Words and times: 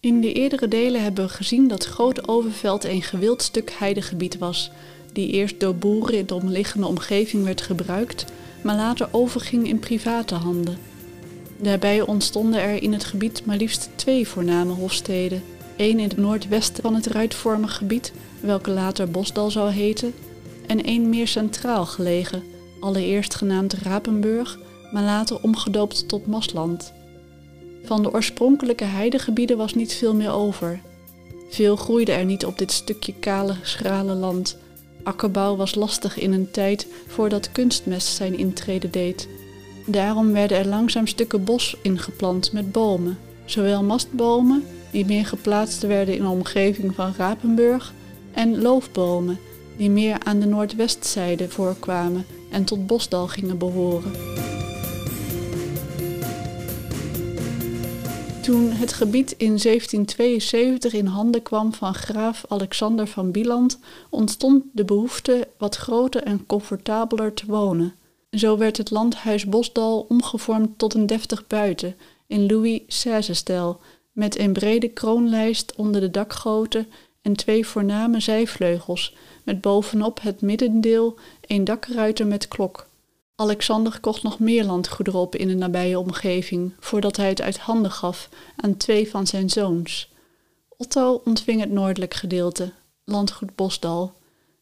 In 0.00 0.20
de 0.20 0.32
eerdere 0.32 0.68
delen 0.68 1.02
hebben 1.02 1.24
we 1.24 1.30
gezien 1.30 1.68
dat 1.68 1.84
Groot 1.84 2.28
Overveld 2.28 2.84
een 2.84 3.02
gewild 3.02 3.42
stuk 3.42 3.70
heidegebied 3.78 4.38
was, 4.38 4.70
die 5.12 5.30
eerst 5.30 5.60
door 5.60 5.74
boeren 5.74 6.18
in 6.18 6.26
de 6.26 6.34
omliggende 6.34 6.86
omgeving 6.86 7.44
werd 7.44 7.60
gebruikt, 7.60 8.24
maar 8.62 8.76
later 8.76 9.08
overging 9.10 9.68
in 9.68 9.78
private 9.78 10.34
handen. 10.34 10.78
Daarbij 11.56 12.00
ontstonden 12.00 12.60
er 12.60 12.82
in 12.82 12.92
het 12.92 13.04
gebied 13.04 13.46
maar 13.46 13.56
liefst 13.56 13.90
twee 13.94 14.28
voorname 14.28 14.72
hofsteden. 14.72 15.42
één 15.76 15.98
in 15.98 16.08
het 16.08 16.16
noordwesten 16.16 16.82
van 16.82 16.94
het 16.94 17.06
ruitvormig 17.06 17.76
gebied, 17.76 18.12
welke 18.40 18.70
later 18.70 19.10
Bosdal 19.10 19.50
zou 19.50 19.70
heten, 19.70 20.14
en 20.66 20.84
één 20.84 21.08
meer 21.08 21.28
centraal 21.28 21.86
gelegen, 21.86 22.42
allereerst 22.80 23.34
genaamd 23.34 23.72
Rapenburg, 23.72 24.58
maar 24.92 25.02
later 25.02 25.42
omgedoopt 25.42 26.08
tot 26.08 26.26
Masland. 26.26 26.92
Van 27.88 28.02
de 28.02 28.12
oorspronkelijke 28.12 28.84
heidegebieden 28.84 29.56
was 29.56 29.74
niet 29.74 29.94
veel 29.94 30.14
meer 30.14 30.30
over. 30.30 30.80
Veel 31.50 31.76
groeide 31.76 32.12
er 32.12 32.24
niet 32.24 32.44
op 32.44 32.58
dit 32.58 32.72
stukje 32.72 33.14
kale, 33.20 33.54
schrale 33.62 34.14
land. 34.14 34.56
Akkerbouw 35.02 35.56
was 35.56 35.74
lastig 35.74 36.18
in 36.18 36.32
een 36.32 36.50
tijd 36.50 36.86
voordat 37.06 37.52
kunstmest 37.52 38.06
zijn 38.08 38.38
intrede 38.38 38.90
deed. 38.90 39.28
Daarom 39.86 40.32
werden 40.32 40.58
er 40.58 40.66
langzaam 40.66 41.06
stukken 41.06 41.44
bos 41.44 41.76
ingeplant 41.82 42.52
met 42.52 42.72
bomen, 42.72 43.18
zowel 43.44 43.82
mastbomen, 43.82 44.64
die 44.90 45.04
meer 45.04 45.26
geplaatst 45.26 45.82
werden 45.82 46.14
in 46.14 46.22
de 46.22 46.28
omgeving 46.28 46.94
van 46.94 47.14
Rapenburg, 47.16 47.92
en 48.32 48.62
loofbomen, 48.62 49.38
die 49.76 49.90
meer 49.90 50.18
aan 50.24 50.40
de 50.40 50.46
noordwestzijde 50.46 51.48
voorkwamen 51.48 52.26
en 52.50 52.64
tot 52.64 52.86
Bosdal 52.86 53.26
gingen 53.26 53.58
behoren. 53.58 54.12
Toen 58.48 58.70
het 58.70 58.92
gebied 58.92 59.30
in 59.30 59.46
1772 59.46 60.92
in 60.92 61.06
handen 61.06 61.42
kwam 61.42 61.74
van 61.74 61.94
graaf 61.94 62.44
Alexander 62.48 63.06
van 63.06 63.30
Bieland, 63.30 63.78
ontstond 64.10 64.64
de 64.72 64.84
behoefte 64.84 65.48
wat 65.58 65.76
groter 65.76 66.22
en 66.22 66.46
comfortabeler 66.46 67.34
te 67.34 67.46
wonen. 67.46 67.94
Zo 68.30 68.56
werd 68.56 68.76
het 68.76 68.90
landhuis 68.90 69.46
Bosdal 69.46 70.06
omgevormd 70.08 70.78
tot 70.78 70.94
een 70.94 71.06
deftig 71.06 71.46
buiten 71.46 71.96
in 72.26 72.46
Louis 72.46 72.80
XVI-stijl, 72.86 73.80
met 74.12 74.38
een 74.38 74.52
brede 74.52 74.88
kroonlijst 74.88 75.74
onder 75.76 76.00
de 76.00 76.10
dakgoten 76.10 76.86
en 77.22 77.36
twee 77.36 77.66
voorname 77.66 78.20
zijvleugels, 78.20 79.16
met 79.44 79.60
bovenop 79.60 80.20
het 80.22 80.40
middendeel 80.40 81.18
een 81.46 81.64
dakruiter 81.64 82.26
met 82.26 82.48
klok. 82.48 82.87
Alexander 83.40 84.00
kocht 84.00 84.22
nog 84.22 84.38
meer 84.38 84.64
landgoederen 84.64 85.20
op 85.20 85.36
in 85.36 85.48
de 85.48 85.54
nabije 85.54 85.98
omgeving, 85.98 86.72
voordat 86.80 87.16
hij 87.16 87.28
het 87.28 87.40
uit 87.40 87.58
handen 87.58 87.90
gaf 87.90 88.28
aan 88.56 88.76
twee 88.76 89.10
van 89.10 89.26
zijn 89.26 89.50
zoons. 89.50 90.12
Otto 90.76 91.20
ontving 91.24 91.60
het 91.60 91.70
noordelijk 91.70 92.14
gedeelte, 92.14 92.72
landgoed 93.04 93.54
Bosdal. 93.54 94.12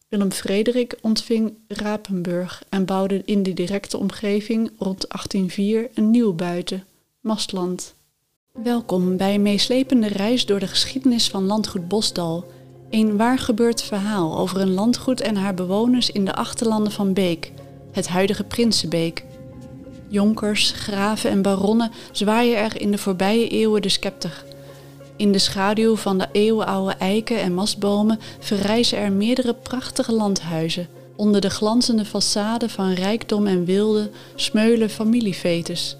Willem 0.08 0.32
Frederik 0.32 0.98
ontving 1.00 1.54
Rapenburg 1.68 2.62
en 2.68 2.84
bouwde 2.84 3.22
in 3.24 3.42
de 3.42 3.54
directe 3.54 3.98
omgeving 3.98 4.70
rond 4.78 5.08
1804 5.08 5.88
een 5.94 6.10
nieuw 6.10 6.32
buiten, 6.32 6.84
Mastland. 7.20 7.94
Welkom 8.52 9.16
bij 9.16 9.34
een 9.34 9.42
meeslepende 9.42 10.08
reis 10.08 10.46
door 10.46 10.60
de 10.60 10.66
geschiedenis 10.68 11.28
van 11.28 11.44
landgoed 11.44 11.88
Bosdal. 11.88 12.44
Een 12.90 13.16
waar 13.16 13.38
gebeurd 13.38 13.82
verhaal 13.82 14.38
over 14.38 14.60
een 14.60 14.74
landgoed 14.74 15.20
en 15.20 15.36
haar 15.36 15.54
bewoners 15.54 16.10
in 16.10 16.24
de 16.24 16.34
achterlanden 16.34 16.92
van 16.92 17.12
Beek, 17.12 17.52
het 17.96 18.08
huidige 18.08 18.44
Prinsenbeek. 18.44 19.24
Jonkers, 20.08 20.70
graven 20.70 21.30
en 21.30 21.42
baronnen 21.42 21.90
zwaaien 22.12 22.58
er 22.58 22.80
in 22.80 22.90
de 22.90 22.98
voorbije 22.98 23.48
eeuwen 23.48 23.82
de 23.82 23.88
scepter. 23.88 24.44
In 25.16 25.32
de 25.32 25.38
schaduw 25.38 25.96
van 25.96 26.18
de 26.18 26.28
eeuwenoude 26.32 26.94
eiken 26.98 27.40
en 27.40 27.54
mastbomen 27.54 28.18
verrijzen 28.38 28.98
er 28.98 29.12
meerdere 29.12 29.54
prachtige 29.54 30.12
landhuizen. 30.12 30.88
Onder 31.16 31.40
de 31.40 31.50
glanzende 31.50 32.06
façade 32.06 32.66
van 32.66 32.92
rijkdom 32.92 33.46
en 33.46 33.64
wilde 33.64 34.10
smeulen 34.34 34.90
familiefetes. 34.90 35.96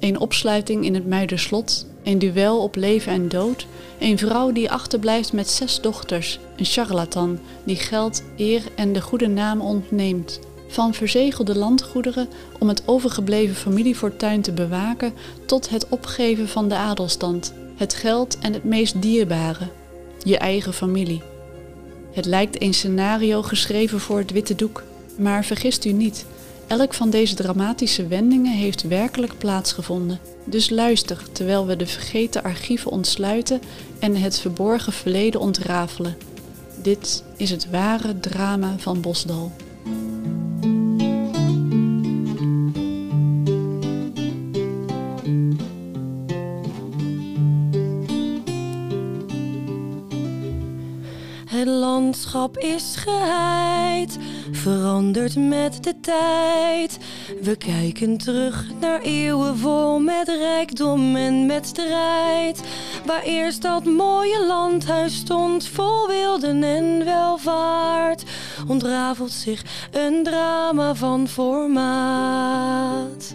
Een 0.00 0.20
opsluiting 0.20 0.84
in 0.84 0.94
het 0.94 1.06
Muiderslot, 1.06 1.86
een 2.02 2.18
duel 2.18 2.62
op 2.62 2.76
leven 2.76 3.12
en 3.12 3.28
dood, 3.28 3.66
een 3.98 4.18
vrouw 4.18 4.52
die 4.52 4.70
achterblijft 4.70 5.32
met 5.32 5.48
zes 5.48 5.80
dochters, 5.80 6.38
een 6.56 6.64
charlatan 6.64 7.38
die 7.64 7.76
geld, 7.76 8.22
eer 8.36 8.62
en 8.74 8.92
de 8.92 9.00
goede 9.00 9.28
naam 9.28 9.60
ontneemt. 9.60 10.40
Van 10.68 10.94
verzegelde 10.94 11.56
landgoederen 11.56 12.28
om 12.58 12.68
het 12.68 12.82
overgebleven 12.84 13.56
familiefortuin 13.56 14.42
te 14.42 14.52
bewaken 14.52 15.12
tot 15.46 15.68
het 15.68 15.88
opgeven 15.88 16.48
van 16.48 16.68
de 16.68 16.76
adelstand, 16.76 17.52
het 17.76 17.94
geld 17.94 18.38
en 18.38 18.52
het 18.52 18.64
meest 18.64 19.02
dierbare, 19.02 19.68
je 20.22 20.38
eigen 20.38 20.72
familie. 20.72 21.22
Het 22.12 22.24
lijkt 22.24 22.62
een 22.62 22.74
scenario 22.74 23.42
geschreven 23.42 24.00
voor 24.00 24.18
het 24.18 24.30
witte 24.30 24.54
doek, 24.54 24.82
maar 25.16 25.44
vergist 25.44 25.84
u 25.84 25.92
niet, 25.92 26.26
elk 26.66 26.94
van 26.94 27.10
deze 27.10 27.34
dramatische 27.34 28.06
wendingen 28.06 28.56
heeft 28.56 28.82
werkelijk 28.82 29.38
plaatsgevonden. 29.38 30.20
Dus 30.44 30.70
luister 30.70 31.22
terwijl 31.32 31.66
we 31.66 31.76
de 31.76 31.86
vergeten 31.86 32.42
archieven 32.42 32.90
ontsluiten 32.90 33.60
en 33.98 34.16
het 34.16 34.38
verborgen 34.38 34.92
verleden 34.92 35.40
ontrafelen. 35.40 36.16
Dit 36.82 37.24
is 37.36 37.50
het 37.50 37.70
ware 37.70 38.20
drama 38.20 38.74
van 38.78 39.00
Bosdal. 39.00 39.52
Landschap 51.98 52.58
is 52.58 52.96
geheid, 52.96 54.18
verandert 54.52 55.36
met 55.36 55.84
de 55.84 56.00
tijd. 56.00 56.98
We 57.42 57.56
kijken 57.56 58.16
terug 58.16 58.66
naar 58.80 59.00
eeuwen 59.00 59.56
vol 59.56 59.98
met 59.98 60.28
rijkdom 60.28 61.16
en 61.16 61.46
met 61.46 61.66
strijd. 61.66 62.62
Waar 63.06 63.22
eerst 63.22 63.62
dat 63.62 63.84
mooie 63.84 64.46
landhuis 64.46 65.16
stond, 65.16 65.66
vol 65.66 66.06
wilden 66.06 66.62
en 66.62 67.04
welvaart, 67.04 68.24
ontrafelt 68.68 69.32
zich 69.32 69.88
een 69.92 70.22
drama 70.22 70.94
van 70.94 71.28
formaat. 71.28 73.34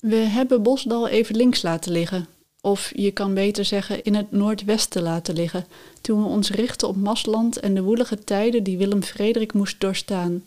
We 0.00 0.16
hebben 0.16 0.62
Bosdal 0.62 1.08
even 1.08 1.36
links 1.36 1.62
laten 1.62 1.92
liggen. 1.92 2.31
Of 2.64 2.92
je 2.94 3.10
kan 3.10 3.34
beter 3.34 3.64
zeggen 3.64 4.04
in 4.04 4.14
het 4.14 4.32
noordwesten 4.32 5.02
laten 5.02 5.34
liggen, 5.34 5.66
toen 6.00 6.22
we 6.22 6.28
ons 6.28 6.50
richten 6.50 6.88
op 6.88 6.96
Masland 6.96 7.60
en 7.60 7.74
de 7.74 7.82
woelige 7.82 8.18
tijden 8.18 8.62
die 8.62 8.78
Willem 8.78 9.02
Frederik 9.02 9.52
moest 9.52 9.80
doorstaan. 9.80 10.44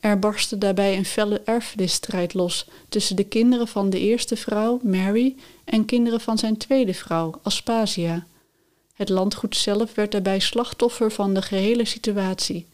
Er 0.00 0.18
barstte 0.18 0.58
daarbij 0.58 0.96
een 0.96 1.04
felle 1.04 1.40
erfenisstrijd 1.44 2.34
los 2.34 2.66
tussen 2.88 3.16
de 3.16 3.24
kinderen 3.24 3.68
van 3.68 3.90
de 3.90 4.00
eerste 4.00 4.36
vrouw, 4.36 4.80
Mary, 4.82 5.36
en 5.64 5.84
kinderen 5.84 6.20
van 6.20 6.38
zijn 6.38 6.56
tweede 6.56 6.94
vrouw, 6.94 7.40
Aspasia. 7.42 8.26
Het 8.94 9.08
landgoed 9.08 9.56
zelf 9.56 9.94
werd 9.94 10.12
daarbij 10.12 10.38
slachtoffer 10.38 11.12
van 11.12 11.34
de 11.34 11.42
gehele 11.42 11.84
situatie. 11.84 12.66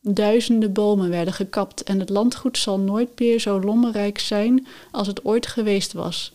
Duizenden 0.00 0.72
bomen 0.72 1.10
werden 1.10 1.34
gekapt 1.34 1.82
en 1.82 2.00
het 2.00 2.08
landgoed 2.08 2.58
zal 2.58 2.78
nooit 2.78 3.18
meer 3.18 3.40
zo 3.40 3.60
lommerrijk 3.60 4.18
zijn 4.18 4.66
als 4.90 5.06
het 5.06 5.24
ooit 5.24 5.46
geweest 5.46 5.92
was. 5.92 6.32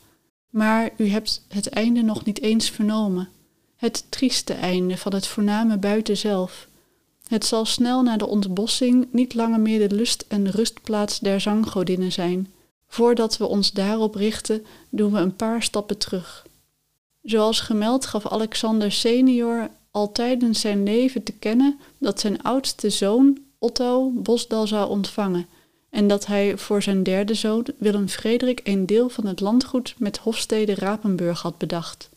Maar 0.50 0.90
u 0.98 1.08
hebt 1.08 1.44
het 1.48 1.70
einde 1.70 2.02
nog 2.02 2.26
niet 2.26 2.42
eens 2.42 2.70
vernomen. 2.70 3.30
Het 3.76 4.06
trieste 4.10 4.54
einde 4.54 4.98
van 4.98 5.14
het 5.14 5.28
voorname 5.28 5.78
buiten 5.78 6.18
zelf. 6.18 6.68
Het 7.28 7.46
zal 7.46 7.66
snel 7.66 8.02
na 8.02 8.18
de 8.18 8.28
ontbossing 8.28 9.08
niet 9.12 9.34
langer 9.34 9.60
meer 9.60 9.90
de 9.90 9.96
lust- 9.96 10.26
en 10.28 10.52
rustplaats 10.52 11.20
der 11.20 11.42
zanggodinnen 11.42 12.12
zijn. 12.12 12.52
Voordat 12.88 13.38
we 13.38 13.46
ons 13.46 13.72
daarop 13.72 14.16
richten, 14.16 14.66
doen 14.90 15.12
we 15.12 15.20
een 15.20 15.36
paar 15.36 15.64
stappen 15.64 15.98
terug. 15.98 16.46
Zoals 17.24 17.60
gemeld 17.60 18.06
gaf 18.06 18.28
Alexander 18.28 18.92
senior 18.92 19.70
al 19.92 20.12
tijdens 20.12 20.60
zijn 20.60 20.84
leven 20.84 21.24
te 21.24 21.32
kennen 21.32 21.80
dat 21.98 22.20
zijn 22.20 22.42
oudste 22.42 22.90
zoon, 22.90 23.40
Otto, 23.60 24.10
Bosdal 24.10 24.68
zou 24.68 24.90
ontvangen 24.90 25.48
en 25.90 26.08
dat 26.08 26.26
hij 26.26 26.58
voor 26.58 26.82
zijn 26.82 27.04
derde 27.04 27.34
zoon, 27.34 27.66
Willem 27.78 28.08
Frederik, 28.08 28.62
een 28.64 28.86
deel 28.86 29.10
van 29.10 29.26
het 29.26 29.40
landgoed 29.40 29.96
met 29.98 30.18
hofstede 30.18 30.76
Rapenburg 30.76 31.42
had 31.42 31.58
bedacht. 31.58 32.10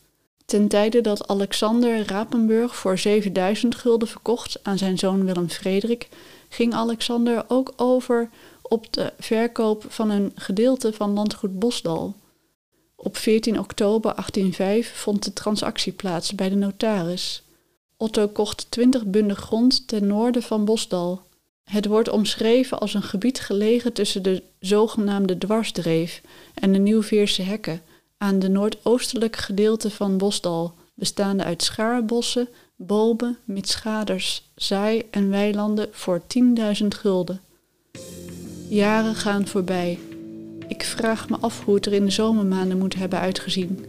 Ten 0.45 0.67
tijde 0.67 1.01
dat 1.01 1.27
Alexander 1.27 2.07
Rapenburg 2.07 2.75
voor 2.75 2.97
7000 2.97 3.75
gulden 3.75 4.07
verkocht 4.07 4.59
aan 4.63 4.77
zijn 4.77 4.97
zoon 4.97 5.25
Willem 5.25 5.49
Frederik, 5.49 6.09
ging 6.49 6.73
Alexander 6.73 7.43
ook 7.47 7.73
over 7.75 8.29
op 8.61 8.93
de 8.93 9.13
verkoop 9.19 9.85
van 9.87 10.09
een 10.09 10.31
gedeelte 10.35 10.93
van 10.93 11.13
landgoed 11.13 11.59
Bosdal. 11.59 12.15
Op 12.95 13.17
14 13.17 13.59
oktober 13.59 14.13
1805 14.15 14.93
vond 14.95 15.23
de 15.23 15.33
transactie 15.33 15.91
plaats 15.91 16.35
bij 16.35 16.49
de 16.49 16.55
notaris. 16.55 17.43
Otto 17.97 18.27
kocht 18.27 18.71
20 18.71 19.05
bunden 19.05 19.35
grond 19.35 19.87
ten 19.87 20.07
noorden 20.07 20.43
van 20.43 20.65
Bosdal. 20.65 21.21
Het 21.63 21.85
wordt 21.85 22.09
omschreven 22.09 22.79
als 22.79 22.93
een 22.93 23.03
gebied 23.03 23.39
gelegen 23.39 23.93
tussen 23.93 24.23
de 24.23 24.43
zogenaamde 24.59 25.37
dwarsdreef 25.37 26.21
en 26.53 26.71
de 26.71 26.79
Nieuwveerse 26.79 27.41
hekken 27.41 27.81
aan 28.17 28.39
de 28.39 28.49
noordoostelijke 28.49 29.41
gedeelte 29.41 29.89
van 29.89 30.17
Bosdal, 30.17 30.73
bestaande 30.93 31.43
uit 31.43 31.63
schaarbossen, 31.63 32.47
bomen, 32.75 33.37
mitschaders, 33.45 34.49
zaai 34.55 35.03
en 35.11 35.29
weilanden 35.29 35.87
voor 35.91 36.21
10.000 36.81 36.87
gulden. 36.87 37.41
Jaren 38.69 39.15
gaan 39.15 39.47
voorbij. 39.47 39.99
Ik 40.67 40.83
vraag 40.83 41.29
me 41.29 41.37
af 41.39 41.63
hoe 41.63 41.75
het 41.75 41.85
er 41.85 41.93
in 41.93 42.05
de 42.05 42.11
zomermaanden 42.11 42.77
moet 42.77 42.95
hebben 42.95 43.19
uitgezien. 43.19 43.85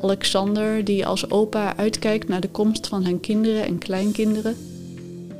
Alexander, 0.00 0.84
die 0.84 1.06
als 1.06 1.30
opa 1.30 1.76
uitkijkt 1.76 2.28
naar 2.28 2.40
de 2.40 2.50
komst 2.50 2.86
van 2.86 3.02
zijn 3.02 3.20
kinderen 3.20 3.64
en 3.64 3.78
kleinkinderen. 3.78 4.56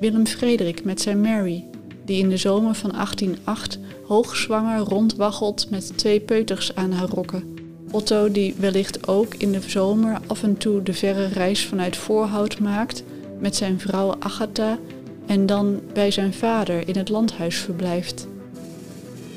Willem 0.01 0.27
Frederik 0.27 0.85
met 0.85 1.01
zijn 1.01 1.21
Mary, 1.21 1.65
die 2.05 2.19
in 2.19 2.29
de 2.29 2.37
zomer 2.37 2.75
van 2.75 2.91
1808 2.91 3.79
hoogzwanger 4.07 4.79
rondwaggelt 4.79 5.71
met 5.71 5.99
twee 5.99 6.21
peuters 6.21 6.75
aan 6.75 6.93
haar 6.93 7.09
rokken. 7.09 7.57
Otto, 7.91 8.31
die 8.31 8.55
wellicht 8.59 9.09
ook 9.09 9.35
in 9.35 9.53
de 9.53 9.61
zomer 9.67 10.21
af 10.27 10.43
en 10.43 10.57
toe 10.57 10.83
de 10.83 10.93
verre 10.93 11.27
reis 11.27 11.67
vanuit 11.67 11.97
Voorhout 11.97 12.59
maakt 12.59 13.03
met 13.39 13.57
zijn 13.57 13.81
vrouw 13.81 14.15
Agatha 14.19 14.79
en 15.27 15.47
dan 15.47 15.81
bij 15.93 16.11
zijn 16.11 16.35
vader 16.35 16.89
in 16.89 16.97
het 16.97 17.09
landhuis 17.09 17.57
verblijft. 17.57 18.27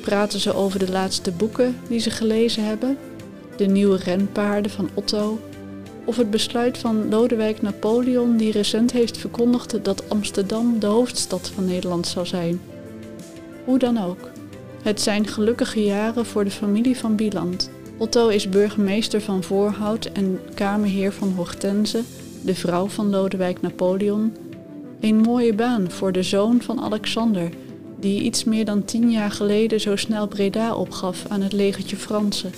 Praten 0.01 0.39
ze 0.39 0.53
over 0.53 0.79
de 0.79 0.91
laatste 0.91 1.31
boeken 1.31 1.75
die 1.89 1.99
ze 1.99 2.09
gelezen 2.09 2.65
hebben, 2.65 2.97
de 3.57 3.65
nieuwe 3.65 3.97
renpaarden 3.97 4.71
van 4.71 4.89
Otto, 4.93 5.39
of 6.05 6.17
het 6.17 6.29
besluit 6.29 6.77
van 6.77 7.09
Lodewijk 7.09 7.61
Napoleon 7.61 8.37
die 8.37 8.51
recent 8.51 8.91
heeft 8.91 9.17
verkondigd 9.17 9.83
dat 9.83 10.09
Amsterdam 10.09 10.79
de 10.79 10.85
hoofdstad 10.85 11.51
van 11.55 11.65
Nederland 11.65 12.07
zou 12.07 12.25
zijn. 12.25 12.61
Hoe 13.65 13.79
dan 13.79 13.97
ook. 13.97 14.29
Het 14.81 15.01
zijn 15.01 15.27
gelukkige 15.27 15.83
jaren 15.83 16.25
voor 16.25 16.43
de 16.43 16.51
familie 16.51 16.97
van 16.97 17.15
Bieland. 17.15 17.69
Otto 17.97 18.27
is 18.27 18.49
burgemeester 18.49 19.21
van 19.21 19.43
Voorhout 19.43 20.05
en 20.05 20.39
kamerheer 20.53 21.11
van 21.11 21.33
Hortense, 21.35 22.01
de 22.41 22.55
vrouw 22.55 22.87
van 22.87 23.09
Lodewijk 23.09 23.61
Napoleon. 23.61 24.35
Een 24.99 25.17
mooie 25.17 25.53
baan 25.53 25.91
voor 25.91 26.11
de 26.11 26.23
zoon 26.23 26.61
van 26.61 26.81
Alexander, 26.81 27.49
die 27.99 28.21
iets 28.21 28.43
meer 28.43 28.65
dan 28.65 28.85
tien 28.85 29.11
jaar 29.11 29.31
geleden 29.31 29.79
zo 29.79 29.95
snel 29.95 30.27
Breda 30.27 30.75
opgaf 30.75 31.25
aan 31.29 31.41
het 31.41 31.53
legertje 31.53 31.95
Fransen. 31.95 32.51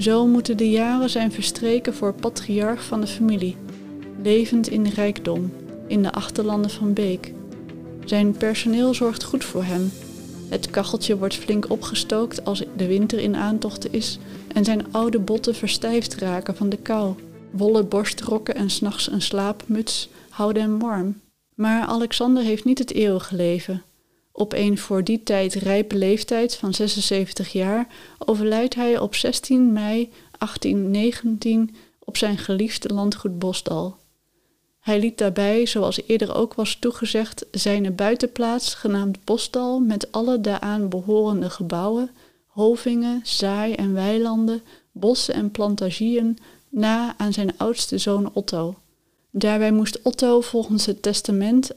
Zo 0.00 0.26
moeten 0.26 0.56
de 0.56 0.70
jaren 0.70 1.10
zijn 1.10 1.32
verstreken 1.32 1.94
voor 1.94 2.14
patriarch 2.14 2.84
van 2.84 3.00
de 3.00 3.06
familie, 3.06 3.56
levend 4.22 4.68
in 4.68 4.86
rijkdom, 4.86 5.52
in 5.86 6.02
de 6.02 6.12
achterlanden 6.12 6.70
van 6.70 6.92
Beek. 6.92 7.32
Zijn 8.04 8.32
personeel 8.32 8.94
zorgt 8.94 9.22
goed 9.22 9.44
voor 9.44 9.64
hem. 9.64 9.92
Het 10.48 10.70
kacheltje 10.70 11.18
wordt 11.18 11.34
flink 11.34 11.70
opgestookt 11.70 12.44
als 12.44 12.64
de 12.76 12.86
winter 12.86 13.18
in 13.18 13.36
aantocht 13.36 13.92
is 13.92 14.18
en 14.54 14.64
zijn 14.64 14.92
oude 14.92 15.18
botten 15.18 15.54
verstijfd 15.54 16.14
raken 16.14 16.56
van 16.56 16.68
de 16.68 16.76
kou. 16.76 17.14
Wollen 17.50 17.88
borstrokken 17.88 18.54
en 18.54 18.70
s'nachts 18.70 19.10
een 19.10 19.22
slaapmuts 19.22 20.08
houden 20.28 20.62
hem 20.62 20.78
warm. 20.78 21.20
Maar 21.54 21.86
Alexander 21.86 22.42
heeft 22.42 22.64
niet 22.64 22.78
het 22.78 22.92
eeuwige 22.92 23.36
leven. 23.36 23.82
Op 24.40 24.52
een 24.52 24.78
voor 24.78 25.04
die 25.04 25.22
tijd 25.22 25.54
rijpe 25.54 25.96
leeftijd 25.96 26.56
van 26.56 26.74
76 26.74 27.52
jaar 27.52 27.86
overlijdt 28.18 28.74
hij 28.74 28.98
op 28.98 29.14
16 29.14 29.72
mei 29.72 30.10
1819 30.38 31.74
op 31.98 32.16
zijn 32.16 32.38
geliefde 32.38 32.94
landgoed 32.94 33.38
Bosdal. 33.38 33.96
Hij 34.80 35.00
liet 35.00 35.18
daarbij, 35.18 35.66
zoals 35.66 36.00
eerder 36.06 36.34
ook 36.34 36.54
was 36.54 36.74
toegezegd, 36.74 37.46
zijn 37.50 37.94
buitenplaats 37.94 38.74
genaamd 38.74 39.24
Bosdal 39.24 39.80
met 39.80 40.12
alle 40.12 40.40
daaraan 40.40 40.88
behorende 40.88 41.50
gebouwen, 41.50 42.10
hovingen, 42.46 43.20
zaai- 43.24 43.74
en 43.74 43.92
weilanden, 43.92 44.62
bossen 44.92 45.34
en 45.34 45.50
plantagieën 45.50 46.38
na 46.68 47.14
aan 47.18 47.32
zijn 47.32 47.58
oudste 47.58 47.98
zoon 47.98 48.30
Otto. 48.32 48.74
Daarbij 49.30 49.72
moest 49.72 50.02
Otto 50.02 50.40
volgens 50.40 50.86
het 50.86 51.02
testament 51.02 51.70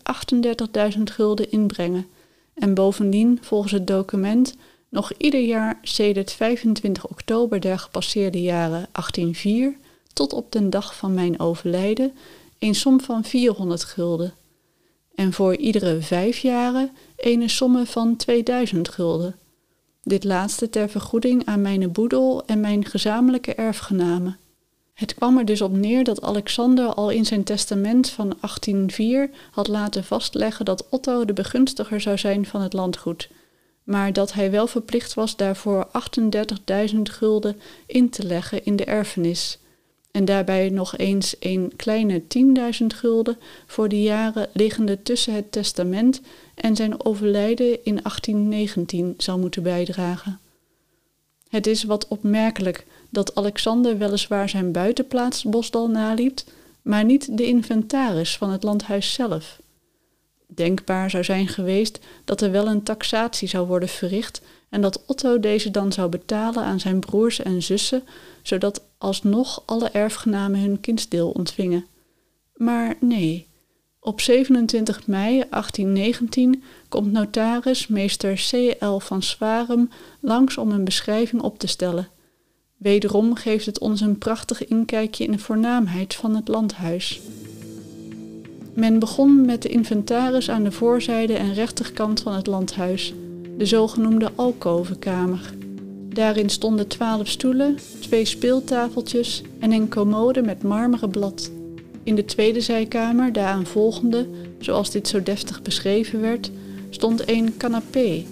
38.000 0.97 1.01
gulden 1.03 1.51
inbrengen 1.51 2.07
en 2.53 2.73
bovendien 2.73 3.39
volgens 3.41 3.71
het 3.71 3.87
document 3.87 4.55
nog 4.89 5.11
ieder 5.17 5.39
jaar 5.39 5.79
sedert 5.81 6.31
25 6.31 7.07
oktober 7.07 7.59
der 7.59 7.79
gepasseerde 7.79 8.41
jaren 8.41 8.87
1804 8.91 9.75
tot 10.13 10.33
op 10.33 10.51
den 10.51 10.69
dag 10.69 10.95
van 10.95 11.13
mijn 11.13 11.39
overlijden 11.39 12.13
een 12.59 12.75
som 12.75 13.01
van 13.01 13.23
400 13.23 13.83
gulden. 13.83 14.33
En 15.15 15.33
voor 15.33 15.55
iedere 15.55 16.01
vijf 16.01 16.37
jaren 16.37 16.91
een 17.17 17.49
somme 17.49 17.85
van 17.85 18.15
2000 18.15 18.89
gulden. 18.89 19.35
Dit 20.03 20.23
laatste 20.23 20.69
ter 20.69 20.89
vergoeding 20.89 21.45
aan 21.45 21.61
mijn 21.61 21.91
boedel 21.91 22.45
en 22.45 22.59
mijn 22.59 22.85
gezamenlijke 22.85 23.53
erfgenamen. 23.53 24.37
Het 24.93 25.13
kwam 25.13 25.37
er 25.37 25.45
dus 25.45 25.61
op 25.61 25.71
neer 25.71 26.03
dat 26.03 26.21
Alexander 26.21 26.85
al 26.85 27.09
in 27.09 27.25
zijn 27.25 27.43
testament 27.43 28.09
van 28.09 28.27
1804 28.41 29.29
had 29.51 29.67
laten 29.67 30.03
vastleggen 30.03 30.65
dat 30.65 30.89
Otto 30.89 31.25
de 31.25 31.33
begunstiger 31.33 32.01
zou 32.01 32.17
zijn 32.17 32.45
van 32.45 32.61
het 32.61 32.73
landgoed, 32.73 33.29
maar 33.83 34.13
dat 34.13 34.33
hij 34.33 34.51
wel 34.51 34.67
verplicht 34.67 35.13
was 35.13 35.35
daarvoor 35.35 35.87
38.000 36.93 37.01
gulden 37.01 37.59
in 37.85 38.09
te 38.09 38.23
leggen 38.23 38.65
in 38.65 38.75
de 38.75 38.85
erfenis, 38.85 39.59
en 40.13 40.25
daarbij 40.25 40.69
nog 40.69 40.97
eens 40.97 41.35
een 41.39 41.73
kleine 41.75 42.21
10.000 42.81 42.85
gulden 42.87 43.37
voor 43.65 43.89
de 43.89 44.01
jaren 44.01 44.49
liggende 44.53 45.01
tussen 45.03 45.33
het 45.33 45.51
testament 45.51 46.21
en 46.55 46.75
zijn 46.75 47.05
overlijden 47.05 47.83
in 47.83 47.99
1819 48.03 49.13
zou 49.17 49.39
moeten 49.39 49.63
bijdragen. 49.63 50.39
Het 51.53 51.67
is 51.67 51.83
wat 51.83 52.07
opmerkelijk 52.07 52.85
dat 53.09 53.35
Alexander 53.35 53.97
weliswaar 53.97 54.49
zijn 54.49 54.71
buitenplaats 54.71 55.43
Bosdal 55.43 55.89
naliet, 55.89 56.45
maar 56.81 57.05
niet 57.05 57.37
de 57.37 57.45
inventaris 57.45 58.37
van 58.37 58.49
het 58.49 58.63
landhuis 58.63 59.13
zelf. 59.13 59.61
Denkbaar 60.47 61.09
zou 61.09 61.23
zijn 61.23 61.47
geweest 61.47 61.99
dat 62.25 62.41
er 62.41 62.51
wel 62.51 62.67
een 62.67 62.83
taxatie 62.83 63.47
zou 63.47 63.67
worden 63.67 63.89
verricht 63.89 64.41
en 64.69 64.81
dat 64.81 65.05
Otto 65.05 65.39
deze 65.39 65.71
dan 65.71 65.91
zou 65.91 66.09
betalen 66.09 66.63
aan 66.63 66.79
zijn 66.79 66.99
broers 66.99 67.39
en 67.39 67.63
zussen, 67.63 68.03
zodat 68.41 68.81
alsnog 68.97 69.63
alle 69.65 69.89
erfgenamen 69.89 70.59
hun 70.59 70.79
kindsdeel 70.79 71.29
ontvingen. 71.29 71.85
Maar 72.55 72.95
nee, 72.99 73.47
op 74.03 74.21
27 74.21 75.07
mei 75.07 75.43
1819 75.49 76.63
komt 76.89 77.11
notaris 77.11 77.87
meester 77.87 78.33
C.L. 78.49 78.97
van 78.97 79.21
Swarem 79.21 79.89
langs 80.19 80.57
om 80.57 80.71
een 80.71 80.83
beschrijving 80.83 81.41
op 81.41 81.59
te 81.59 81.67
stellen. 81.67 82.07
Wederom 82.77 83.35
geeft 83.35 83.65
het 83.65 83.79
ons 83.79 84.01
een 84.01 84.17
prachtig 84.17 84.67
inkijkje 84.67 85.23
in 85.23 85.31
de 85.31 85.39
voornaamheid 85.39 86.15
van 86.15 86.35
het 86.35 86.47
landhuis. 86.47 87.21
Men 88.73 88.99
begon 88.99 89.45
met 89.45 89.61
de 89.61 89.69
inventaris 89.69 90.49
aan 90.49 90.63
de 90.63 90.71
voorzijde 90.71 91.33
en 91.33 91.53
rechterkant 91.53 92.21
van 92.21 92.33
het 92.33 92.47
landhuis, 92.47 93.13
de 93.57 93.65
zogenoemde 93.65 94.31
alkovenkamer. 94.35 95.53
Daarin 96.09 96.49
stonden 96.49 96.87
twaalf 96.87 97.27
stoelen, 97.27 97.77
twee 97.99 98.25
speeltafeltjes 98.25 99.41
en 99.59 99.71
een 99.71 99.89
commode 99.89 100.41
met 100.41 100.63
marmeren 100.63 101.09
blad. 101.09 101.51
In 102.03 102.15
de 102.15 102.25
tweede 102.25 102.61
zijkamer, 102.61 103.33
daaraan 103.33 103.65
volgende, 103.65 104.27
zoals 104.59 104.91
dit 104.91 105.07
zo 105.07 105.23
deftig 105.23 105.61
beschreven 105.61 106.21
werd, 106.21 106.51
stond 106.89 107.29
een 107.29 107.57
canapé, 107.57 108.23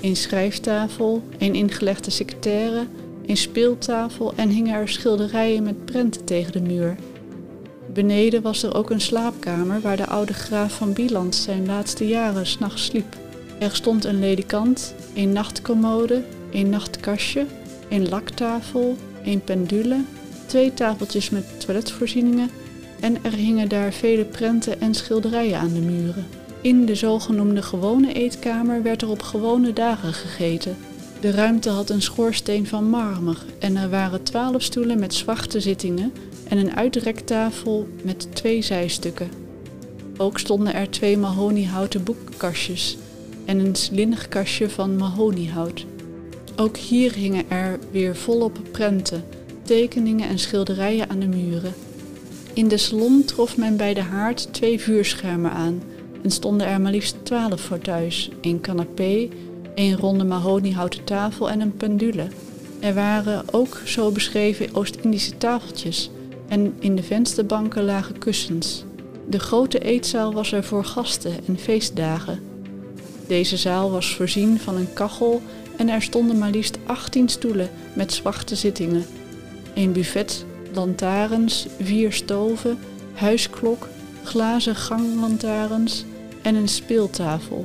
een 0.00 0.16
schrijftafel, 0.16 1.22
een 1.38 1.54
ingelegde 1.54 2.10
secretaire, 2.10 2.86
een 3.26 3.36
speeltafel 3.36 4.32
en 4.36 4.48
hingen 4.48 4.74
er 4.74 4.88
schilderijen 4.88 5.62
met 5.62 5.84
prenten 5.84 6.24
tegen 6.24 6.52
de 6.52 6.60
muur. 6.60 6.96
Beneden 7.92 8.42
was 8.42 8.62
er 8.62 8.74
ook 8.74 8.90
een 8.90 9.00
slaapkamer 9.00 9.80
waar 9.80 9.96
de 9.96 10.06
oude 10.06 10.32
graaf 10.32 10.76
van 10.76 10.92
Bieland 10.92 11.34
zijn 11.34 11.66
laatste 11.66 12.08
jaren 12.08 12.46
s'nachts 12.46 12.84
sliep. 12.84 13.16
Er 13.58 13.74
stond 13.76 14.04
een 14.04 14.18
ledikant, 14.18 14.94
een 15.14 15.32
nachtcommode, 15.32 16.22
een 16.52 16.68
nachtkastje, 16.68 17.46
een 17.88 18.08
laktafel, 18.08 18.96
een 19.24 19.44
pendule, 19.44 20.00
twee 20.46 20.74
tafeltjes 20.74 21.30
met 21.30 21.60
toiletvoorzieningen 21.60 22.50
en 23.04 23.24
er 23.24 23.32
hingen 23.32 23.68
daar 23.68 23.92
vele 23.92 24.24
prenten 24.24 24.80
en 24.80 24.94
schilderijen 24.94 25.58
aan 25.58 25.72
de 25.72 25.80
muren. 25.80 26.26
In 26.60 26.86
de 26.86 26.94
zogenoemde 26.94 27.62
gewone 27.62 28.12
eetkamer 28.12 28.82
werd 28.82 29.02
er 29.02 29.08
op 29.08 29.22
gewone 29.22 29.72
dagen 29.72 30.12
gegeten. 30.12 30.76
De 31.20 31.30
ruimte 31.30 31.70
had 31.70 31.90
een 31.90 32.02
schoorsteen 32.02 32.66
van 32.66 32.88
marmer 32.88 33.44
en 33.58 33.76
er 33.76 33.90
waren 33.90 34.22
twaalf 34.22 34.62
stoelen 34.62 34.98
met 34.98 35.14
zwarte 35.14 35.60
zittingen 35.60 36.12
en 36.48 36.58
een 36.58 36.76
uitrektafel 36.76 37.88
met 38.02 38.28
twee 38.34 38.62
zijstukken. 38.62 39.28
Ook 40.16 40.38
stonden 40.38 40.74
er 40.74 40.90
twee 40.90 41.18
mahoniehouten 41.18 42.02
boekenkastjes 42.02 42.96
en 43.44 43.76
een 43.94 44.14
kastje 44.28 44.70
van 44.70 44.96
mahoniehout. 44.96 45.86
Ook 46.56 46.76
hier 46.76 47.12
hingen 47.14 47.50
er 47.50 47.78
weer 47.90 48.16
volop 48.16 48.58
prenten, 48.70 49.24
tekeningen 49.62 50.28
en 50.28 50.38
schilderijen 50.38 51.10
aan 51.10 51.18
de 51.18 51.26
muren. 51.26 51.74
In 52.54 52.68
de 52.68 52.76
salon 52.76 53.24
trof 53.24 53.56
men 53.56 53.76
bij 53.76 53.94
de 53.94 54.02
haard 54.02 54.52
twee 54.52 54.80
vuurschermen 54.80 55.50
aan 55.50 55.82
en 56.22 56.30
stonden 56.30 56.66
er 56.66 56.80
maar 56.80 56.92
liefst 56.92 57.16
twaalf 57.22 57.60
voor 57.60 57.78
thuis, 57.78 58.30
een 58.40 58.60
canapé, 58.60 59.28
een 59.74 59.96
ronde 59.96 60.24
mahoniehouten 60.24 61.04
tafel 61.04 61.50
en 61.50 61.60
een 61.60 61.76
pendule. 61.76 62.26
Er 62.80 62.94
waren 62.94 63.44
ook 63.50 63.80
zo 63.84 64.10
beschreven 64.10 64.74
Oost-Indische 64.74 65.36
tafeltjes 65.36 66.10
en 66.48 66.74
in 66.78 66.96
de 66.96 67.02
vensterbanken 67.02 67.84
lagen 67.84 68.18
kussens. 68.18 68.84
De 69.28 69.38
grote 69.38 69.78
eetzaal 69.78 70.32
was 70.32 70.52
er 70.52 70.64
voor 70.64 70.84
gasten 70.84 71.32
en 71.46 71.58
feestdagen. 71.58 72.40
Deze 73.26 73.56
zaal 73.56 73.90
was 73.90 74.14
voorzien 74.14 74.60
van 74.60 74.76
een 74.76 74.92
kachel 74.92 75.42
en 75.76 75.88
er 75.88 76.02
stonden 76.02 76.38
maar 76.38 76.50
liefst 76.50 76.78
18 76.86 77.28
stoelen 77.28 77.70
met 77.94 78.12
zwarte 78.12 78.56
zittingen. 78.56 79.04
Een 79.74 79.92
buffet, 79.92 80.44
lantaarns, 80.74 81.66
vier 81.80 82.12
stoven, 82.12 82.78
huisklok, 83.12 83.88
glazen 84.24 84.76
ganglantaarns 84.76 86.04
en 86.42 86.54
een 86.54 86.68
speeltafel. 86.68 87.64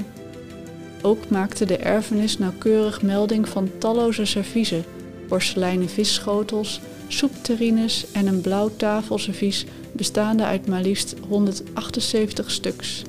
Ook 1.02 1.30
maakte 1.30 1.66
de 1.66 1.78
erfenis 1.78 2.38
nauwkeurig 2.38 3.02
melding 3.02 3.50
van 3.50 3.70
talloze 3.78 4.26
serviezen, 4.26 4.84
porseleinen 5.28 5.90
visschotels, 5.90 6.82
soepterrines 7.08 8.06
en 8.12 8.28
een 8.28 8.42
blauw 8.42 8.72
tafelservies 8.76 9.66
bestaande 9.92 10.44
uit 10.44 10.68
maar 10.68 10.82
liefst 10.82 11.16
178 11.28 12.52
stuks. 12.52 13.04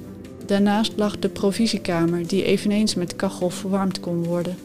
Daarnaast 0.46 0.92
lag 0.96 1.18
de 1.18 1.28
provisiekamer, 1.28 2.26
die 2.26 2.44
eveneens 2.44 2.94
met 2.94 3.16
kachel 3.16 3.50
verwarmd 3.50 4.00
kon 4.00 4.24
worden. 4.24 4.56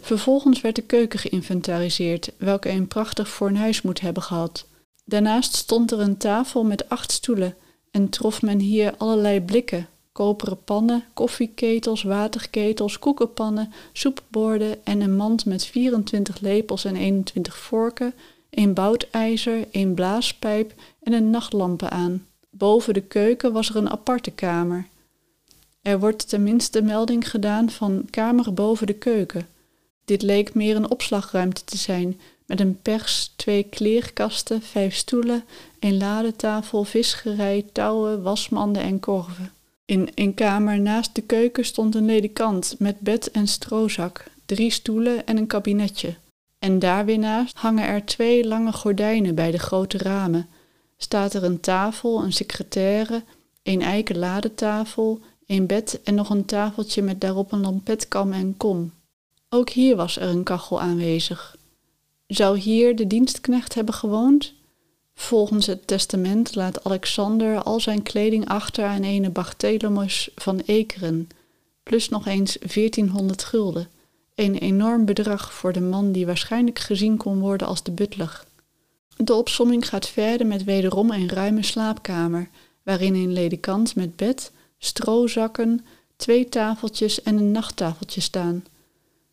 Vervolgens 0.00 0.60
werd 0.60 0.76
de 0.76 0.82
keuken 0.82 1.18
geïnventariseerd, 1.18 2.32
welke 2.36 2.68
een 2.68 2.88
prachtig 2.88 3.30
fornuis 3.30 3.82
moet 3.82 4.00
hebben 4.00 4.22
gehad. 4.22 4.66
Daarnaast 5.04 5.54
stond 5.54 5.90
er 5.90 6.00
een 6.00 6.16
tafel 6.16 6.64
met 6.64 6.88
acht 6.88 7.12
stoelen 7.12 7.54
en 7.90 8.08
trof 8.08 8.42
men 8.42 8.58
hier 8.58 8.94
allerlei 8.96 9.40
blikken, 9.40 9.88
koperen 10.12 10.64
pannen, 10.64 11.04
koffieketels, 11.14 12.02
waterketels, 12.02 12.98
koekenpannen, 12.98 13.72
soepborden 13.92 14.84
en 14.84 15.00
een 15.00 15.16
mand 15.16 15.44
met 15.44 15.64
24 15.64 16.40
lepels 16.40 16.84
en 16.84 16.96
21 16.96 17.56
vorken, 17.56 18.14
een 18.50 18.74
boutijzer, 18.74 19.66
een 19.70 19.94
blaaspijp 19.94 20.74
en 21.02 21.12
een 21.12 21.30
nachtlampen 21.30 21.90
aan. 21.90 22.26
Boven 22.50 22.94
de 22.94 23.02
keuken 23.02 23.52
was 23.52 23.68
er 23.68 23.76
een 23.76 23.90
aparte 23.90 24.30
kamer. 24.30 24.86
Er 25.82 26.00
wordt 26.00 26.28
tenminste 26.28 26.82
melding 26.82 27.30
gedaan 27.30 27.70
van 27.70 28.06
kamer 28.10 28.54
boven 28.54 28.86
de 28.86 28.92
keuken. 28.94 29.46
Dit 30.10 30.22
leek 30.22 30.54
meer 30.54 30.76
een 30.76 30.90
opslagruimte 30.90 31.64
te 31.64 31.76
zijn, 31.76 32.20
met 32.46 32.60
een 32.60 32.80
pers, 32.82 33.32
twee 33.36 33.62
kleerkasten, 33.62 34.62
vijf 34.62 34.94
stoelen, 34.94 35.44
een 35.80 35.96
ladetafel, 35.96 36.84
visgerij, 36.84 37.66
touwen, 37.72 38.22
wasmanden 38.22 38.82
en 38.82 39.00
korven. 39.00 39.52
In 39.84 40.08
een 40.14 40.34
kamer 40.34 40.80
naast 40.80 41.14
de 41.14 41.20
keuken 41.20 41.64
stond 41.64 41.94
een 41.94 42.04
ledikant 42.04 42.74
met 42.78 43.00
bed 43.00 43.30
en 43.30 43.48
stroozak, 43.48 44.24
drie 44.46 44.70
stoelen 44.70 45.26
en 45.26 45.36
een 45.36 45.46
kabinetje. 45.46 46.14
En 46.58 46.78
daar 46.78 47.04
weer 47.04 47.18
naast 47.18 47.56
hangen 47.56 47.84
er 47.84 48.04
twee 48.04 48.46
lange 48.46 48.72
gordijnen 48.72 49.34
bij 49.34 49.50
de 49.50 49.58
grote 49.58 49.98
ramen. 49.98 50.48
Staat 50.96 51.34
er 51.34 51.44
een 51.44 51.60
tafel, 51.60 52.22
een 52.22 52.32
secretaire, 52.32 53.22
een 53.62 53.82
eiken 53.82 54.18
ladetafel, 54.18 55.20
een 55.46 55.66
bed 55.66 56.00
en 56.04 56.14
nog 56.14 56.30
een 56.30 56.44
tafeltje 56.44 57.02
met 57.02 57.20
daarop 57.20 57.52
een 57.52 57.60
lampetkam 57.60 58.32
en 58.32 58.56
kom. 58.56 58.92
Ook 59.52 59.70
hier 59.70 59.96
was 59.96 60.16
er 60.16 60.28
een 60.28 60.42
kachel 60.42 60.80
aanwezig. 60.80 61.56
Zou 62.26 62.58
hier 62.58 62.96
de 62.96 63.06
dienstknecht 63.06 63.74
hebben 63.74 63.94
gewoond? 63.94 64.54
Volgens 65.14 65.66
het 65.66 65.86
testament 65.86 66.54
laat 66.54 66.84
Alexander 66.84 67.62
al 67.62 67.80
zijn 67.80 68.02
kleding 68.02 68.48
achter 68.48 68.84
aan 68.84 69.02
ene 69.02 69.30
Bartholomeus 69.30 70.30
van 70.34 70.58
Ekeren, 70.58 71.28
plus 71.82 72.08
nog 72.08 72.26
eens 72.26 72.58
1400 72.58 73.44
gulden, 73.44 73.88
een 74.34 74.54
enorm 74.54 75.04
bedrag 75.04 75.52
voor 75.52 75.72
de 75.72 75.80
man 75.80 76.12
die 76.12 76.26
waarschijnlijk 76.26 76.78
gezien 76.78 77.16
kon 77.16 77.38
worden 77.40 77.66
als 77.66 77.82
de 77.82 77.90
butler. 77.90 78.44
De 79.16 79.34
opsomming 79.34 79.88
gaat 79.88 80.08
verder 80.08 80.46
met 80.46 80.64
wederom 80.64 81.10
een 81.10 81.28
ruime 81.28 81.62
slaapkamer, 81.62 82.48
waarin 82.82 83.14
een 83.14 83.32
ledikant 83.32 83.94
met 83.94 84.16
bed, 84.16 84.52
stroozakken, 84.78 85.84
twee 86.16 86.48
tafeltjes 86.48 87.22
en 87.22 87.36
een 87.36 87.50
nachttafeltje 87.50 88.20
staan. 88.20 88.64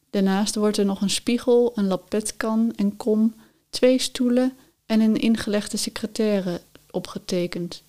Daarnaast 0.10 0.56
wordt 0.56 0.78
er 0.78 0.86
nog 0.86 1.02
een 1.02 1.10
spiegel, 1.10 1.72
een 1.76 1.88
lapetkan 1.88 2.74
en 2.76 2.98
kom, 2.98 3.34
twee 3.70 4.00
stoelen 4.00 4.58
en 4.86 5.02
een 5.02 5.18
ingelegde 5.18 5.78
secretaire 5.78 6.62
opgetekend. 6.92 7.84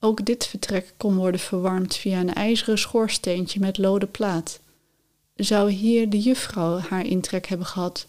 Ook 0.00 0.24
dit 0.26 0.46
vertrek 0.46 0.94
kon 0.96 1.16
worden 1.16 1.40
verwarmd 1.40 1.96
via 1.96 2.20
een 2.20 2.34
ijzeren 2.34 2.78
schoorsteentje 2.78 3.60
met 3.60 3.78
lode 3.78 4.06
plaat. 4.06 4.60
Zou 5.34 5.70
hier 5.70 6.10
de 6.10 6.20
juffrouw 6.20 6.78
haar 6.78 7.06
intrek 7.06 7.46
hebben 7.46 7.66
gehad, 7.66 8.06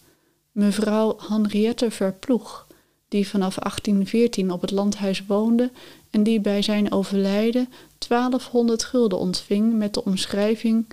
mevrouw 0.52 1.18
Henriette 1.28 1.92
Verploeg, 1.92 2.68
die 3.08 3.28
vanaf 3.28 3.56
1814 3.56 4.52
op 4.52 4.62
het 4.62 4.72
landhuis 4.72 5.26
woonde 5.26 5.72
en 6.10 6.24
die 6.24 6.40
bij 6.40 6.62
zijn 6.62 6.92
overlijden 6.92 7.70
1200 8.08 8.84
gulden 8.84 9.20
ontving 9.20 9.74
met 9.74 9.94
de 9.94 10.06
omschrijving 10.06 10.86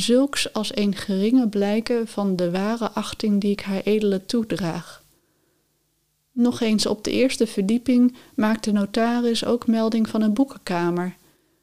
zulks 0.00 0.52
als 0.52 0.76
een 0.76 0.94
geringe 0.94 1.48
blijken 1.48 2.06
van 2.06 2.36
de 2.36 2.50
ware 2.50 2.90
achting 2.90 3.40
die 3.40 3.50
ik 3.50 3.60
haar 3.60 3.80
edele 3.80 4.26
toedraag. 4.26 5.02
Nog 6.32 6.60
eens 6.60 6.86
op 6.86 7.04
de 7.04 7.10
eerste 7.10 7.46
verdieping 7.46 8.16
maakte 8.34 8.72
notaris 8.72 9.44
ook 9.44 9.66
melding 9.66 10.08
van 10.08 10.22
een 10.22 10.34
boekenkamer. 10.34 11.16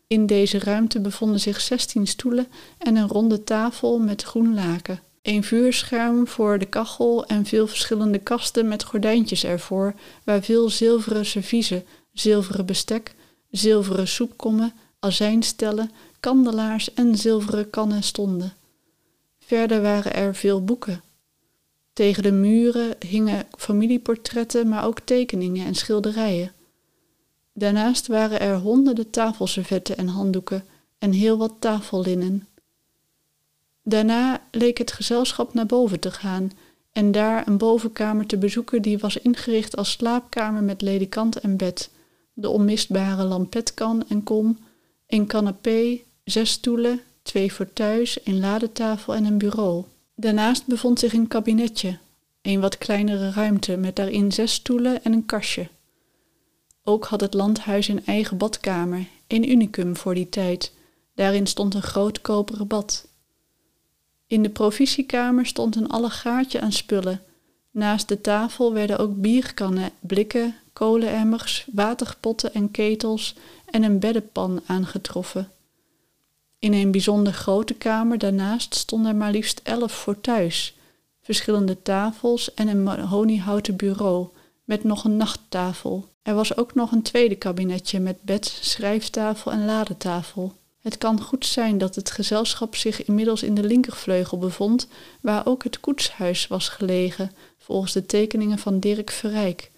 In 0.07 0.25
deze 0.25 0.59
ruimte 0.59 0.99
bevonden 0.99 1.39
zich 1.39 1.61
zestien 1.61 2.07
stoelen 2.07 2.47
en 2.77 2.95
een 2.95 3.07
ronde 3.07 3.43
tafel 3.43 3.99
met 3.99 4.23
groen 4.23 4.53
laken. 4.53 4.99
Een 5.21 5.43
vuurscherm 5.43 6.27
voor 6.27 6.59
de 6.59 6.65
kachel 6.65 7.25
en 7.25 7.45
veel 7.45 7.67
verschillende 7.67 8.19
kasten 8.19 8.67
met 8.67 8.83
gordijntjes 8.83 9.43
ervoor, 9.43 9.93
waar 10.23 10.41
veel 10.41 10.69
zilveren 10.69 11.25
serviezen, 11.25 11.85
zilveren 12.13 12.65
bestek, 12.65 13.15
zilveren 13.51 14.07
soepkommen, 14.07 14.73
azijnstellen, 14.99 15.91
kandelaars 16.25 16.93
en 16.93 17.17
zilveren 17.17 17.69
kannen 17.69 18.03
stonden. 18.03 18.53
Verder 19.39 19.81
waren 19.81 20.13
er 20.13 20.35
veel 20.35 20.63
boeken, 20.63 21.01
tegen 21.93 22.23
de 22.23 22.31
muren 22.31 22.95
hingen 22.99 23.47
familieportretten, 23.57 24.67
maar 24.67 24.85
ook 24.85 24.99
tekeningen 24.99 25.65
en 25.65 25.75
schilderijen. 25.75 26.51
Daarnaast 27.53 28.07
waren 28.07 28.39
er 28.39 28.55
honderden 28.57 29.09
tafelservetten 29.09 29.97
en 29.97 30.07
handdoeken 30.07 30.65
en 30.97 31.11
heel 31.11 31.37
wat 31.37 31.53
tafellinnen. 31.59 32.47
Daarna 33.83 34.41
leek 34.51 34.77
het 34.77 34.91
gezelschap 34.91 35.53
naar 35.53 35.65
boven 35.65 35.99
te 35.99 36.11
gaan 36.11 36.51
en 36.91 37.11
daar 37.11 37.47
een 37.47 37.57
bovenkamer 37.57 38.25
te 38.25 38.37
bezoeken 38.37 38.81
die 38.81 38.97
was 38.97 39.17
ingericht 39.17 39.75
als 39.75 39.91
slaapkamer 39.91 40.63
met 40.63 40.81
ledikant 40.81 41.39
en 41.39 41.57
bed, 41.57 41.89
de 42.33 42.49
onmistbare 42.49 43.23
lampetkan 43.23 44.07
en 44.07 44.23
kom, 44.23 44.57
een 45.07 45.27
canapé, 45.27 46.03
zes 46.25 46.51
stoelen, 46.51 47.01
twee 47.21 47.51
fauteuils, 47.51 48.19
een 48.23 48.39
ladetafel 48.39 49.15
en 49.15 49.25
een 49.25 49.37
bureau. 49.37 49.83
Daarnaast 50.15 50.65
bevond 50.65 50.99
zich 50.99 51.13
een 51.13 51.27
kabinetje, 51.27 51.97
een 52.41 52.59
wat 52.59 52.77
kleinere 52.77 53.31
ruimte 53.31 53.77
met 53.77 53.95
daarin 53.95 54.31
zes 54.31 54.53
stoelen 54.53 55.03
en 55.03 55.13
een 55.13 55.25
kastje. 55.25 55.67
Ook 56.83 57.05
had 57.05 57.21
het 57.21 57.33
landhuis 57.33 57.87
een 57.87 58.05
eigen 58.05 58.37
badkamer, 58.37 59.07
een 59.27 59.49
unicum 59.49 59.95
voor 59.95 60.15
die 60.15 60.29
tijd. 60.29 60.73
Daarin 61.15 61.47
stond 61.47 61.73
een 61.73 61.81
groot 61.81 62.21
koperen 62.21 62.67
bad. 62.67 63.07
In 64.27 64.43
de 64.43 64.49
provisiekamer 64.49 65.45
stond 65.45 65.75
een 65.75 65.89
allegaartje 65.89 66.61
aan 66.61 66.71
spullen. 66.71 67.21
Naast 67.71 68.07
de 68.07 68.21
tafel 68.21 68.73
werden 68.73 68.99
ook 68.99 69.21
bierkannen, 69.21 69.91
blikken, 69.99 70.55
kolenemmers, 70.73 71.67
waterpotten 71.71 72.53
en 72.53 72.71
ketels 72.71 73.35
en 73.65 73.83
een 73.83 73.99
beddenpan 73.99 74.61
aangetroffen. 74.65 75.49
In 76.65 76.73
een 76.73 76.91
bijzonder 76.91 77.33
grote 77.33 77.73
kamer 77.73 78.17
daarnaast 78.17 78.75
stonden 78.75 79.11
er 79.11 79.17
maar 79.17 79.31
liefst 79.31 79.61
elf 79.63 79.93
fauteuils, 79.93 80.75
verschillende 81.21 81.81
tafels 81.81 82.53
en 82.53 82.67
een 82.67 82.83
mahoniehouten 82.83 83.75
bureau 83.75 84.27
met 84.63 84.83
nog 84.83 85.03
een 85.03 85.17
nachttafel. 85.17 86.07
Er 86.21 86.35
was 86.35 86.57
ook 86.57 86.73
nog 86.73 86.91
een 86.91 87.01
tweede 87.01 87.35
kabinetje 87.35 87.99
met 87.99 88.21
bed, 88.21 88.59
schrijftafel 88.61 89.51
en 89.51 89.65
ladetafel. 89.65 90.53
Het 90.81 90.97
kan 90.97 91.21
goed 91.21 91.45
zijn 91.45 91.77
dat 91.77 91.95
het 91.95 92.11
gezelschap 92.11 92.75
zich 92.75 93.05
inmiddels 93.05 93.43
in 93.43 93.55
de 93.55 93.63
linkervleugel 93.63 94.37
bevond, 94.37 94.87
waar 95.21 95.45
ook 95.45 95.63
het 95.63 95.79
koetshuis 95.79 96.47
was 96.47 96.69
gelegen, 96.69 97.31
volgens 97.57 97.93
de 97.93 98.05
tekeningen 98.05 98.57
van 98.57 98.79
Dirk 98.79 99.11
Verrijk. 99.11 99.71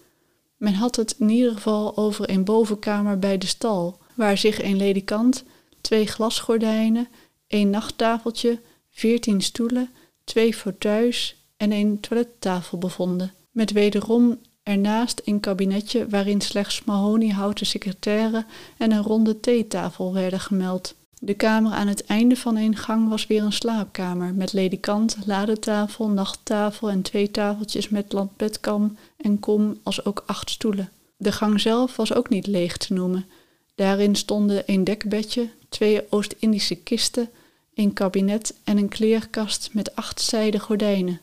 Men 0.56 0.74
had 0.74 0.96
het 0.96 1.14
in 1.18 1.28
ieder 1.28 1.52
geval 1.52 1.96
over 1.96 2.30
een 2.30 2.44
bovenkamer 2.44 3.18
bij 3.18 3.38
de 3.38 3.46
stal, 3.46 3.98
waar 4.14 4.38
zich 4.38 4.62
een 4.62 4.76
ledikant, 4.76 5.44
twee 5.80 6.06
glasgordijnen, 6.06 7.08
een 7.48 7.70
nachttafeltje, 7.70 8.60
veertien 8.90 9.40
stoelen, 9.40 9.90
twee 10.24 10.54
fauteuils 10.54 11.36
en 11.56 11.72
een 11.72 12.00
toilettafel 12.00 12.78
bevonden, 12.78 13.32
met 13.50 13.72
wederom 13.72 14.38
ernaast 14.62 15.22
een 15.24 15.40
kabinetje 15.40 16.08
waarin 16.08 16.40
slechts 16.40 16.84
mahoniehouten 16.84 17.66
secretaire 17.66 18.44
en 18.76 18.92
een 18.92 19.02
ronde 19.02 19.40
theetafel 19.40 20.12
werden 20.12 20.40
gemeld. 20.40 20.94
De 21.20 21.34
kamer 21.34 21.72
aan 21.72 21.86
het 21.86 22.04
einde 22.04 22.36
van 22.36 22.56
een 22.56 22.76
gang 22.76 23.08
was 23.08 23.26
weer 23.26 23.42
een 23.42 23.52
slaapkamer 23.52 24.34
met 24.34 24.52
ledikant, 24.52 25.16
ladetafel, 25.26 26.08
nachttafel 26.08 26.90
en 26.90 27.02
twee 27.02 27.30
tafeltjes 27.30 27.88
met 27.88 28.12
lampetkam 28.12 28.96
en 29.16 29.40
kom 29.40 29.78
als 29.82 30.04
ook 30.04 30.22
acht 30.26 30.50
stoelen. 30.50 30.90
De 31.16 31.32
gang 31.32 31.60
zelf 31.60 31.96
was 31.96 32.14
ook 32.14 32.28
niet 32.28 32.46
leeg 32.46 32.76
te 32.76 32.92
noemen. 32.92 33.26
Daarin 33.74 34.14
stonden 34.14 34.62
een 34.66 34.84
dekbedje, 34.84 35.48
twee 35.68 36.12
Oost-Indische 36.12 36.74
kisten, 36.74 37.30
een 37.74 37.92
kabinet 37.92 38.54
en 38.64 38.78
een 38.78 38.88
kleerkast 38.88 39.70
met 39.72 39.96
acht 39.96 40.20
zijden 40.20 40.60
gordijnen. 40.60 41.20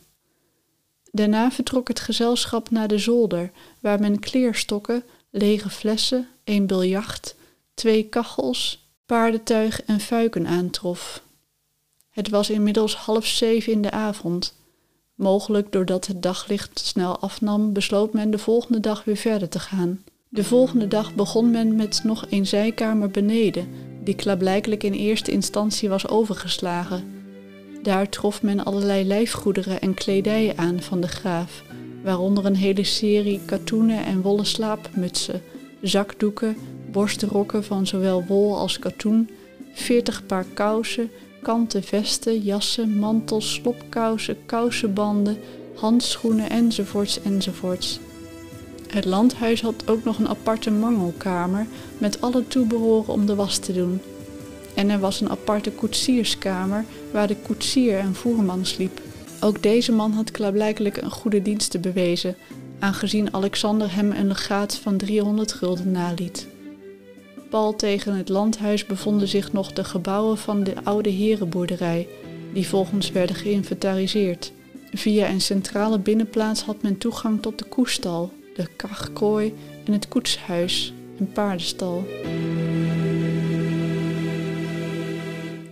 Daarna 1.11 1.51
vertrok 1.51 1.87
het 1.87 1.99
gezelschap 1.99 2.69
naar 2.69 2.87
de 2.87 2.97
zolder, 2.97 3.51
waar 3.79 3.99
men 3.99 4.19
kleerstokken, 4.19 5.03
lege 5.29 5.69
flessen, 5.69 6.27
een 6.43 6.67
biljart, 6.67 7.35
twee 7.73 8.03
kachels, 8.03 8.87
paardentuig 9.05 9.83
en 9.83 9.99
fuiken 9.99 10.47
aantrof. 10.47 11.23
Het 12.09 12.29
was 12.29 12.49
inmiddels 12.49 12.95
half 12.95 13.25
zeven 13.25 13.71
in 13.71 13.81
de 13.81 13.91
avond. 13.91 14.55
Mogelijk 15.15 15.71
doordat 15.71 16.07
het 16.07 16.23
daglicht 16.23 16.79
snel 16.79 17.19
afnam, 17.19 17.73
besloot 17.73 18.13
men 18.13 18.31
de 18.31 18.37
volgende 18.37 18.79
dag 18.79 19.03
weer 19.03 19.17
verder 19.17 19.49
te 19.49 19.59
gaan. 19.59 20.03
De 20.29 20.43
volgende 20.43 20.87
dag 20.87 21.15
begon 21.15 21.51
men 21.51 21.75
met 21.75 22.01
nog 22.03 22.25
een 22.29 22.47
zijkamer 22.47 23.09
beneden, 23.09 23.67
die 24.05 24.15
klaarblijkelijk 24.15 24.83
in 24.83 24.93
eerste 24.93 25.31
instantie 25.31 25.89
was 25.89 26.07
overgeslagen. 26.07 27.23
Daar 27.81 28.09
trof 28.09 28.41
men 28.41 28.63
allerlei 28.63 29.05
lijfgoederen 29.05 29.81
en 29.81 29.93
kledijen 29.93 30.57
aan 30.57 30.81
van 30.81 31.01
de 31.01 31.07
graaf, 31.07 31.63
waaronder 32.03 32.45
een 32.45 32.55
hele 32.55 32.83
serie 32.83 33.39
katoenen 33.45 34.05
en 34.05 34.21
wollen 34.21 34.45
slaapmutsen, 34.45 35.41
zakdoeken, 35.81 36.57
borstrokken 36.91 37.63
van 37.63 37.87
zowel 37.87 38.25
wol 38.25 38.57
als 38.57 38.79
katoen, 38.79 39.29
veertig 39.73 40.25
paar 40.25 40.45
kousen, 40.53 41.09
kanten 41.41 41.83
vesten, 41.83 42.39
jassen, 42.39 42.97
mantels, 42.97 43.53
slopkousen, 43.53 44.37
kousenbanden, 44.45 45.37
handschoenen 45.75 46.49
enzovoorts 46.49 47.21
enzovoorts. 47.21 47.99
Het 48.95 49.05
landhuis 49.05 49.61
had 49.61 49.87
ook 49.87 50.03
nog 50.03 50.19
een 50.19 50.27
aparte 50.27 50.71
mangelkamer 50.71 51.67
met 51.97 52.21
alle 52.21 52.47
toebehoren 52.47 53.13
om 53.13 53.25
de 53.25 53.35
was 53.35 53.57
te 53.57 53.73
doen. 53.73 54.01
En 54.73 54.89
er 54.89 54.99
was 54.99 55.21
een 55.21 55.29
aparte 55.29 55.71
koetsierskamer 55.71 56.85
waar 57.11 57.27
de 57.27 57.35
koetsier 57.35 57.97
en 57.97 58.15
voerman 58.15 58.65
sliep. 58.65 59.01
Ook 59.39 59.63
deze 59.63 59.91
man 59.91 60.11
had 60.11 60.31
klaarblijkelijk 60.31 60.97
een 60.97 61.11
goede 61.11 61.41
diensten 61.41 61.81
bewezen, 61.81 62.35
aangezien 62.79 63.33
Alexander 63.33 63.95
hem 63.95 64.11
een 64.11 64.27
legaat 64.27 64.75
van 64.75 64.97
300 64.97 65.51
gulden 65.53 65.91
naliet. 65.91 66.47
Pal 67.49 67.75
tegen 67.75 68.13
het 68.13 68.29
landhuis 68.29 68.85
bevonden 68.85 69.27
zich 69.27 69.53
nog 69.53 69.73
de 69.73 69.83
gebouwen 69.83 70.37
van 70.37 70.63
de 70.63 70.73
oude 70.83 71.09
herenboerderij, 71.09 72.07
die 72.53 72.67
volgens 72.67 73.11
werden 73.11 73.35
geïnventariseerd. 73.35 74.51
Via 74.93 75.29
een 75.29 75.41
centrale 75.41 75.99
binnenplaats 75.99 76.63
had 76.63 76.81
men 76.81 76.97
toegang 76.97 77.41
tot 77.41 77.59
de 77.59 77.65
koestal, 77.65 78.31
de 78.55 78.67
kachkooi 78.75 79.53
en 79.85 79.93
het 79.93 80.07
koetshuis, 80.07 80.93
een 81.19 81.31
paardenstal. 81.31 82.07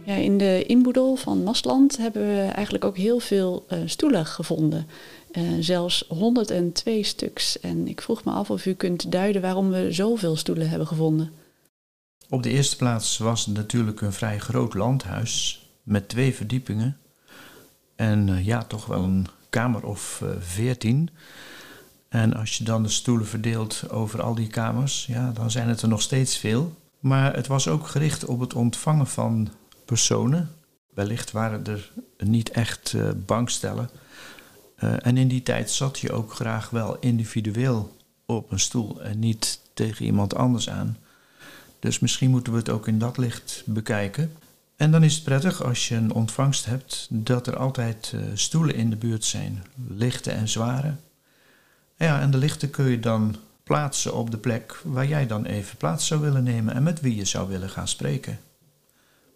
Ja, 0.06 0.16
in 0.16 0.38
de 0.38 0.64
inboedel 0.66 1.16
van 1.16 1.44
Masland 1.44 1.98
hebben 1.98 2.22
we 2.22 2.42
eigenlijk 2.42 2.86
ook 2.86 2.98
heel 2.98 3.20
veel 3.20 3.66
uh, 3.70 3.80
stoelen 3.86 4.26
gevonden. 4.26 4.88
Uh, 5.32 5.44
zelfs 5.60 6.06
102 6.08 7.04
stuks. 7.04 7.60
En 7.60 7.88
ik 7.88 8.02
vroeg 8.02 8.24
me 8.24 8.32
af 8.32 8.50
of 8.50 8.66
u 8.66 8.74
kunt 8.74 9.12
duiden 9.12 9.42
waarom 9.42 9.70
we 9.70 9.92
zoveel 9.92 10.36
stoelen 10.36 10.70
hebben 10.70 10.88
gevonden. 10.88 11.32
Op 12.30 12.44
de 12.44 12.50
eerste 12.50 12.76
plaats 12.76 13.18
was 13.18 13.46
het 13.46 13.56
natuurlijk 13.56 14.02
een 14.02 14.14
vrij 14.14 14.40
groot 14.40 14.74
landhuis 14.74 15.66
met 15.84 16.10
twee 16.10 16.34
verdiepingen. 16.34 16.98
En 17.96 18.28
uh, 18.28 18.46
ja, 18.46 18.64
toch 18.64 18.86
wel 18.86 19.04
een 19.04 19.28
kamer 19.50 19.86
of 19.86 20.24
veertien. 20.40 21.10
En 22.14 22.34
als 22.34 22.58
je 22.58 22.64
dan 22.64 22.84
de 22.84 22.90
stoelen 22.90 23.28
verdeelt 23.28 23.90
over 23.90 24.22
al 24.22 24.36
die 24.36 24.48
kamers, 24.48 25.06
ja, 25.06 25.32
dan 25.32 25.52
zijn 25.52 25.68
het 25.68 25.82
er 25.82 25.88
nog 25.88 26.02
steeds 26.02 26.38
veel. 26.38 26.76
Maar 27.00 27.36
het 27.36 27.48
was 27.48 27.68
ook 27.68 27.88
gericht 27.88 28.26
op 28.26 28.40
het 28.40 28.54
ontvangen 28.54 29.08
van 29.08 29.50
personen. 29.86 30.50
Wellicht 30.94 31.32
waren 31.32 31.66
er 31.66 31.92
niet 32.18 32.50
echt 32.50 32.94
uh, 32.96 33.10
bankstellen. 33.26 33.90
Uh, 34.80 35.06
en 35.06 35.18
in 35.18 35.28
die 35.28 35.44
tijd 35.44 35.72
zat 35.72 36.00
je 36.00 36.12
ook 36.12 36.34
graag 36.34 36.70
wel 36.70 36.98
individueel 37.00 37.96
op 38.26 38.52
een 38.52 38.60
stoel 38.60 39.02
en 39.02 39.20
niet 39.20 39.60
tegen 39.74 40.06
iemand 40.06 40.36
anders 40.36 40.70
aan. 40.70 40.98
Dus 41.80 42.00
misschien 42.00 42.30
moeten 42.30 42.54
we 42.54 42.60
het 42.60 42.70
ook 42.70 42.88
in 42.88 43.00
dat 43.00 43.18
licht 43.18 43.64
bekijken. 43.66 44.32
En 44.76 44.92
dan 44.92 45.04
is 45.04 45.16
het 45.16 45.24
prettig 45.24 45.64
als 45.64 45.88
je 45.88 45.96
een 45.96 46.14
ontvangst 46.14 46.66
hebt 46.66 47.08
dat 47.10 47.48
er 47.48 47.58
altijd 47.58 48.12
uh, 48.16 48.22
stoelen 48.34 48.76
in 48.76 48.90
de 48.90 48.96
buurt 48.96 49.26
zijn, 49.26 49.64
lichte 49.88 50.32
en 50.32 50.50
zware. 50.50 50.96
Ja, 52.04 52.20
en 52.20 52.32
de 52.32 52.38
lichten 52.38 52.70
kun 52.70 52.86
je 52.86 53.00
dan 53.00 53.36
plaatsen 53.64 54.14
op 54.14 54.32
de 54.32 54.38
plek 54.38 54.82
waar 54.84 55.08
jij 55.08 55.28
dan 55.28 55.46
even 55.46 55.78
plaats 55.78 56.08
zou 56.08 56.22
willen 56.22 56.44
nemen 56.44 56.74
en 56.74 56.84
met 56.84 57.02
wie 57.02 57.16
je 57.16 57.26
zou 57.26 57.50
willen 57.50 57.70
gaan 57.70 57.88
spreken. 57.88 58.40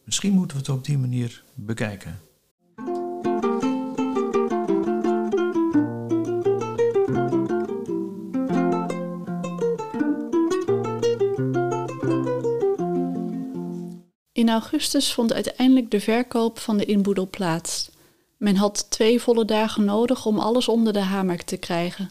Misschien 0.03 0.33
moeten 0.33 0.57
we 0.57 0.63
het 0.63 0.71
op 0.71 0.85
die 0.85 0.97
manier 0.97 1.43
bekijken. 1.53 2.19
In 14.31 14.49
augustus 14.49 15.13
vond 15.13 15.33
uiteindelijk 15.33 15.91
de 15.91 15.99
verkoop 15.99 16.59
van 16.59 16.77
de 16.77 16.85
inboedel 16.85 17.29
plaats. 17.29 17.89
Men 18.37 18.55
had 18.55 18.85
twee 18.89 19.21
volle 19.21 19.45
dagen 19.45 19.85
nodig 19.85 20.25
om 20.25 20.39
alles 20.39 20.67
onder 20.67 20.93
de 20.93 20.99
hamer 20.99 21.43
te 21.45 21.57
krijgen. 21.57 22.09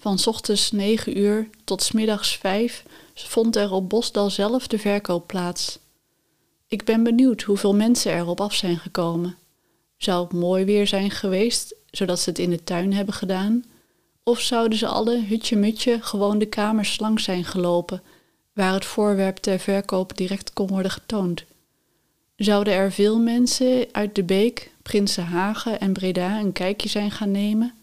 Van 0.00 0.18
ochtends 0.24 0.70
9 0.70 1.18
uur 1.18 1.48
tot 1.64 1.82
s 1.82 1.92
middags 1.92 2.36
5 2.36 2.84
vond 3.14 3.56
er 3.56 3.72
op 3.72 3.88
Bosdal 3.88 4.30
zelf 4.30 4.66
de 4.66 4.78
verkoop 4.78 5.26
plaats. 5.26 5.78
Ik 6.68 6.84
ben 6.84 7.02
benieuwd 7.02 7.42
hoeveel 7.42 7.74
mensen 7.74 8.16
erop 8.16 8.40
af 8.40 8.54
zijn 8.54 8.78
gekomen. 8.78 9.36
Zou 9.96 10.24
het 10.24 10.32
mooi 10.32 10.64
weer 10.64 10.86
zijn 10.86 11.10
geweest, 11.10 11.74
zodat 11.90 12.20
ze 12.20 12.30
het 12.30 12.38
in 12.38 12.50
de 12.50 12.64
tuin 12.64 12.92
hebben 12.92 13.14
gedaan? 13.14 13.64
Of 14.22 14.40
zouden 14.40 14.78
ze 14.78 14.86
alle 14.86 15.24
hutje-mutje 15.24 16.02
gewoon 16.02 16.38
de 16.38 16.46
kamers 16.46 16.98
langs 16.98 17.24
zijn 17.24 17.44
gelopen, 17.44 18.02
waar 18.52 18.72
het 18.72 18.84
voorwerp 18.84 19.36
ter 19.36 19.58
verkoop 19.58 20.16
direct 20.16 20.52
kon 20.52 20.66
worden 20.66 20.90
getoond? 20.90 21.44
Zouden 22.36 22.72
er 22.72 22.92
veel 22.92 23.18
mensen 23.18 23.86
uit 23.92 24.14
de 24.14 24.24
Beek, 24.24 24.70
Prinsenhagen 24.82 25.80
en 25.80 25.92
Breda 25.92 26.38
een 26.38 26.52
kijkje 26.52 26.88
zijn 26.88 27.10
gaan 27.10 27.30
nemen? 27.30 27.74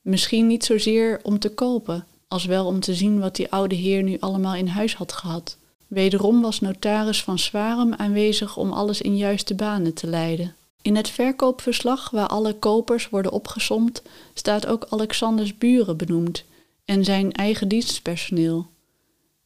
Misschien 0.00 0.46
niet 0.46 0.64
zozeer 0.64 1.20
om 1.22 1.38
te 1.38 1.48
kopen, 1.48 2.06
als 2.28 2.44
wel 2.44 2.66
om 2.66 2.80
te 2.80 2.94
zien 2.94 3.20
wat 3.20 3.36
die 3.36 3.50
oude 3.50 3.74
heer 3.74 4.02
nu 4.02 4.16
allemaal 4.20 4.54
in 4.54 4.66
huis 4.66 4.94
had 4.94 5.12
gehad. 5.12 5.56
Wederom 5.86 6.40
was 6.40 6.60
notaris 6.60 7.22
van 7.22 7.38
Zwarem 7.38 7.94
aanwezig 7.94 8.56
om 8.56 8.72
alles 8.72 9.00
in 9.00 9.16
juiste 9.16 9.54
banen 9.54 9.94
te 9.94 10.06
leiden. 10.06 10.54
In 10.82 10.96
het 10.96 11.10
verkoopverslag, 11.10 12.10
waar 12.10 12.26
alle 12.26 12.54
kopers 12.54 13.08
worden 13.08 13.32
opgesomd, 13.32 14.02
staat 14.34 14.66
ook 14.66 14.86
Alexanders 14.88 15.58
buren 15.58 15.96
benoemd 15.96 16.44
en 16.84 17.04
zijn 17.04 17.32
eigen 17.32 17.68
dienstpersoneel. 17.68 18.66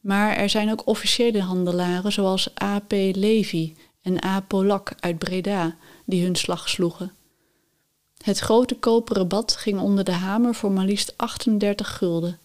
Maar 0.01 0.37
er 0.37 0.49
zijn 0.49 0.71
ook 0.71 0.87
officiële 0.87 1.41
handelaren 1.41 2.13
zoals 2.13 2.49
A.P. 2.63 2.93
Levy 2.93 3.75
en 4.03 4.25
A. 4.25 4.41
Polak 4.41 4.93
uit 5.01 5.19
Breda 5.19 5.77
die 6.05 6.25
hun 6.25 6.37
slag 6.37 6.69
sloegen. 6.69 7.13
Het 8.25 8.39
grote 8.39 8.75
koperen 8.75 9.29
bad 9.29 9.57
ging 9.57 9.81
onder 9.81 10.05
de 10.05 10.13
hamer 10.13 10.55
voor 10.55 10.73
maar 10.73 10.85
liefst 10.85 11.15
38 11.17 11.97
gulden. 11.97 12.39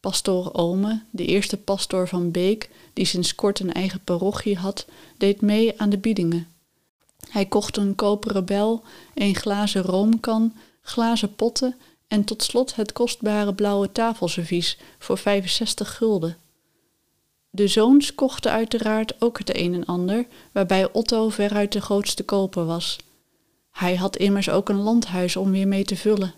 Pastoor 0.00 0.52
Ome, 0.52 1.02
de 1.10 1.24
eerste 1.24 1.56
pastoor 1.56 2.08
van 2.08 2.30
Beek, 2.30 2.70
die 2.92 3.04
sinds 3.04 3.34
kort 3.34 3.60
een 3.60 3.72
eigen 3.72 4.00
parochie 4.04 4.56
had, 4.56 4.86
deed 5.16 5.40
mee 5.40 5.80
aan 5.80 5.90
de 5.90 5.98
biedingen. 5.98 6.46
Hij 7.30 7.46
kocht 7.46 7.76
een 7.76 7.94
koperen 7.94 8.44
bel, 8.44 8.82
een 9.14 9.34
glazen 9.34 9.82
roomkan, 9.82 10.54
glazen 10.82 11.34
potten 11.34 11.76
en 12.08 12.24
tot 12.24 12.42
slot 12.42 12.74
het 12.74 12.92
kostbare 12.92 13.54
blauwe 13.54 13.92
tafelservies 13.92 14.78
voor 14.98 15.18
65 15.18 15.96
gulden. 15.96 16.36
De 17.50 17.68
zoons 17.68 18.14
kochten 18.14 18.50
uiteraard 18.50 19.20
ook 19.20 19.38
het 19.38 19.56
een 19.56 19.74
en 19.74 19.84
ander, 19.84 20.26
waarbij 20.52 20.92
Otto 20.92 21.28
veruit 21.28 21.72
de 21.72 21.80
grootste 21.80 22.24
koper 22.24 22.64
was. 22.64 22.98
Hij 23.78 23.96
had 23.96 24.16
immers 24.16 24.50
ook 24.50 24.68
een 24.68 24.80
landhuis 24.80 25.36
om 25.36 25.50
weer 25.50 25.68
mee 25.68 25.84
te 25.84 25.96
vullen. 25.96 26.34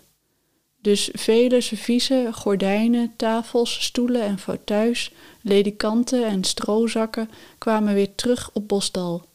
Dus 0.81 1.09
vele 1.13 1.61
serviezen, 1.61 2.33
gordijnen, 2.33 3.13
tafels, 3.15 3.83
stoelen 3.83 4.21
en 4.21 4.39
fauteuils, 4.39 5.11
ledikanten 5.41 6.25
en 6.25 6.43
stroozakken 6.43 7.29
kwamen 7.57 7.93
weer 7.93 8.15
terug 8.15 8.49
op 8.53 8.67
Bosdal. 8.67 9.25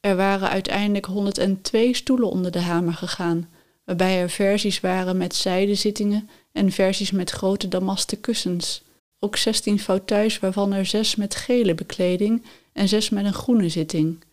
Er 0.00 0.16
waren 0.16 0.48
uiteindelijk 0.48 1.06
102 1.06 1.94
stoelen 1.94 2.30
onder 2.30 2.50
de 2.50 2.60
hamer 2.60 2.94
gegaan, 2.94 3.48
waarbij 3.84 4.20
er 4.20 4.30
versies 4.30 4.80
waren 4.80 5.16
met 5.16 5.34
zijdenzittingen 5.34 6.30
en 6.52 6.72
versies 6.72 7.10
met 7.10 7.30
grote 7.30 7.68
damasten 7.68 8.20
kussens. 8.20 8.82
Ook 9.18 9.36
16 9.36 9.78
fauteuils 9.78 10.38
waarvan 10.38 10.72
er 10.72 10.86
zes 10.86 11.16
met 11.16 11.34
gele 11.34 11.74
bekleding 11.74 12.44
en 12.72 12.88
zes 12.88 13.10
met 13.10 13.24
een 13.24 13.34
groene 13.34 13.68
zitting 13.68 14.24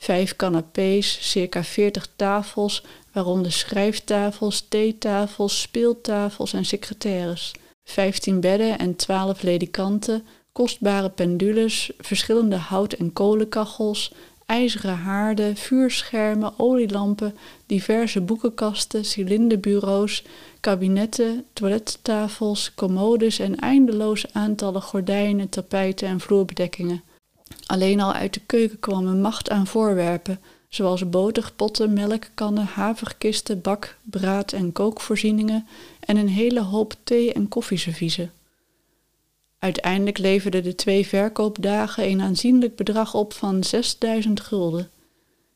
vijf 0.00 0.36
canapés, 0.36 1.30
circa 1.30 1.64
veertig 1.64 2.08
tafels, 2.16 2.82
waaronder 3.12 3.52
schrijftafels, 3.52 4.66
theetafels, 4.68 5.60
speeltafels 5.60 6.52
en 6.52 6.64
secretaires. 6.64 7.52
vijftien 7.84 8.40
bedden 8.40 8.78
en 8.78 8.96
twaalf 8.96 9.42
ledikanten, 9.42 10.26
kostbare 10.52 11.08
pendules, 11.08 11.90
verschillende 11.98 12.56
hout- 12.56 12.92
en 12.92 13.12
kolenkachels, 13.12 14.12
ijzeren 14.46 14.96
haarden, 14.96 15.56
vuurschermen, 15.56 16.52
olielampen, 16.56 17.36
diverse 17.66 18.20
boekenkasten, 18.20 19.04
cilinderbureaus, 19.04 20.24
kabinetten, 20.60 21.44
toilettafels, 21.52 22.74
commodes 22.74 23.38
en 23.38 23.58
eindeloze 23.58 24.28
aantallen 24.32 24.82
gordijnen, 24.82 25.48
tapijten 25.48 26.08
en 26.08 26.20
vloerbedekkingen. 26.20 27.02
Alleen 27.66 28.00
al 28.00 28.12
uit 28.12 28.34
de 28.34 28.40
keuken 28.46 28.78
kwam 28.78 29.06
een 29.06 29.20
macht 29.20 29.50
aan 29.50 29.66
voorwerpen, 29.66 30.40
zoals 30.68 31.10
boterpotten, 31.10 31.92
melkkannen, 31.92 32.64
haverkisten, 32.64 33.60
bak, 33.60 33.96
braad- 34.02 34.52
en 34.52 34.72
kookvoorzieningen 34.72 35.66
en 36.00 36.16
een 36.16 36.28
hele 36.28 36.60
hoop 36.60 36.94
thee- 37.04 37.32
en 37.32 37.48
koffieserviezen. 37.48 38.32
Uiteindelijk 39.58 40.18
leverden 40.18 40.62
de 40.62 40.74
twee 40.74 41.06
verkoopdagen 41.06 42.08
een 42.08 42.20
aanzienlijk 42.20 42.76
bedrag 42.76 43.14
op 43.14 43.32
van 43.32 43.64
6000 43.64 44.40
gulden. 44.40 44.90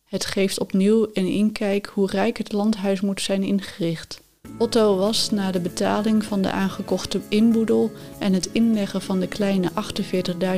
Het 0.05 0.25
geeft 0.25 0.61
opnieuw 0.61 1.09
een 1.13 1.27
inkijk 1.27 1.87
hoe 1.87 2.07
rijk 2.07 2.39
het 2.39 2.53
landhuis 2.53 3.01
moet 3.01 3.21
zijn 3.21 3.43
ingericht. 3.43 4.23
Otto 4.59 4.97
was 4.97 5.31
na 5.31 5.51
de 5.51 5.61
betaling 5.61 6.25
van 6.25 6.43
de 6.43 6.51
aangekochte 6.51 7.21
inboedel 7.29 7.93
en 8.19 8.33
het 8.33 8.49
inleggen 8.53 9.03
van 9.03 9.21
de 9.21 9.29
kleine 9.29 9.71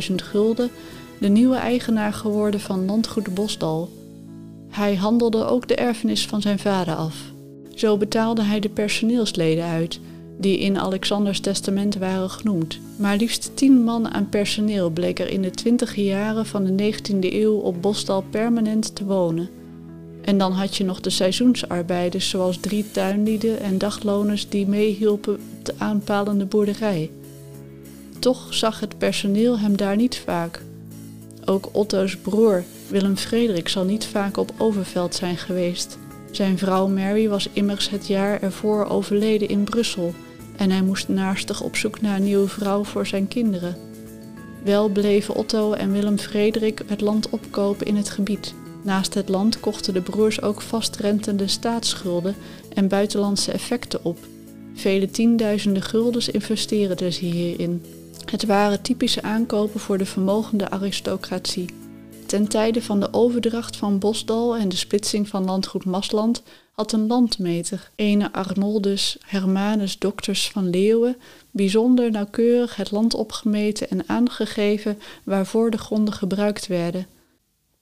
48.000 0.08 0.14
gulden 0.14 0.70
de 1.20 1.28
nieuwe 1.28 1.56
eigenaar 1.56 2.12
geworden 2.12 2.60
van 2.60 2.84
landgoed 2.84 3.34
Bosdal. 3.34 3.90
Hij 4.68 4.94
handelde 4.94 5.44
ook 5.44 5.68
de 5.68 5.74
erfenis 5.74 6.26
van 6.26 6.42
zijn 6.42 6.58
vader 6.58 6.94
af. 6.94 7.16
Zo 7.74 7.96
betaalde 7.96 8.42
hij 8.42 8.60
de 8.60 8.68
personeelsleden 8.68 9.64
uit, 9.64 10.00
die 10.38 10.58
in 10.58 10.78
Alexanders 10.78 11.40
testament 11.40 11.96
waren 11.96 12.30
genoemd. 12.30 12.78
Maar 12.96 13.16
liefst 13.16 13.50
tien 13.54 13.84
man 13.84 14.08
aan 14.08 14.28
personeel 14.28 14.90
bleek 14.90 15.18
er 15.18 15.30
in 15.30 15.42
de 15.42 15.50
twintige 15.50 16.04
jaren 16.04 16.46
van 16.46 16.64
de 16.64 16.92
19e 16.92 17.18
eeuw 17.20 17.54
op 17.54 17.82
Bosdal 17.82 18.24
permanent 18.30 18.94
te 18.94 19.04
wonen. 19.04 19.48
En 20.22 20.38
dan 20.38 20.52
had 20.52 20.76
je 20.76 20.84
nog 20.84 21.00
de 21.00 21.10
seizoensarbeiders, 21.10 22.28
zoals 22.28 22.56
drie 22.60 22.90
tuinlieden 22.90 23.60
en 23.60 23.78
dagloners 23.78 24.48
die 24.48 24.66
meehielpen 24.66 25.34
op 25.34 25.64
de 25.64 25.74
aanpalende 25.78 26.44
boerderij. 26.44 27.10
Toch 28.18 28.54
zag 28.54 28.80
het 28.80 28.98
personeel 28.98 29.58
hem 29.58 29.76
daar 29.76 29.96
niet 29.96 30.18
vaak. 30.18 30.62
Ook 31.48 31.68
Otto's 31.72 32.16
broer, 32.16 32.64
Willem 32.88 33.16
Frederik, 33.16 33.68
zal 33.68 33.84
niet 33.84 34.06
vaak 34.06 34.36
op 34.36 34.52
Overveld 34.58 35.14
zijn 35.14 35.36
geweest. 35.36 35.98
Zijn 36.30 36.58
vrouw 36.58 36.86
Mary 36.86 37.28
was 37.28 37.48
immers 37.52 37.90
het 37.90 38.06
jaar 38.06 38.42
ervoor 38.42 38.86
overleden 38.86 39.48
in 39.48 39.64
Brussel 39.64 40.14
en 40.56 40.70
hij 40.70 40.82
moest 40.82 41.08
naarstig 41.08 41.62
op 41.62 41.76
zoek 41.76 42.00
naar 42.00 42.16
een 42.16 42.24
nieuwe 42.24 42.48
vrouw 42.48 42.84
voor 42.84 43.06
zijn 43.06 43.28
kinderen. 43.28 43.76
Wel 44.64 44.88
bleven 44.88 45.34
Otto 45.34 45.72
en 45.72 45.92
Willem 45.92 46.18
Frederik 46.18 46.82
het 46.86 47.00
land 47.00 47.30
opkopen 47.30 47.86
in 47.86 47.96
het 47.96 48.10
gebied. 48.10 48.54
Naast 48.82 49.14
het 49.14 49.28
land 49.28 49.60
kochten 49.60 49.94
de 49.94 50.00
broers 50.00 50.42
ook 50.42 50.62
vastrentende 50.62 51.46
staatsschulden 51.46 52.34
en 52.74 52.88
buitenlandse 52.88 53.52
effecten 53.52 54.04
op. 54.04 54.18
Vele 54.74 55.10
tienduizenden 55.10 55.82
guldens 55.82 56.28
investeerden 56.28 57.12
ze 57.12 57.24
hierin. 57.24 57.82
Het 58.30 58.46
waren 58.46 58.82
typische 58.82 59.22
aankopen 59.22 59.80
voor 59.80 59.98
de 59.98 60.06
vermogende 60.06 60.70
aristocratie. 60.70 61.66
Ten 62.26 62.48
tijde 62.48 62.82
van 62.82 63.00
de 63.00 63.12
overdracht 63.12 63.76
van 63.76 63.98
Bosdal 63.98 64.56
en 64.56 64.68
de 64.68 64.76
splitsing 64.76 65.28
van 65.28 65.44
landgoed 65.44 65.84
Masland 65.84 66.42
had 66.72 66.92
een 66.92 67.06
landmeter, 67.06 67.90
ene 67.94 68.32
Arnoldus 68.32 69.16
Hermanus 69.26 69.98
Doctors 69.98 70.50
van 70.50 70.70
Leeuwen, 70.70 71.16
bijzonder 71.50 72.10
nauwkeurig 72.10 72.76
het 72.76 72.90
land 72.90 73.14
opgemeten 73.14 73.90
en 73.90 74.08
aangegeven 74.08 74.98
waarvoor 75.24 75.70
de 75.70 75.78
gronden 75.78 76.14
gebruikt 76.14 76.66
werden. 76.66 77.06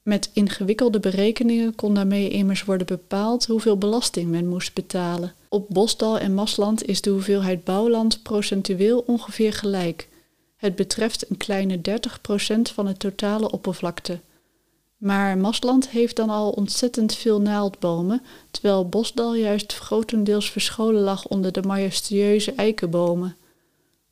Met 0.03 0.31
ingewikkelde 0.33 1.01
berekeningen 1.01 1.75
kon 1.75 1.95
daarmee 1.95 2.31
immers 2.31 2.65
worden 2.65 2.87
bepaald 2.87 3.47
hoeveel 3.47 3.79
belasting 3.79 4.31
men 4.31 4.49
moest 4.49 4.75
betalen. 4.75 5.33
Op 5.49 5.67
Bosdal 5.69 6.19
en 6.19 6.35
Masland 6.35 6.85
is 6.87 7.01
de 7.01 7.11
hoeveelheid 7.11 7.65
bouwland 7.65 8.23
procentueel 8.23 9.05
ongeveer 9.07 9.53
gelijk. 9.53 10.09
Het 10.65 10.77
betreft 10.77 11.31
een 11.31 11.37
kleine 11.37 11.77
30% 11.79 11.83
van 12.75 12.87
het 12.87 12.99
totale 12.99 13.51
oppervlakte. 13.51 14.21
Maar 14.97 15.39
Masland 15.39 15.89
heeft 15.89 16.17
dan 16.17 16.31
al 16.31 16.51
ontzettend 16.51 17.15
veel 17.15 17.41
naaldbomen, 17.41 18.23
terwijl 18.51 18.89
Bosdal 18.89 19.35
juist 19.35 19.75
grotendeels 19.75 20.51
verscholen 20.51 21.03
lag 21.03 21.27
onder 21.27 21.53
de 21.53 21.63
majestueuze 21.63 22.53
eikenbomen. 22.53 23.37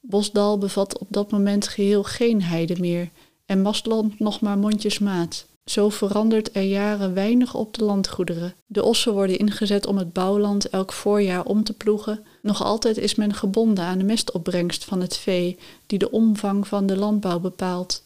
Bosdal 0.00 0.58
bevat 0.58 0.98
op 0.98 1.06
dat 1.10 1.30
moment 1.30 1.68
geheel 1.68 2.02
geen 2.02 2.42
heide 2.42 2.76
meer 2.80 3.08
en 3.46 3.62
Masland 3.62 4.18
nog 4.18 4.40
maar 4.40 4.58
mondjesmaat. 4.58 5.46
Zo 5.64 5.88
verandert 5.88 6.56
er 6.56 6.62
jaren 6.62 7.14
weinig 7.14 7.54
op 7.54 7.74
de 7.74 7.84
landgoederen. 7.84 8.54
De 8.66 8.82
ossen 8.82 9.12
worden 9.12 9.38
ingezet 9.38 9.86
om 9.86 9.96
het 9.96 10.12
bouwland 10.12 10.68
elk 10.68 10.92
voorjaar 10.92 11.44
om 11.44 11.64
te 11.64 11.72
ploegen. 11.72 12.24
Nog 12.42 12.62
altijd 12.62 12.98
is 12.98 13.14
men 13.14 13.34
gebonden 13.34 13.84
aan 13.84 13.98
de 13.98 14.04
mestopbrengst 14.04 14.84
van 14.84 15.00
het 15.00 15.16
vee, 15.16 15.58
die 15.86 15.98
de 15.98 16.10
omvang 16.10 16.68
van 16.68 16.86
de 16.86 16.96
landbouw 16.96 17.40
bepaalt. 17.40 18.02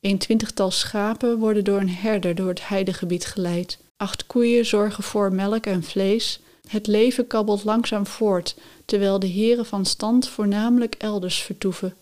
Een 0.00 0.18
twintigtal 0.18 0.70
schapen 0.70 1.38
worden 1.38 1.64
door 1.64 1.80
een 1.80 1.90
herder 1.90 2.34
door 2.34 2.48
het 2.48 2.68
heidegebied 2.68 3.26
geleid. 3.26 3.78
Acht 3.96 4.26
koeien 4.26 4.66
zorgen 4.66 5.02
voor 5.02 5.32
melk 5.32 5.66
en 5.66 5.82
vlees. 5.82 6.40
Het 6.68 6.86
leven 6.86 7.26
kabbelt 7.26 7.64
langzaam 7.64 8.06
voort, 8.06 8.56
terwijl 8.84 9.18
de 9.18 9.26
heren 9.26 9.66
van 9.66 9.86
stand 9.86 10.28
voornamelijk 10.28 10.94
elders 10.94 11.42
vertoeven. 11.42 11.94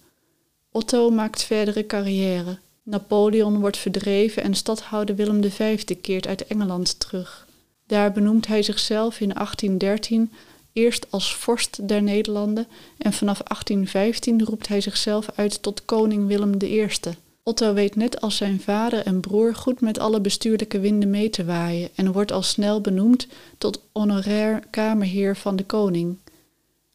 Otto 0.73 1.11
maakt 1.11 1.42
verdere 1.42 1.87
carrière. 1.87 2.59
Napoleon 2.85 3.61
wordt 3.61 3.77
verdreven 3.77 4.42
en 4.42 4.55
stadhouder 4.55 5.16
Willem 5.16 5.51
V 5.51 5.85
keert 6.01 6.27
uit 6.27 6.47
Engeland 6.47 7.01
terug. 7.01 7.47
Daar 7.87 8.12
benoemt 8.12 8.47
hij 8.47 8.62
zichzelf 8.62 9.20
in 9.20 9.29
1813 9.29 10.33
eerst 10.73 11.07
als 11.11 11.35
vorst 11.35 11.88
der 11.88 12.03
Nederlanden 12.03 12.66
en 12.99 13.12
vanaf 13.12 13.38
1815 13.42 14.44
roept 14.44 14.68
hij 14.68 14.81
zichzelf 14.81 15.27
uit 15.35 15.62
tot 15.62 15.85
koning 15.85 16.27
Willem 16.27 16.55
I. 16.62 16.88
Otto 17.42 17.75
weet 17.75 17.97
net 17.97 18.20
als 18.20 18.37
zijn 18.37 18.61
vader 18.61 19.07
en 19.07 19.20
broer 19.20 19.55
goed 19.55 19.81
met 19.81 19.99
alle 19.99 20.20
bestuurlijke 20.20 20.81
winden 20.81 21.11
mee 21.11 21.31
te 21.31 21.44
waaien 21.44 21.88
en 21.94 22.12
wordt 22.12 22.33
al 22.33 22.42
snel 22.42 22.81
benoemd 22.81 23.27
tot 23.59 23.81
honorair 23.92 24.62
kamerheer 24.70 25.37
van 25.37 25.57
de 25.57 25.64
koning. 25.64 26.16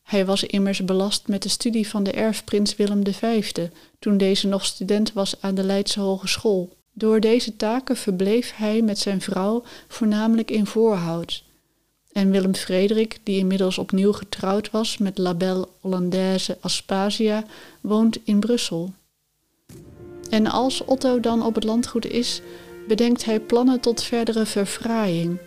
Hij 0.10 0.26
was 0.26 0.44
immers 0.44 0.86
belast 0.86 1.28
met 1.28 1.44
de 1.44 1.50
studie 1.50 1.88
van 1.88 2.04
de 2.04 2.12
erfprins 2.12 2.76
Willem 2.76 3.04
V, 3.14 3.52
toen 4.00 4.18
deze 4.18 4.48
nog 4.48 4.66
student 4.66 5.14
was 5.14 5.42
aan 5.42 5.56
de 5.56 5.64
Leidse 5.64 6.00
Hogeschool. 6.00 6.70
Door 6.94 7.20
deze 7.20 7.56
taken 7.56 7.98
verbleef 7.98 8.52
hij 8.56 8.82
met 8.82 9.00
zijn 9.00 9.22
vrouw 9.22 9.64
voornamelijk 9.88 10.52
in 10.52 10.66
Voorhout. 10.66 11.44
En 12.12 12.32
Willem 12.32 12.56
Frederik, 12.56 13.20
die 13.24 13.38
inmiddels 13.38 13.78
opnieuw 13.78 14.12
getrouwd 14.12 14.72
was 14.72 14.98
met 14.98 15.18
la 15.18 15.34
belle 15.34 15.68
Hollandaise 15.80 16.58
Aspasia, 16.60 17.44
woont 17.82 18.20
in 18.24 18.40
Brussel. 18.40 18.94
En 20.30 20.48
als 20.48 20.86
Otto 20.86 21.20
dan 21.20 21.44
op 21.44 21.56
het 21.56 21.64
landgoed 21.64 22.06
is, 22.06 22.42
bedenkt 22.88 23.26
hij 23.26 23.40
plannen 23.40 23.80
tot 23.80 24.04
verdere 24.04 24.46
verfraaiing. 24.46 25.40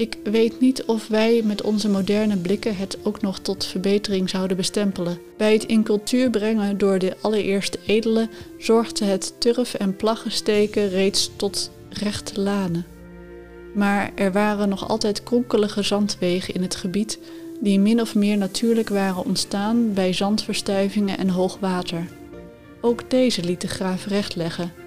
Ik 0.00 0.18
weet 0.24 0.60
niet 0.60 0.84
of 0.84 1.08
wij 1.08 1.42
met 1.44 1.62
onze 1.62 1.88
moderne 1.88 2.36
blikken 2.36 2.76
het 2.76 2.98
ook 3.02 3.20
nog 3.20 3.38
tot 3.38 3.64
verbetering 3.64 4.30
zouden 4.30 4.56
bestempelen. 4.56 5.18
Bij 5.36 5.52
het 5.52 5.64
in 5.64 5.82
cultuur 5.82 6.30
brengen 6.30 6.78
door 6.78 6.98
de 6.98 7.16
allereerste 7.20 7.78
edelen 7.86 8.30
zorgde 8.58 9.04
het 9.04 9.34
turf- 9.38 9.74
en 9.74 9.96
plaggensteken 9.96 10.88
reeds 10.88 11.30
tot 11.36 11.70
rechte 11.88 12.40
lanen. 12.40 12.86
Maar 13.74 14.10
er 14.14 14.32
waren 14.32 14.68
nog 14.68 14.88
altijd 14.88 15.22
kronkelige 15.22 15.82
zandwegen 15.82 16.54
in 16.54 16.62
het 16.62 16.74
gebied 16.74 17.18
die 17.60 17.80
min 17.80 18.00
of 18.00 18.14
meer 18.14 18.36
natuurlijk 18.36 18.88
waren 18.88 19.24
ontstaan 19.24 19.92
bij 19.92 20.12
zandverstuivingen 20.12 21.18
en 21.18 21.28
hoogwater. 21.28 22.06
Ook 22.80 23.10
deze 23.10 23.44
liet 23.44 23.60
de 23.60 23.68
graaf 23.68 24.06
rechtleggen. 24.06 24.79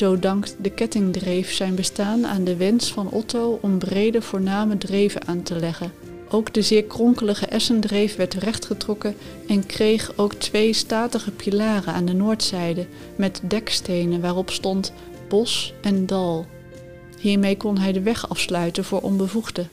Zo 0.00 0.18
dankt 0.18 0.56
de 0.58 0.70
kettingdreef 0.70 1.52
zijn 1.52 1.74
bestaan 1.74 2.26
aan 2.26 2.44
de 2.44 2.56
wens 2.56 2.92
van 2.92 3.10
Otto 3.10 3.58
om 3.62 3.78
brede 3.78 4.22
voorname 4.22 4.78
dreven 4.78 5.26
aan 5.26 5.42
te 5.42 5.56
leggen. 5.56 5.92
Ook 6.30 6.54
de 6.54 6.62
zeer 6.62 6.84
kronkelige 6.84 7.46
Essendreef 7.46 8.16
werd 8.16 8.34
rechtgetrokken 8.34 9.14
en 9.48 9.66
kreeg 9.66 10.12
ook 10.16 10.34
twee 10.34 10.72
statige 10.72 11.30
pilaren 11.30 11.94
aan 11.94 12.04
de 12.04 12.12
noordzijde 12.12 12.86
met 13.16 13.40
dekstenen 13.42 14.20
waarop 14.20 14.50
stond 14.50 14.92
bos 15.28 15.74
en 15.82 16.06
dal. 16.06 16.46
Hiermee 17.18 17.56
kon 17.56 17.78
hij 17.78 17.92
de 17.92 18.02
weg 18.02 18.28
afsluiten 18.28 18.84
voor 18.84 19.00
onbevoegden. 19.00 19.68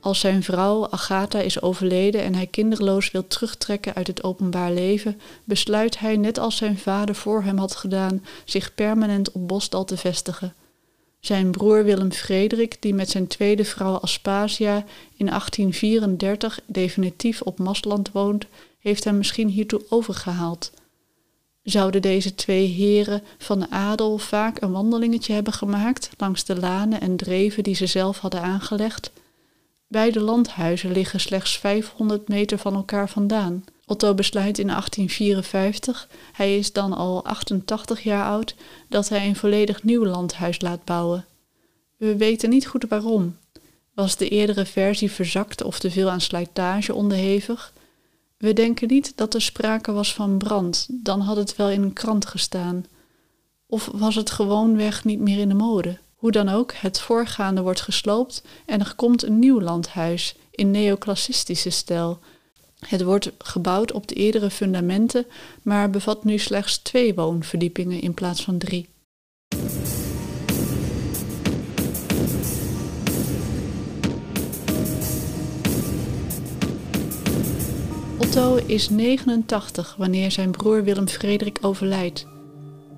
Als 0.00 0.20
zijn 0.20 0.42
vrouw 0.42 0.88
Agatha 0.90 1.40
is 1.40 1.62
overleden 1.62 2.22
en 2.22 2.34
hij 2.34 2.46
kinderloos 2.46 3.10
wil 3.10 3.26
terugtrekken 3.26 3.94
uit 3.94 4.06
het 4.06 4.22
openbaar 4.22 4.72
leven, 4.72 5.20
besluit 5.44 5.98
hij, 5.98 6.16
net 6.16 6.38
als 6.38 6.56
zijn 6.56 6.78
vader 6.78 7.14
voor 7.14 7.42
hem 7.42 7.58
had 7.58 7.76
gedaan, 7.76 8.24
zich 8.44 8.74
permanent 8.74 9.32
op 9.32 9.48
Bosdal 9.48 9.84
te 9.84 9.96
vestigen. 9.96 10.54
Zijn 11.20 11.50
broer 11.50 11.84
Willem 11.84 12.12
Frederik, 12.12 12.76
die 12.82 12.94
met 12.94 13.10
zijn 13.10 13.26
tweede 13.26 13.64
vrouw 13.64 13.94
Aspasia 13.94 14.84
in 15.16 15.26
1834 15.26 16.60
definitief 16.66 17.42
op 17.42 17.58
Mastland 17.58 18.12
woont, 18.12 18.46
heeft 18.78 19.04
hem 19.04 19.16
misschien 19.16 19.48
hiertoe 19.48 19.82
overgehaald. 19.88 20.70
Zouden 21.62 22.02
deze 22.02 22.34
twee 22.34 22.66
heren 22.66 23.22
van 23.38 23.58
de 23.58 23.70
adel 23.70 24.18
vaak 24.18 24.60
een 24.60 24.72
wandelingetje 24.72 25.32
hebben 25.32 25.52
gemaakt 25.52 26.10
langs 26.16 26.44
de 26.44 26.56
lanen 26.56 27.00
en 27.00 27.16
dreven 27.16 27.62
die 27.62 27.74
ze 27.74 27.86
zelf 27.86 28.18
hadden 28.18 28.42
aangelegd? 28.42 29.10
Beide 29.88 30.20
landhuizen 30.20 30.92
liggen 30.92 31.20
slechts 31.20 31.58
500 31.58 32.28
meter 32.28 32.58
van 32.58 32.74
elkaar 32.74 33.08
vandaan. 33.08 33.64
Otto 33.86 34.14
besluit 34.14 34.58
in 34.58 34.66
1854, 34.66 36.08
hij 36.32 36.58
is 36.58 36.72
dan 36.72 36.92
al 36.92 37.24
88 37.24 38.02
jaar 38.02 38.24
oud, 38.24 38.54
dat 38.88 39.08
hij 39.08 39.26
een 39.26 39.36
volledig 39.36 39.82
nieuw 39.82 40.04
landhuis 40.04 40.60
laat 40.60 40.84
bouwen. 40.84 41.26
We 41.96 42.16
weten 42.16 42.50
niet 42.50 42.66
goed 42.66 42.84
waarom. 42.88 43.36
Was 43.94 44.16
de 44.16 44.28
eerdere 44.28 44.66
versie 44.66 45.10
verzakt 45.10 45.62
of 45.62 45.78
te 45.78 45.90
veel 45.90 46.10
aan 46.10 46.20
slijtage 46.20 46.94
onderhevig? 46.94 47.72
We 48.36 48.52
denken 48.52 48.88
niet 48.88 49.12
dat 49.16 49.34
er 49.34 49.42
sprake 49.42 49.92
was 49.92 50.14
van 50.14 50.38
brand, 50.38 50.86
dan 50.90 51.20
had 51.20 51.36
het 51.36 51.56
wel 51.56 51.70
in 51.70 51.82
een 51.82 51.92
krant 51.92 52.26
gestaan. 52.26 52.86
Of 53.66 53.88
was 53.92 54.14
het 54.14 54.30
gewoonweg 54.30 55.04
niet 55.04 55.20
meer 55.20 55.38
in 55.38 55.48
de 55.48 55.54
mode? 55.54 55.98
Hoe 56.18 56.30
dan 56.30 56.48
ook, 56.48 56.72
het 56.72 57.00
voorgaande 57.00 57.62
wordt 57.62 57.80
gesloopt 57.80 58.42
en 58.66 58.80
er 58.80 58.92
komt 58.96 59.22
een 59.22 59.38
nieuw 59.38 59.60
landhuis 59.60 60.34
in 60.50 60.70
neoclassistische 60.70 61.70
stijl. 61.70 62.18
Het 62.78 63.02
wordt 63.02 63.30
gebouwd 63.38 63.92
op 63.92 64.08
de 64.08 64.14
eerdere 64.14 64.50
fundamenten, 64.50 65.26
maar 65.62 65.90
bevat 65.90 66.24
nu 66.24 66.38
slechts 66.38 66.78
twee 66.78 67.14
woonverdiepingen 67.14 68.00
in 68.00 68.14
plaats 68.14 68.42
van 68.42 68.58
drie. 68.58 68.88
Otto 78.18 78.56
is 78.66 78.90
89 78.90 79.94
wanneer 79.98 80.30
zijn 80.30 80.50
broer 80.50 80.84
Willem 80.84 81.08
Frederik 81.08 81.58
overlijdt. 81.60 82.26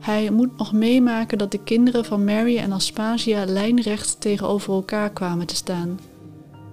Hij 0.01 0.31
moet 0.31 0.57
nog 0.59 0.73
meemaken 0.73 1.39
dat 1.39 1.51
de 1.51 1.63
kinderen 1.63 2.05
van 2.05 2.25
Mary 2.25 2.59
en 2.59 2.73
Aspasia 2.73 3.45
lijnrecht 3.45 4.21
tegenover 4.21 4.73
elkaar 4.75 5.11
kwamen 5.11 5.47
te 5.47 5.55
staan. 5.55 6.01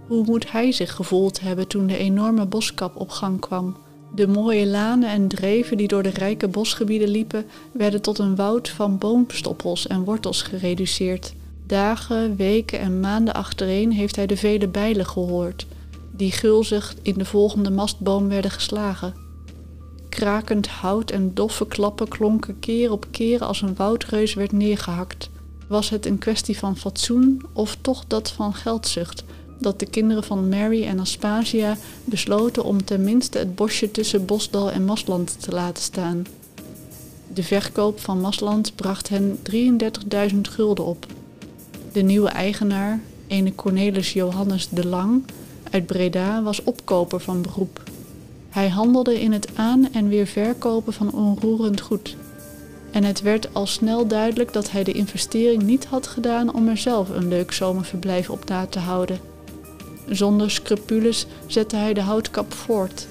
Hoe 0.08 0.26
moet 0.26 0.52
hij 0.52 0.72
zich 0.72 0.94
gevoeld 0.94 1.40
hebben 1.40 1.68
toen 1.68 1.88
de 1.88 1.98
enorme 1.98 2.46
boskap 2.46 2.96
op 2.96 3.10
gang 3.10 3.40
kwam? 3.40 3.78
De 4.16 4.28
mooie 4.28 4.68
lanen 4.68 5.10
en 5.10 5.28
dreven 5.28 5.78
die 5.78 5.88
door 5.88 6.04
de 6.04 6.10
rijke 6.10 6.48
bosgebieden 6.48 7.10
liepen, 7.10 7.46
werden 7.72 8.02
tot 8.02 8.18
een 8.20 8.36
woud 8.36 8.70
van 8.70 8.98
boomstoppels 8.98 9.88
en 9.88 10.04
wortels 10.04 10.42
gereduceerd. 10.42 11.34
Dagen, 11.66 12.36
weken 12.36 12.80
en 12.80 13.00
maanden 13.00 13.34
achtereen 13.34 13.92
heeft 13.92 14.16
hij 14.16 14.26
de 14.26 14.38
vele 14.38 14.68
bijlen 14.68 15.06
gehoord, 15.06 15.68
die 16.12 16.32
gulzig 16.32 16.96
in 17.02 17.18
de 17.18 17.26
volgende 17.26 17.72
mastboom 17.72 18.28
werden 18.28 18.52
geslagen. 18.52 19.27
Krakend 20.18 20.68
hout 20.68 21.12
en 21.12 21.34
doffe 21.34 21.68
klappen 21.68 22.08
klonken 22.08 22.60
keer 22.60 22.92
op 22.92 23.06
keer 23.12 23.44
als 23.44 23.62
een 23.62 23.76
woudreus 23.76 24.34
werd 24.34 24.52
neergehakt. 24.52 25.30
Was 25.68 25.90
het 25.90 26.06
een 26.06 26.18
kwestie 26.18 26.58
van 26.58 26.78
fatsoen 26.78 27.42
of 27.54 27.78
toch 27.82 28.04
dat 28.08 28.32
van 28.32 28.54
geldzucht 28.54 29.24
dat 29.60 29.80
de 29.80 29.86
kinderen 29.86 30.24
van 30.24 30.50
Mary 30.50 30.84
en 30.84 31.00
Aspasia 31.00 31.78
besloten 32.04 32.64
om 32.64 32.86
tenminste 32.86 33.38
het 33.38 33.56
bosje 33.56 33.92
tussen 33.92 34.26
Bosdal 34.26 34.72
en 34.72 34.86
Masland 34.86 35.42
te 35.42 35.52
laten 35.52 35.84
staan? 35.84 36.26
De 37.34 37.44
verkoop 37.44 38.00
van 38.00 38.22
Masland 38.22 38.76
bracht 38.76 39.10
hen 39.10 39.40
33.000 40.32 40.42
gulden 40.42 40.86
op. 40.86 41.06
De 41.92 42.02
nieuwe 42.02 42.30
eigenaar, 42.30 43.00
ene 43.28 43.56
Cornelis 43.56 44.14
Johannes 44.14 44.70
de 44.70 44.88
Lang 44.88 45.24
uit 45.72 45.86
Breda, 45.86 46.44
was 46.44 46.64
opkoper 46.64 47.20
van 47.20 47.42
beroep. 47.42 47.87
Hij 48.58 48.70
handelde 48.70 49.22
in 49.22 49.32
het 49.32 49.48
aan- 49.56 49.94
en 49.94 50.08
weer 50.08 50.28
verkopen 50.28 50.94
van 50.94 51.14
onroerend 51.14 51.82
goed. 51.82 52.16
En 52.92 53.04
het 53.04 53.22
werd 53.22 53.54
al 53.54 53.68
snel 53.68 54.08
duidelijk 54.08 54.54
dat 54.54 54.72
hij 54.72 54.84
de 54.84 54.92
investering 54.92 55.64
niet 55.64 55.86
had 55.86 56.08
gedaan 56.08 56.54
om 56.54 56.68
er 56.68 56.78
zelf 56.78 57.10
een 57.10 57.28
leuk 57.28 57.52
zomerverblijf 57.52 58.30
op 58.30 58.50
na 58.50 58.66
te 58.66 58.80
houden. 58.80 59.20
Zonder 60.10 60.52
scrupules 60.52 61.26
zette 61.48 61.76
hij 61.76 61.94
de 61.94 62.02
houtkap 62.02 62.54
voort. 62.54 63.08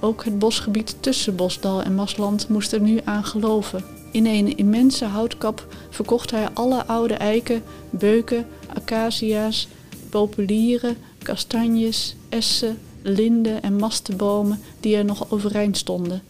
Ook 0.00 0.24
het 0.24 0.38
bosgebied 0.38 0.96
tussen 1.00 1.36
Bosdal 1.36 1.82
en 1.82 1.94
Masland 1.94 2.48
moest 2.48 2.72
er 2.72 2.80
nu 2.80 3.00
aan 3.04 3.24
geloven. 3.24 3.84
In 4.12 4.26
een 4.26 4.56
immense 4.56 5.04
houtkap 5.04 5.66
verkocht 5.90 6.30
hij 6.30 6.48
alle 6.52 6.86
oude 6.86 7.14
eiken, 7.14 7.62
beuken, 7.90 8.46
acacia's, 8.74 9.68
populieren, 10.10 10.96
kastanjes, 11.22 12.16
essen, 12.28 12.78
linden 13.02 13.62
en 13.62 13.76
mastenbomen 13.76 14.60
die 14.80 14.96
er 14.96 15.04
nog 15.04 15.30
overeind 15.30 15.76
stonden. 15.76 16.22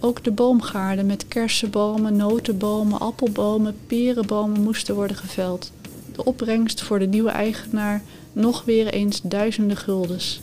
Ook 0.00 0.24
de 0.24 0.30
boomgaarden 0.30 1.06
met 1.06 1.28
kersenbomen, 1.28 2.16
notenbomen, 2.16 3.00
appelbomen, 3.00 3.76
perenbomen 3.86 4.62
moesten 4.62 4.94
worden 4.94 5.16
geveld. 5.16 5.72
De 6.14 6.24
opbrengst 6.24 6.82
voor 6.82 6.98
de 6.98 7.06
nieuwe 7.06 7.30
eigenaar 7.30 8.02
nog 8.32 8.64
weer 8.64 8.86
eens 8.86 9.20
duizenden 9.22 9.76
guldens. 9.76 10.40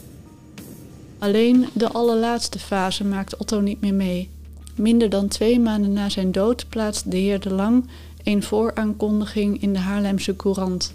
Alleen 1.20 1.68
de 1.74 1.92
allerlaatste 1.92 2.60
fase 2.60 3.04
maakt 3.04 3.38
Otto 3.38 3.60
niet 3.60 3.82
meer 3.82 3.94
mee. 3.94 4.30
Minder 4.76 5.10
dan 5.10 5.28
twee 5.28 5.60
maanden 5.60 5.94
na 5.94 6.10
zijn 6.10 6.32
dood 6.32 6.70
plaatst 6.70 7.12
de 7.12 7.18
heer 7.18 7.40
De 7.40 7.54
Lang 7.54 7.86
een 8.24 8.44
vooraankondiging 8.44 9.62
in 9.62 9.74
de 9.74 9.80
Haarlemse 9.80 10.36
Courant. 10.36 10.94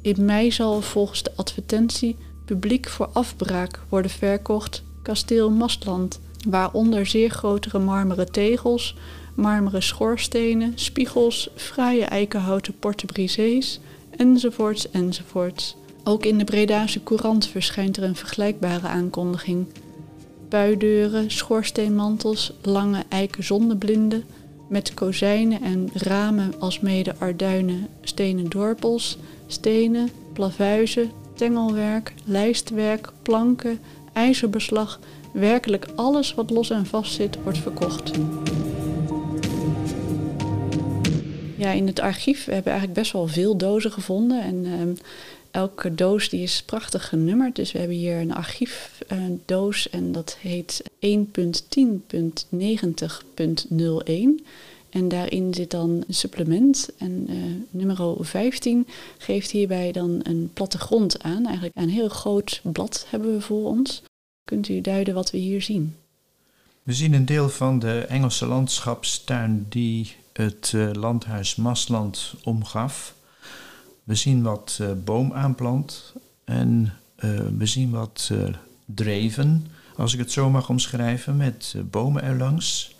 In 0.00 0.24
mei 0.24 0.52
zal 0.52 0.80
volgens 0.80 1.22
de 1.22 1.32
advertentie 1.36 2.16
publiek 2.44 2.88
voor 2.88 3.08
afbraak 3.12 3.80
worden 3.88 4.10
verkocht 4.10 4.82
kasteel 5.02 5.50
Mastland, 5.50 6.20
waaronder 6.48 7.06
zeer 7.06 7.30
grotere 7.30 7.78
marmeren 7.78 8.32
tegels, 8.32 8.96
marmeren 9.34 9.82
schoorstenen, 9.82 10.72
spiegels, 10.74 11.50
fraaie 11.56 12.04
eikenhouten 12.04 12.78
porte-brisées, 12.78 13.80
enzovoorts 14.16 14.90
enzovoorts. 14.90 15.76
Ook 16.04 16.24
in 16.24 16.38
de 16.38 16.44
Bredaanse 16.44 17.02
Courant 17.02 17.46
verschijnt 17.46 17.96
er 17.96 18.02
een 18.02 18.16
vergelijkbare 18.16 18.86
aankondiging. 18.86 19.66
Puideuren, 20.48 21.30
schoorsteenmantels, 21.30 22.52
lange 22.62 23.04
eiken 23.08 23.44
zonneblinden, 23.44 24.24
met 24.68 24.94
kozijnen 24.94 25.62
en 25.62 25.88
ramen 25.94 26.52
alsmede 26.58 27.14
arduinen, 27.18 27.88
stenen 28.00 28.48
dorpels, 28.50 29.18
stenen, 29.46 30.08
plavuizen, 30.32 31.10
tengelwerk, 31.34 32.14
lijstwerk, 32.24 33.12
planken, 33.22 33.80
ijzerbeslag, 34.12 34.98
werkelijk 35.32 35.86
alles 35.94 36.34
wat 36.34 36.50
los 36.50 36.70
en 36.70 36.86
vast 36.86 37.12
zit, 37.12 37.42
wordt 37.42 37.58
verkocht. 37.58 38.10
Ja, 41.56 41.70
in 41.70 41.86
het 41.86 42.00
archief 42.00 42.44
we 42.44 42.52
hebben 42.52 42.72
eigenlijk 42.72 43.00
best 43.00 43.12
wel 43.12 43.26
veel 43.26 43.56
dozen 43.56 43.92
gevonden. 43.92 44.42
En 44.42 44.64
ehm, 44.64 44.94
elke 45.50 45.94
doos 45.94 46.28
die 46.28 46.42
is 46.42 46.62
prachtig 46.62 47.08
genummerd. 47.08 47.56
Dus 47.56 47.72
we 47.72 47.78
hebben 47.78 47.96
hier 47.96 48.16
een 48.16 48.34
archiefdoos 48.34 49.90
en 49.90 50.12
dat 50.12 50.36
heet 50.40 50.82
1.10.90.01. 51.06 51.10
En 54.92 55.08
daarin 55.08 55.54
zit 55.54 55.70
dan 55.70 55.90
een 55.90 56.14
supplement. 56.14 56.90
En 56.98 57.26
uh, 57.30 57.36
nummer 57.70 58.16
15 58.20 58.86
geeft 59.18 59.50
hierbij 59.50 59.92
dan 59.92 60.20
een 60.22 60.50
plattegrond 60.54 61.22
aan. 61.22 61.44
Eigenlijk 61.46 61.76
een 61.76 61.88
heel 61.88 62.08
groot 62.08 62.60
blad 62.62 63.06
hebben 63.08 63.34
we 63.34 63.40
voor 63.40 63.66
ons. 63.66 64.02
Kunt 64.44 64.68
u 64.68 64.80
duiden 64.80 65.14
wat 65.14 65.30
we 65.30 65.38
hier 65.38 65.62
zien? 65.62 65.96
We 66.82 66.92
zien 66.92 67.12
een 67.12 67.24
deel 67.24 67.48
van 67.48 67.78
de 67.78 67.98
Engelse 67.98 68.46
landschapstuin 68.46 69.66
die 69.68 70.14
het 70.32 70.72
uh, 70.74 70.90
landhuis 70.92 71.56
Masland 71.56 72.34
omgaf. 72.44 73.14
We 74.04 74.14
zien 74.14 74.42
wat 74.42 74.78
uh, 74.80 74.90
boomaanplant 75.04 76.12
en 76.44 76.92
we 77.58 77.66
zien 77.66 77.90
wat 77.90 78.30
dreven, 78.84 79.66
als 79.96 80.12
ik 80.12 80.18
het 80.18 80.32
zo 80.32 80.50
mag 80.50 80.68
omschrijven, 80.68 81.36
met 81.36 81.74
bomen 81.90 82.22
erlangs. 82.22 82.96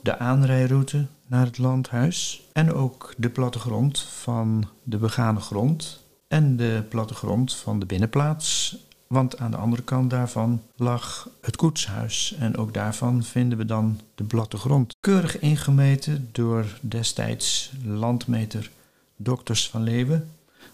De 0.00 0.18
aanrijroute 0.18 1.06
naar 1.26 1.46
het 1.46 1.58
landhuis 1.58 2.42
en 2.52 2.72
ook 2.72 3.14
de 3.16 3.30
plattegrond 3.30 4.00
van 4.00 4.68
de 4.82 4.96
begane 4.96 5.40
grond 5.40 6.04
en 6.28 6.56
de 6.56 6.84
plattegrond 6.88 7.54
van 7.54 7.78
de 7.78 7.86
binnenplaats. 7.86 8.76
Want 9.06 9.38
aan 9.38 9.50
de 9.50 9.56
andere 9.56 9.82
kant 9.82 10.10
daarvan 10.10 10.62
lag 10.76 11.28
het 11.40 11.56
koetshuis 11.56 12.34
en 12.38 12.56
ook 12.56 12.74
daarvan 12.74 13.22
vinden 13.22 13.58
we 13.58 13.64
dan 13.64 14.00
de 14.14 14.24
plattegrond. 14.24 14.96
Keurig 15.00 15.38
ingemeten 15.38 16.28
door 16.32 16.78
destijds 16.80 17.72
landmeter 17.84 18.70
Dokters 19.16 19.68
van 19.68 19.82
Leeuwen, 19.82 20.30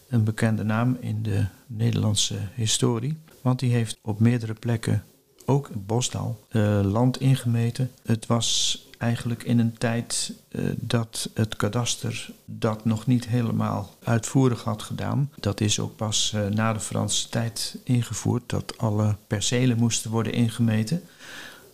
een 0.09 0.25
bekende 0.25 0.63
naam 0.65 0.97
in 1.01 1.23
de 1.23 1.45
Nederlandse 1.67 2.39
historie. 2.55 3.19
Want 3.43 3.59
die 3.59 3.73
heeft 3.73 3.99
op 4.03 4.21
meerdere 4.21 4.55
plekken 4.55 5.05
ook 5.45 5.71
Bosdal, 5.87 6.45
uh, 6.51 6.81
land 6.83 7.21
ingemeten. 7.21 7.91
Het 8.03 8.27
was 8.27 8.79
eigenlijk 9.03 9.43
in 9.43 9.59
een 9.59 9.79
tijd 9.79 10.33
uh, 10.49 10.71
dat 10.77 11.31
het 11.35 11.57
kadaster 11.57 12.31
dat 12.45 12.85
nog 12.85 13.07
niet 13.07 13.27
helemaal 13.29 13.97
uitvoerig 14.05 14.63
had 14.63 14.83
gedaan. 14.83 15.31
Dat 15.41 15.61
is 15.61 15.81
ook 15.81 15.97
pas 15.97 16.33
uh, 16.35 16.47
na 16.47 16.73
de 16.73 16.81
Franse 16.81 17.29
tijd 17.29 17.79
ingevoerd, 17.85 18.43
dat 18.47 18.79
alle 18.79 19.17
percelen 19.27 19.79
moesten 19.79 20.11
worden 20.11 20.33
ingemeten. 20.33 21.03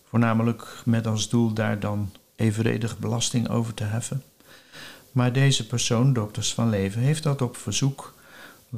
Voornamelijk 0.08 0.82
met 0.84 1.06
als 1.06 1.28
doel 1.28 1.52
daar 1.52 1.80
dan 1.80 2.10
evenredig 2.36 2.98
belasting 2.98 3.48
over 3.48 3.74
te 3.74 3.84
heffen. 3.84 4.22
Maar 5.12 5.32
deze 5.32 5.66
persoon, 5.66 6.12
dokters 6.12 6.54
van 6.54 6.68
Leven, 6.68 7.00
heeft 7.00 7.22
dat 7.22 7.42
op 7.42 7.56
verzoek 7.56 8.14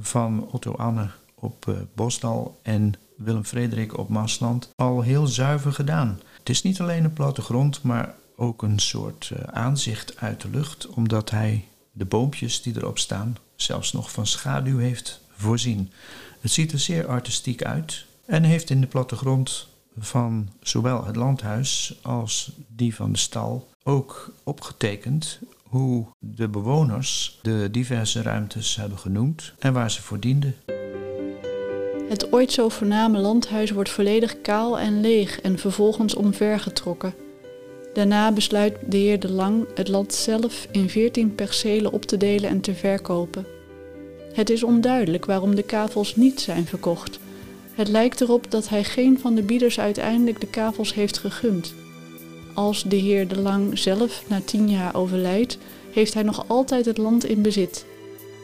van 0.01 0.49
Otto 0.51 0.73
Anne 0.73 1.09
op 1.35 1.67
uh, 1.69 1.75
Bosdal 1.95 2.59
en 2.63 2.93
Willem 3.17 3.45
Frederik 3.45 3.99
op 3.99 4.09
Maasland 4.09 4.71
al 4.77 5.01
heel 5.01 5.27
zuiver 5.27 5.73
gedaan. 5.73 6.21
Het 6.39 6.49
is 6.49 6.63
niet 6.63 6.81
alleen 6.81 7.05
een 7.05 7.13
plattegrond, 7.13 7.83
maar 7.83 8.15
ook 8.41 8.63
een 8.63 8.79
soort 8.79 9.31
uh, 9.33 9.39
aanzicht 9.43 10.17
uit 10.17 10.41
de 10.41 10.49
lucht, 10.51 10.87
omdat 10.87 11.31
hij 11.31 11.65
de 11.93 12.05
boompjes 12.05 12.63
die 12.63 12.77
erop 12.77 12.99
staan 12.99 13.37
zelfs 13.57 13.93
nog 13.93 14.11
van 14.13 14.27
schaduw 14.27 14.79
heeft 14.79 15.21
voorzien. 15.37 15.93
Het 16.41 16.51
ziet 16.51 16.73
er 16.73 16.79
zeer 16.79 17.07
artistiek 17.07 17.63
uit 17.63 18.05
en 18.27 18.43
heeft 18.43 18.71
in 18.71 18.81
de 18.81 18.87
plattegrond 18.87 19.69
van 19.99 20.49
zowel 20.63 21.05
het 21.05 21.17
landhuis 21.17 21.99
als 22.03 22.53
die 22.69 22.95
van 22.95 23.13
de 23.13 23.19
stal 23.19 23.69
ook 23.83 24.33
opgetekend 24.43 25.39
hoe 25.63 26.07
de 26.19 26.49
bewoners 26.49 27.39
de 27.43 27.69
diverse 27.71 28.23
ruimtes 28.23 28.77
hebben 28.77 28.99
genoemd 28.99 29.53
en 29.59 29.73
waar 29.73 29.91
ze 29.91 30.03
voor 30.03 30.21
dienden. 30.21 30.55
Het 32.09 32.33
ooit 32.33 32.53
zo 32.53 32.69
voorname 32.69 33.19
landhuis 33.19 33.71
wordt 33.71 33.91
volledig 33.91 34.41
kaal 34.41 34.79
en 34.79 35.01
leeg 35.01 35.41
en 35.41 35.59
vervolgens 35.59 36.15
omvergetrokken. 36.15 37.15
Daarna 37.93 38.33
besluit 38.33 38.77
de 38.87 38.97
heer 38.97 39.21
De 39.21 39.31
Lang 39.31 39.67
het 39.75 39.89
land 39.89 40.15
zelf 40.15 40.67
in 40.71 40.89
veertien 40.89 41.35
percelen 41.35 41.93
op 41.93 42.05
te 42.05 42.17
delen 42.17 42.51
en 42.51 42.61
te 42.61 42.75
verkopen. 42.75 43.47
Het 44.33 44.51
is 44.51 44.63
onduidelijk 44.63 45.25
waarom 45.25 45.55
de 45.55 45.63
kavels 45.63 46.17
niet 46.17 46.41
zijn 46.41 46.67
verkocht. 46.67 47.19
Het 47.75 47.89
lijkt 47.89 48.21
erop 48.21 48.51
dat 48.51 48.69
hij 48.69 48.85
geen 48.85 49.19
van 49.19 49.35
de 49.35 49.43
bieders 49.43 49.81
uiteindelijk 49.81 50.41
de 50.41 50.47
kavels 50.47 50.95
heeft 50.95 51.19
gegund. 51.19 51.75
Als 52.55 52.83
de 52.83 52.97
heer 52.97 53.29
De 53.29 53.41
Lang 53.41 53.79
zelf 53.79 54.25
na 54.29 54.41
tien 54.45 54.71
jaar 54.71 54.95
overlijdt, 54.95 55.59
heeft 55.91 56.15
hij 56.15 56.23
nog 56.23 56.45
altijd 56.47 56.85
het 56.85 56.99
land 56.99 57.25
in 57.25 57.43
bezit. 57.43 57.85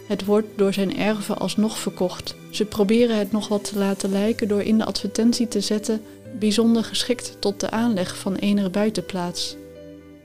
Het 0.06 0.24
wordt 0.24 0.46
door 0.56 0.72
zijn 0.72 0.98
erven 0.98 1.38
alsnog 1.38 1.78
verkocht. 1.78 2.34
Ze 2.50 2.64
proberen 2.64 3.18
het 3.18 3.32
nog 3.32 3.48
wat 3.48 3.64
te 3.64 3.78
laten 3.78 4.10
lijken 4.10 4.48
door 4.48 4.62
in 4.62 4.78
de 4.78 4.84
advertentie 4.84 5.48
te 5.48 5.60
zetten 5.60 6.00
bijzonder 6.38 6.84
geschikt 6.84 7.36
tot 7.38 7.60
de 7.60 7.70
aanleg 7.70 8.16
van 8.16 8.34
enige 8.34 8.70
buitenplaats. 8.70 9.56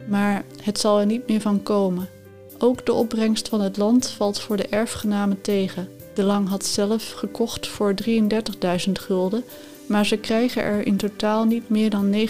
Maar 0.07 0.43
het 0.61 0.79
zal 0.79 0.99
er 0.99 1.05
niet 1.05 1.27
meer 1.27 1.41
van 1.41 1.63
komen. 1.63 2.09
Ook 2.57 2.85
de 2.85 2.93
opbrengst 2.93 3.47
van 3.47 3.61
het 3.61 3.77
land 3.77 4.09
valt 4.09 4.39
voor 4.39 4.57
de 4.57 4.67
erfgenamen 4.67 5.41
tegen. 5.41 5.89
De 6.13 6.23
Lang 6.23 6.49
had 6.49 6.65
zelf 6.65 7.11
gekocht 7.11 7.67
voor 7.67 7.93
33.000 8.05 8.91
gulden, 8.91 9.43
maar 9.85 10.05
ze 10.05 10.17
krijgen 10.17 10.63
er 10.63 10.85
in 10.85 10.97
totaal 10.97 11.45
niet 11.45 11.69
meer 11.69 11.89
dan 11.89 12.15
19.000 12.15 12.23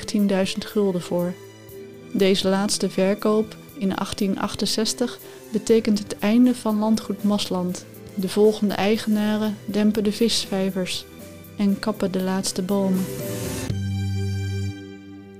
gulden 0.60 1.02
voor. 1.02 1.34
Deze 2.14 2.48
laatste 2.48 2.90
verkoop 2.90 3.56
in 3.78 3.90
1868 3.90 5.20
betekent 5.52 6.00
het 6.00 6.20
einde 6.20 6.56
van 6.56 6.80
landgoed 6.80 7.24
Masland. 7.24 7.86
De 8.16 8.30
volgende 8.30 8.74
eigenaren 8.74 9.58
dempen 9.66 10.04
de 10.04 10.12
visvijvers 10.12 11.06
en 11.58 11.80
kappen 11.80 12.12
de 12.12 12.22
laatste 12.22 12.62
bomen. 12.62 13.06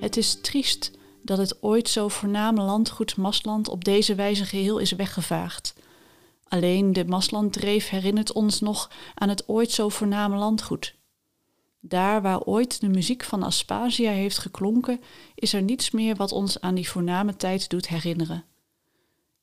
Het 0.02 0.18
is 0.18 0.42
triest 0.42 0.92
dat 1.22 1.38
het 1.38 1.64
ooit 1.64 1.90
zo 1.90 2.08
voorname 2.08 2.62
landgoed 2.62 3.18
Masland 3.18 3.70
op 3.70 3.84
deze 3.84 4.16
wijze 4.16 4.46
geheel 4.46 4.78
is 4.78 4.92
weggevaagd. 4.92 5.74
Alleen 6.48 6.94
de 6.94 7.06
Maslanddreef 7.06 7.90
herinnert 7.90 8.34
ons 8.34 8.60
nog 8.60 8.92
aan 9.14 9.30
het 9.30 9.50
ooit 9.50 9.72
zo 9.72 9.90
voorname 9.90 10.38
landgoed. 10.38 10.96
Daar 11.80 12.22
waar 12.22 12.42
ooit 12.42 12.80
de 12.80 12.90
muziek 12.90 13.24
van 13.24 13.44
Aspasia 13.44 14.12
heeft 14.12 14.38
geklonken, 14.38 15.02
is 15.36 15.54
er 15.54 15.62
niets 15.62 15.92
meer 15.92 16.16
wat 16.16 16.32
ons 16.32 16.62
aan 16.62 16.76
die 16.76 16.90
voorname 16.90 17.36
tijd 17.36 17.70
doet 17.70 17.88
herinneren. 17.88 18.46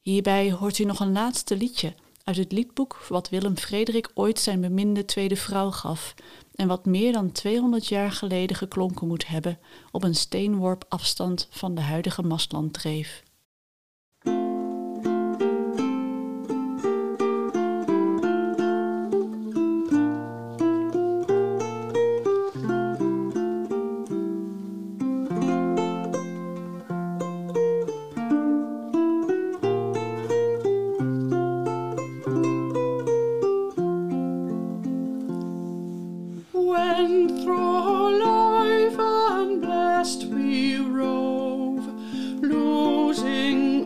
Hierbij 0.01 0.53
hoort 0.53 0.79
u 0.79 0.85
nog 0.85 1.01
een 1.01 1.13
laatste 1.13 1.57
liedje 1.57 1.95
uit 2.29 2.37
het 2.37 2.53
liedboek 2.53 3.07
wat 3.09 3.29
Willem 3.29 3.57
Frederik 3.57 4.11
ooit 4.15 4.39
zijn 4.39 4.61
beminde 4.61 5.05
tweede 5.05 5.37
vrouw 5.37 5.71
gaf 5.71 6.15
en 6.55 6.69
wat 6.69 6.87
meer 6.87 7.13
dan 7.13 7.33
200 7.33 7.87
jaar 7.87 8.13
geleden 8.13 8.57
geklonken 8.57 9.07
moet 9.07 9.27
hebben 9.27 9.59
op 9.91 10.03
een 10.03 10.15
steenworp 10.15 10.85
afstand 10.89 11.49
van 11.51 11.75
de 11.75 11.81
huidige 11.81 12.23
Mastlanddreef. 12.23 13.23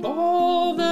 all 0.04 0.74
the 0.74 0.91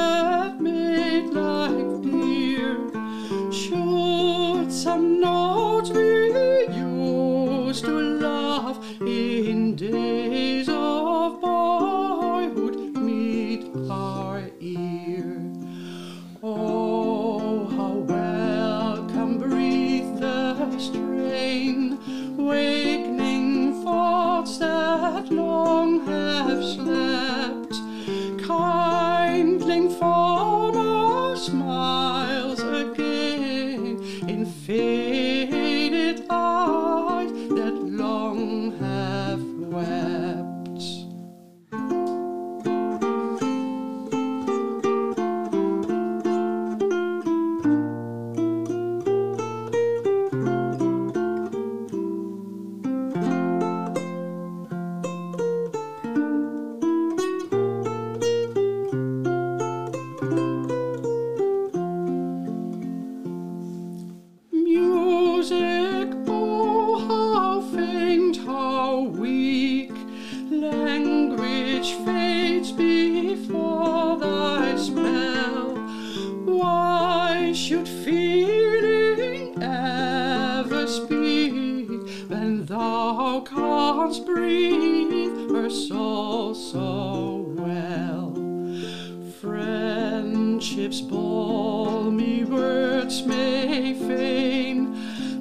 lips' 90.91 91.03
balmy 91.03 92.43
words 92.45 93.22
may 93.22 93.95
feign 93.95 94.93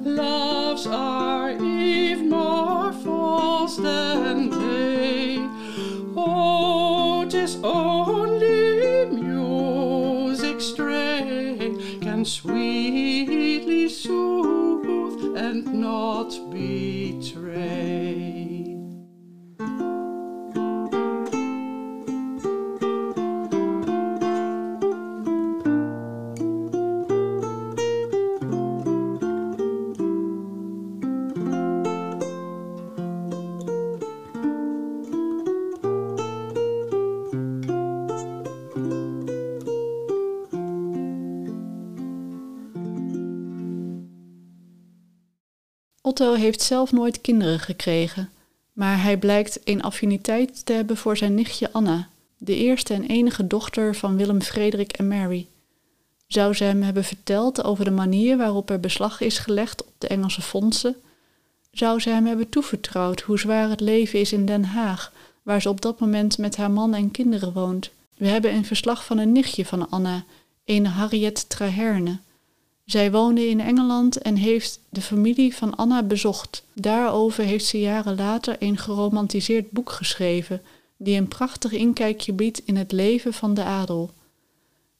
love's 0.04 0.86
Otto 46.20 46.34
heeft 46.34 46.62
zelf 46.62 46.92
nooit 46.92 47.20
kinderen 47.20 47.60
gekregen, 47.60 48.30
maar 48.72 49.02
hij 49.02 49.16
blijkt 49.16 49.60
een 49.64 49.82
affiniteit 49.82 50.66
te 50.66 50.72
hebben 50.72 50.96
voor 50.96 51.16
zijn 51.16 51.34
nichtje 51.34 51.72
Anna, 51.72 52.08
de 52.38 52.56
eerste 52.56 52.94
en 52.94 53.06
enige 53.06 53.46
dochter 53.46 53.94
van 53.94 54.16
Willem 54.16 54.42
Frederik 54.42 54.92
en 54.92 55.08
Mary. 55.08 55.46
Zou 56.26 56.54
ze 56.54 56.64
hem 56.64 56.82
hebben 56.82 57.04
verteld 57.04 57.64
over 57.64 57.84
de 57.84 57.90
manier 57.90 58.36
waarop 58.36 58.70
er 58.70 58.80
beslag 58.80 59.20
is 59.20 59.38
gelegd 59.38 59.84
op 59.84 59.92
de 59.98 60.08
Engelse 60.08 60.42
fondsen? 60.42 60.96
Zou 61.72 62.00
ze 62.00 62.10
hem 62.10 62.26
hebben 62.26 62.48
toevertrouwd 62.48 63.20
hoe 63.20 63.38
zwaar 63.38 63.68
het 63.70 63.80
leven 63.80 64.20
is 64.20 64.32
in 64.32 64.46
Den 64.46 64.64
Haag, 64.64 65.12
waar 65.42 65.62
ze 65.62 65.68
op 65.68 65.80
dat 65.80 66.00
moment 66.00 66.38
met 66.38 66.56
haar 66.56 66.70
man 66.70 66.94
en 66.94 67.10
kinderen 67.10 67.52
woont? 67.52 67.90
We 68.16 68.26
hebben 68.26 68.54
een 68.54 68.64
verslag 68.64 69.04
van 69.04 69.18
een 69.18 69.32
nichtje 69.32 69.66
van 69.66 69.90
Anna, 69.90 70.24
een 70.64 70.86
Harriet 70.86 71.48
Traherne. 71.48 72.18
Zij 72.90 73.10
woonde 73.10 73.48
in 73.48 73.60
Engeland 73.60 74.16
en 74.18 74.36
heeft 74.36 74.80
de 74.88 75.00
familie 75.00 75.54
van 75.54 75.76
Anna 75.76 76.02
bezocht. 76.02 76.64
Daarover 76.72 77.44
heeft 77.44 77.64
ze 77.64 77.80
jaren 77.80 78.16
later 78.16 78.56
een 78.58 78.76
geromantiseerd 78.76 79.70
boek 79.70 79.90
geschreven, 79.90 80.62
die 80.96 81.16
een 81.16 81.28
prachtig 81.28 81.72
inkijkje 81.72 82.32
biedt 82.32 82.62
in 82.64 82.76
het 82.76 82.92
leven 82.92 83.32
van 83.32 83.54
de 83.54 83.62
adel. 83.62 84.10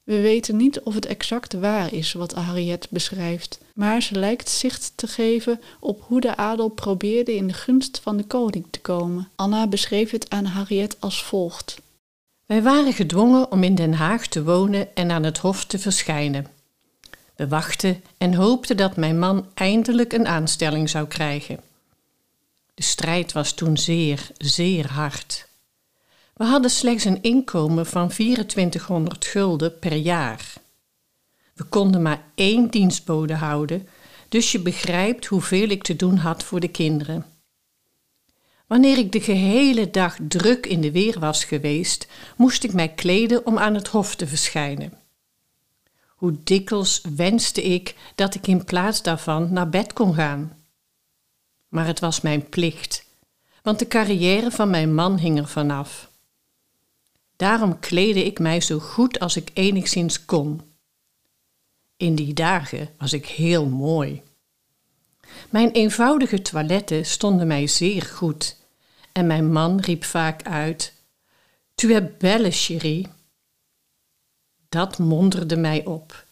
We 0.03 0.21
weten 0.21 0.57
niet 0.57 0.81
of 0.81 0.93
het 0.93 1.05
exact 1.05 1.53
waar 1.53 1.93
is 1.93 2.13
wat 2.13 2.33
Harriet 2.33 2.87
beschrijft, 2.89 3.59
maar 3.73 4.01
ze 4.01 4.19
lijkt 4.19 4.49
zicht 4.49 4.93
te 4.95 5.07
geven 5.07 5.61
op 5.79 6.03
hoe 6.07 6.21
de 6.21 6.35
adel 6.35 6.69
probeerde 6.69 7.35
in 7.35 7.47
de 7.47 7.53
gunst 7.53 7.99
van 8.03 8.17
de 8.17 8.23
koning 8.23 8.65
te 8.69 8.79
komen. 8.79 9.29
Anna 9.35 9.67
beschreef 9.67 10.11
het 10.11 10.29
aan 10.29 10.45
Harriet 10.45 10.97
als 10.99 11.23
volgt. 11.23 11.81
Wij 12.45 12.61
waren 12.61 12.93
gedwongen 12.93 13.51
om 13.51 13.63
in 13.63 13.75
Den 13.75 13.93
Haag 13.93 14.27
te 14.27 14.43
wonen 14.43 14.95
en 14.95 15.11
aan 15.11 15.23
het 15.23 15.37
hof 15.37 15.65
te 15.65 15.79
verschijnen. 15.79 16.59
We 17.41 17.47
wachten 17.47 18.03
en 18.17 18.33
hoopten 18.33 18.77
dat 18.77 18.95
mijn 18.95 19.19
man 19.19 19.49
eindelijk 19.53 20.13
een 20.13 20.27
aanstelling 20.27 20.89
zou 20.89 21.07
krijgen. 21.07 21.59
De 22.73 22.83
strijd 22.83 23.31
was 23.31 23.53
toen 23.53 23.77
zeer, 23.77 24.29
zeer 24.37 24.91
hard. 24.91 25.47
We 26.33 26.43
hadden 26.43 26.71
slechts 26.71 27.05
een 27.05 27.21
inkomen 27.21 27.85
van 27.85 28.09
2400 28.09 29.25
gulden 29.25 29.79
per 29.79 29.95
jaar. 29.95 30.53
We 31.53 31.63
konden 31.63 32.01
maar 32.01 32.23
één 32.35 32.69
dienstbode 32.69 33.35
houden, 33.35 33.87
dus 34.29 34.51
je 34.51 34.59
begrijpt 34.59 35.25
hoeveel 35.25 35.69
ik 35.69 35.83
te 35.83 35.95
doen 35.95 36.17
had 36.17 36.43
voor 36.43 36.59
de 36.59 36.71
kinderen. 36.71 37.25
Wanneer 38.67 38.97
ik 38.97 39.11
de 39.11 39.21
gehele 39.21 39.89
dag 39.89 40.17
druk 40.27 40.65
in 40.65 40.81
de 40.81 40.91
weer 40.91 41.19
was 41.19 41.43
geweest, 41.43 42.07
moest 42.37 42.63
ik 42.63 42.73
mij 42.73 42.89
kleden 42.89 43.45
om 43.45 43.57
aan 43.57 43.73
het 43.73 43.87
hof 43.87 44.15
te 44.15 44.27
verschijnen. 44.27 45.00
Hoe 46.21 46.37
dikwijls 46.43 47.01
wenste 47.15 47.63
ik 47.63 47.95
dat 48.15 48.35
ik 48.35 48.47
in 48.47 48.63
plaats 48.65 49.01
daarvan 49.01 49.53
naar 49.53 49.69
bed 49.69 49.93
kon 49.93 50.13
gaan. 50.13 50.57
Maar 51.67 51.85
het 51.85 51.99
was 51.99 52.21
mijn 52.21 52.49
plicht, 52.49 53.05
want 53.61 53.79
de 53.79 53.87
carrière 53.87 54.51
van 54.51 54.69
mijn 54.69 54.93
man 54.93 55.17
hing 55.17 55.37
er 55.39 55.47
vanaf. 55.47 56.09
Daarom 57.35 57.79
kleedde 57.79 58.25
ik 58.25 58.39
mij 58.39 58.61
zo 58.61 58.79
goed 58.79 59.19
als 59.19 59.35
ik 59.35 59.49
enigszins 59.53 60.25
kon. 60.25 60.61
In 61.97 62.15
die 62.15 62.33
dagen 62.33 62.89
was 62.97 63.13
ik 63.13 63.25
heel 63.25 63.65
mooi. 63.65 64.21
Mijn 65.49 65.71
eenvoudige 65.71 66.41
toiletten 66.41 67.05
stonden 67.05 67.47
mij 67.47 67.67
zeer 67.67 68.01
goed 68.01 68.57
en 69.11 69.27
mijn 69.27 69.51
man 69.51 69.79
riep 69.79 70.03
vaak 70.03 70.43
uit: 70.43 70.93
Tu 71.75 71.93
es 71.93 72.17
belle, 72.17 72.51
chérie. 72.51 73.07
Dat 74.71 74.97
monderde 74.97 75.55
mij 75.57 75.85
op. 75.85 76.25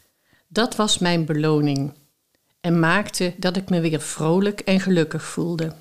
Dat 0.48 0.76
was 0.76 0.98
mijn 0.98 1.26
beloning 1.26 1.94
en 2.62 2.80
maakte 2.80 3.34
dat 3.38 3.58
ik 3.58 3.70
me 3.70 3.80
weer 3.80 4.02
vrolijk 4.02 4.60
en 4.60 4.80
gelukkig 4.80 5.24
voelde. 5.24 5.76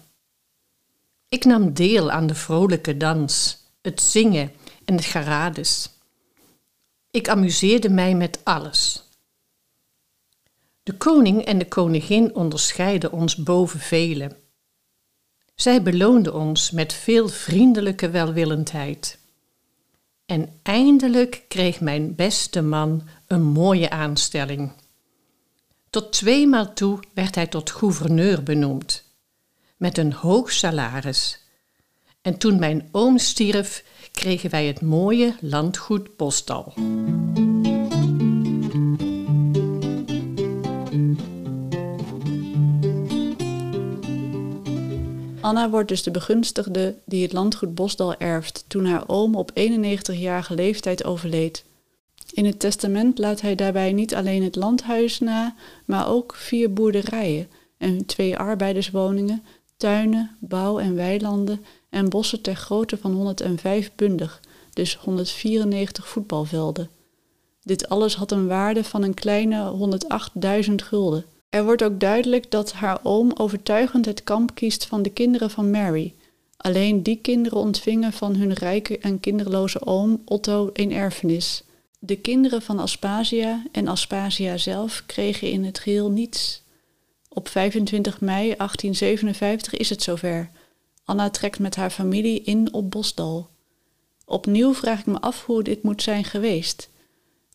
Ik 1.28 1.44
nam 1.44 1.72
deel 1.72 2.10
aan 2.10 2.26
de 2.26 2.34
vrolijke 2.34 2.96
dans, 2.96 3.64
het 3.82 4.00
zingen 4.00 4.52
en 4.84 4.94
het 4.94 5.04
garades. 5.04 5.90
Ik 7.10 7.28
amuseerde 7.28 7.90
mij 7.90 8.14
met 8.14 8.40
alles. 8.44 9.04
De 10.82 10.96
koning 10.96 11.44
en 11.44 11.58
de 11.58 11.68
koningin 11.68 12.34
onderscheiden 12.34 13.12
ons 13.12 13.36
boven 13.36 13.80
velen. 13.80 14.36
Zij 15.54 15.82
beloonden 15.82 16.34
ons 16.34 16.70
met 16.70 16.92
veel 16.92 17.28
vriendelijke 17.28 18.10
welwillendheid. 18.10 19.18
En 20.28 20.48
eindelijk 20.62 21.44
kreeg 21.48 21.80
mijn 21.80 22.14
beste 22.14 22.62
man 22.62 23.02
een 23.26 23.42
mooie 23.42 23.90
aanstelling. 23.90 24.72
Tot 25.90 26.12
tweemaal 26.12 26.72
toe 26.72 27.00
werd 27.14 27.34
hij 27.34 27.46
tot 27.46 27.70
gouverneur 27.70 28.42
benoemd, 28.42 29.04
met 29.76 29.98
een 29.98 30.12
hoog 30.12 30.52
salaris. 30.52 31.42
En 32.22 32.38
toen 32.38 32.58
mijn 32.58 32.88
oom 32.92 33.18
stierf, 33.18 33.84
kregen 34.12 34.50
wij 34.50 34.66
het 34.66 34.80
mooie 34.80 35.36
landgoed 35.40 36.16
Bosdal. 36.16 36.74
Anna 45.48 45.70
wordt 45.70 45.88
dus 45.88 46.02
de 46.02 46.10
begunstigde 46.10 46.94
die 47.04 47.22
het 47.22 47.32
landgoed 47.32 47.74
Bosdal 47.74 48.14
erft 48.14 48.64
toen 48.66 48.84
haar 48.84 49.04
oom 49.06 49.34
op 49.34 49.50
91-jarige 49.50 50.54
leeftijd 50.54 51.04
overleed. 51.04 51.64
In 52.32 52.44
het 52.44 52.58
testament 52.58 53.18
laat 53.18 53.40
hij 53.40 53.54
daarbij 53.54 53.92
niet 53.92 54.14
alleen 54.14 54.42
het 54.42 54.56
landhuis 54.56 55.18
na, 55.18 55.54
maar 55.84 56.08
ook 56.08 56.34
vier 56.34 56.72
boerderijen 56.72 57.48
en 57.78 58.06
twee 58.06 58.36
arbeiderswoningen, 58.36 59.42
tuinen, 59.76 60.36
bouw- 60.40 60.78
en 60.78 60.94
weilanden 60.94 61.64
en 61.90 62.08
bossen 62.08 62.40
ter 62.40 62.54
grootte 62.54 62.96
van 62.96 63.12
105 63.12 63.90
bundig, 63.96 64.40
dus 64.72 64.94
194 64.94 66.08
voetbalvelden. 66.08 66.90
Dit 67.62 67.88
alles 67.88 68.16
had 68.16 68.30
een 68.30 68.46
waarde 68.46 68.84
van 68.84 69.02
een 69.02 69.14
kleine 69.14 69.72
108.000 70.68 70.74
gulden. 70.74 71.24
Er 71.48 71.64
wordt 71.64 71.82
ook 71.82 72.00
duidelijk 72.00 72.50
dat 72.50 72.72
haar 72.72 73.00
oom 73.02 73.32
overtuigend 73.34 74.04
het 74.04 74.24
kamp 74.24 74.54
kiest 74.54 74.86
van 74.86 75.02
de 75.02 75.10
kinderen 75.10 75.50
van 75.50 75.70
Mary. 75.70 76.14
Alleen 76.56 77.02
die 77.02 77.18
kinderen 77.20 77.58
ontvingen 77.58 78.12
van 78.12 78.36
hun 78.36 78.52
rijke 78.52 78.98
en 78.98 79.20
kinderloze 79.20 79.86
oom 79.86 80.22
Otto 80.24 80.70
een 80.72 80.92
erfenis. 80.92 81.62
De 81.98 82.16
kinderen 82.16 82.62
van 82.62 82.78
Aspasia 82.78 83.62
en 83.72 83.88
Aspasia 83.88 84.56
zelf 84.56 85.02
kregen 85.06 85.50
in 85.50 85.64
het 85.64 85.78
geheel 85.78 86.10
niets. 86.10 86.62
Op 87.28 87.48
25 87.48 88.20
mei 88.20 88.54
1857 88.56 89.74
is 89.74 89.90
het 89.90 90.02
zover. 90.02 90.50
Anna 91.04 91.30
trekt 91.30 91.58
met 91.58 91.76
haar 91.76 91.90
familie 91.90 92.42
in 92.42 92.72
op 92.72 92.90
Bosdal. 92.90 93.48
Opnieuw 94.24 94.74
vraag 94.74 94.98
ik 95.00 95.06
me 95.06 95.20
af 95.20 95.44
hoe 95.44 95.62
dit 95.62 95.82
moet 95.82 96.02
zijn 96.02 96.24
geweest. 96.24 96.90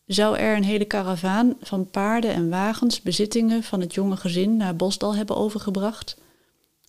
Zou 0.06 0.36
er 0.36 0.56
een 0.56 0.64
hele 0.64 0.84
karavaan 0.84 1.56
van 1.60 1.90
paarden 1.90 2.34
en 2.34 2.50
wagens 2.50 3.02
bezittingen 3.02 3.62
van 3.62 3.80
het 3.80 3.94
jonge 3.94 4.16
gezin 4.16 4.56
naar 4.56 4.76
Bosdal 4.76 5.16
hebben 5.16 5.36
overgebracht? 5.36 6.16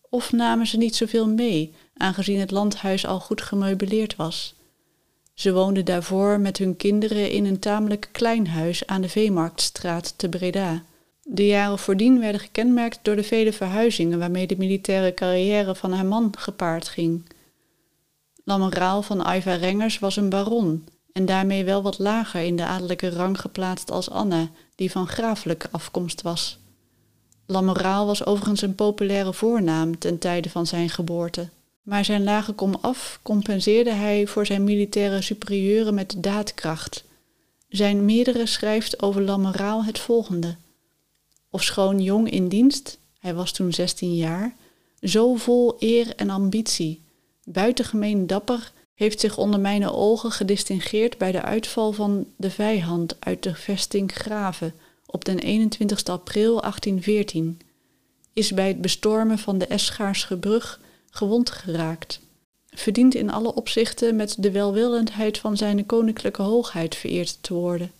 Of 0.09 0.31
namen 0.31 0.67
ze 0.67 0.77
niet 0.77 0.95
zoveel 0.95 1.27
mee, 1.27 1.73
aangezien 1.97 2.39
het 2.39 2.51
landhuis 2.51 3.05
al 3.05 3.19
goed 3.19 3.41
gemeubileerd 3.41 4.15
was? 4.15 4.55
Ze 5.33 5.53
woonden 5.53 5.85
daarvoor 5.85 6.39
met 6.39 6.57
hun 6.57 6.75
kinderen 6.75 7.29
in 7.29 7.45
een 7.45 7.59
tamelijk 7.59 8.09
klein 8.11 8.47
huis 8.47 8.87
aan 8.87 9.01
de 9.01 9.09
Veemarktstraat 9.09 10.17
te 10.17 10.29
Breda. 10.29 10.83
De 11.23 11.47
jaren 11.47 11.79
voordien 11.79 12.19
werden 12.19 12.41
gekenmerkt 12.41 12.99
door 13.01 13.15
de 13.15 13.23
vele 13.23 13.53
verhuizingen 13.53 14.19
waarmee 14.19 14.47
de 14.47 14.57
militaire 14.57 15.13
carrière 15.13 15.75
van 15.75 15.91
haar 15.91 16.05
man 16.05 16.33
gepaard 16.37 16.87
ging. 16.87 17.29
Lameraal 18.43 19.01
van 19.01 19.23
Aiva 19.23 19.53
Rengers 19.53 19.99
was 19.99 20.15
een 20.15 20.29
baron 20.29 20.87
en 21.15 21.25
daarmee 21.25 21.63
wel 21.63 21.81
wat 21.81 21.99
lager 21.99 22.41
in 22.41 22.55
de 22.55 22.65
adellijke 22.65 23.09
rang 23.09 23.39
geplaatst 23.39 23.91
als 23.91 24.09
Anna, 24.09 24.49
die 24.75 24.91
van 24.91 25.07
grafelijke 25.07 25.67
afkomst 25.71 26.21
was. 26.21 26.57
Lamoraal 27.45 28.05
was 28.05 28.25
overigens 28.25 28.61
een 28.61 28.75
populaire 28.75 29.33
voornaam 29.33 29.99
ten 29.99 30.17
tijde 30.17 30.49
van 30.49 30.67
zijn 30.67 30.89
geboorte. 30.89 31.49
Maar 31.81 32.05
zijn 32.05 32.23
lage 32.23 32.53
komaf 32.53 33.19
compenseerde 33.21 33.91
hij 33.91 34.27
voor 34.27 34.45
zijn 34.45 34.63
militaire 34.63 35.21
superieuren 35.21 35.93
met 35.93 36.15
daadkracht. 36.17 37.03
Zijn 37.67 38.05
meerdere 38.05 38.45
schrijft 38.45 39.01
over 39.01 39.21
Lamoraal 39.21 39.83
het 39.83 39.99
volgende. 39.99 40.55
Ofschoon 41.49 42.01
jong 42.01 42.29
in 42.29 42.47
dienst, 42.47 42.97
hij 43.19 43.33
was 43.33 43.51
toen 43.51 43.73
16 43.73 44.15
jaar, 44.15 44.55
zo 45.01 45.35
vol 45.35 45.75
eer 45.79 46.15
en 46.15 46.29
ambitie, 46.29 47.01
buitengemeen 47.43 48.27
dapper 48.27 48.71
heeft 48.95 49.19
zich 49.19 49.37
onder 49.37 49.59
mijn 49.59 49.89
ogen 49.89 50.31
gedistingeerd 50.31 51.17
bij 51.17 51.31
de 51.31 51.41
uitval 51.41 51.91
van 51.91 52.27
de 52.35 52.51
vijand 52.51 53.15
uit 53.19 53.43
de 53.43 53.55
vesting 53.55 54.11
Graven 54.13 54.73
op 55.05 55.25
den 55.25 55.39
21 55.39 56.03
april 56.03 56.61
1814, 56.61 57.59
is 58.33 58.51
bij 58.51 58.67
het 58.67 58.81
bestormen 58.81 59.39
van 59.39 59.57
de 59.57 59.67
Eschaarsche 59.67 60.37
brug 60.37 60.79
gewond 61.09 61.49
geraakt, 61.49 62.19
verdient 62.69 63.15
in 63.15 63.31
alle 63.31 63.53
opzichten 63.53 64.15
met 64.15 64.35
de 64.39 64.51
welwillendheid 64.51 65.37
van 65.37 65.57
zijn 65.57 65.85
koninklijke 65.85 66.41
hoogheid 66.41 66.95
vereerd 66.95 67.37
te 67.43 67.53
worden. 67.53 67.91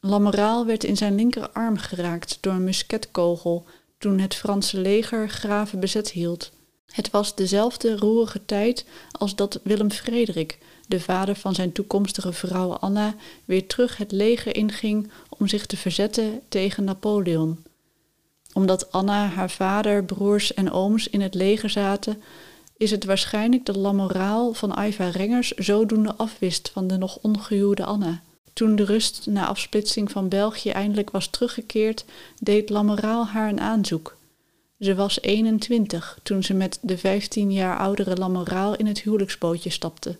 Lamoraal 0.00 0.66
werd 0.66 0.84
in 0.84 0.96
zijn 0.96 1.14
linkerarm 1.14 1.76
geraakt 1.76 2.38
door 2.40 2.52
een 2.52 2.64
musketkogel 2.64 3.64
toen 3.98 4.18
het 4.18 4.34
Franse 4.34 4.80
leger 4.80 5.28
graven 5.28 5.80
bezet 5.80 6.10
hield. 6.10 6.50
Het 6.90 7.10
was 7.10 7.34
dezelfde 7.34 7.96
roerige 7.96 8.44
tijd 8.46 8.84
als 9.10 9.34
dat 9.34 9.60
Willem 9.62 9.90
Frederik, 9.90 10.58
de 10.88 11.00
vader 11.00 11.34
van 11.34 11.54
zijn 11.54 11.72
toekomstige 11.72 12.32
vrouw 12.32 12.72
Anna, 12.72 13.14
weer 13.44 13.66
terug 13.66 13.96
het 13.96 14.12
leger 14.12 14.56
inging 14.56 15.10
om 15.38 15.48
zich 15.48 15.66
te 15.66 15.76
verzetten 15.76 16.40
tegen 16.48 16.84
Napoleon. 16.84 17.64
Omdat 18.52 18.92
Anna, 18.92 19.26
haar 19.26 19.50
vader, 19.50 20.04
broers 20.04 20.54
en 20.54 20.70
ooms 20.70 21.08
in 21.08 21.20
het 21.20 21.34
leger 21.34 21.70
zaten, 21.70 22.22
is 22.76 22.90
het 22.90 23.04
waarschijnlijk 23.04 23.66
dat 23.66 23.76
Lamoraal 23.76 24.52
van 24.52 24.74
Aiva 24.74 25.08
Rengers 25.08 25.50
zodoende 25.50 26.14
afwist 26.14 26.70
van 26.72 26.86
de 26.86 26.96
nog 26.96 27.18
ongehuwde 27.22 27.84
Anna. 27.84 28.22
Toen 28.52 28.76
de 28.76 28.84
rust 28.84 29.26
na 29.26 29.46
afsplitsing 29.46 30.10
van 30.10 30.28
België 30.28 30.70
eindelijk 30.70 31.10
was 31.10 31.26
teruggekeerd, 31.26 32.04
deed 32.38 32.70
Lamoraal 32.70 33.26
haar 33.26 33.48
een 33.48 33.60
aanzoek. 33.60 34.16
Ze 34.80 34.94
was 34.94 35.20
21 35.20 36.18
toen 36.22 36.42
ze 36.42 36.54
met 36.54 36.78
de 36.82 36.98
15 36.98 37.52
jaar 37.52 37.78
oudere 37.78 38.16
Lamoraal 38.16 38.76
in 38.76 38.86
het 38.86 39.00
huwelijksbootje 39.00 39.70
stapte. 39.70 40.16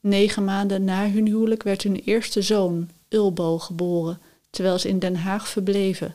Negen 0.00 0.44
maanden 0.44 0.84
na 0.84 1.10
hun 1.10 1.26
huwelijk 1.26 1.62
werd 1.62 1.82
hun 1.82 1.96
eerste 2.04 2.42
zoon, 2.42 2.88
Ulbo, 3.08 3.58
geboren, 3.58 4.18
terwijl 4.50 4.78
ze 4.78 4.88
in 4.88 4.98
Den 4.98 5.16
Haag 5.16 5.48
verbleven. 5.48 6.14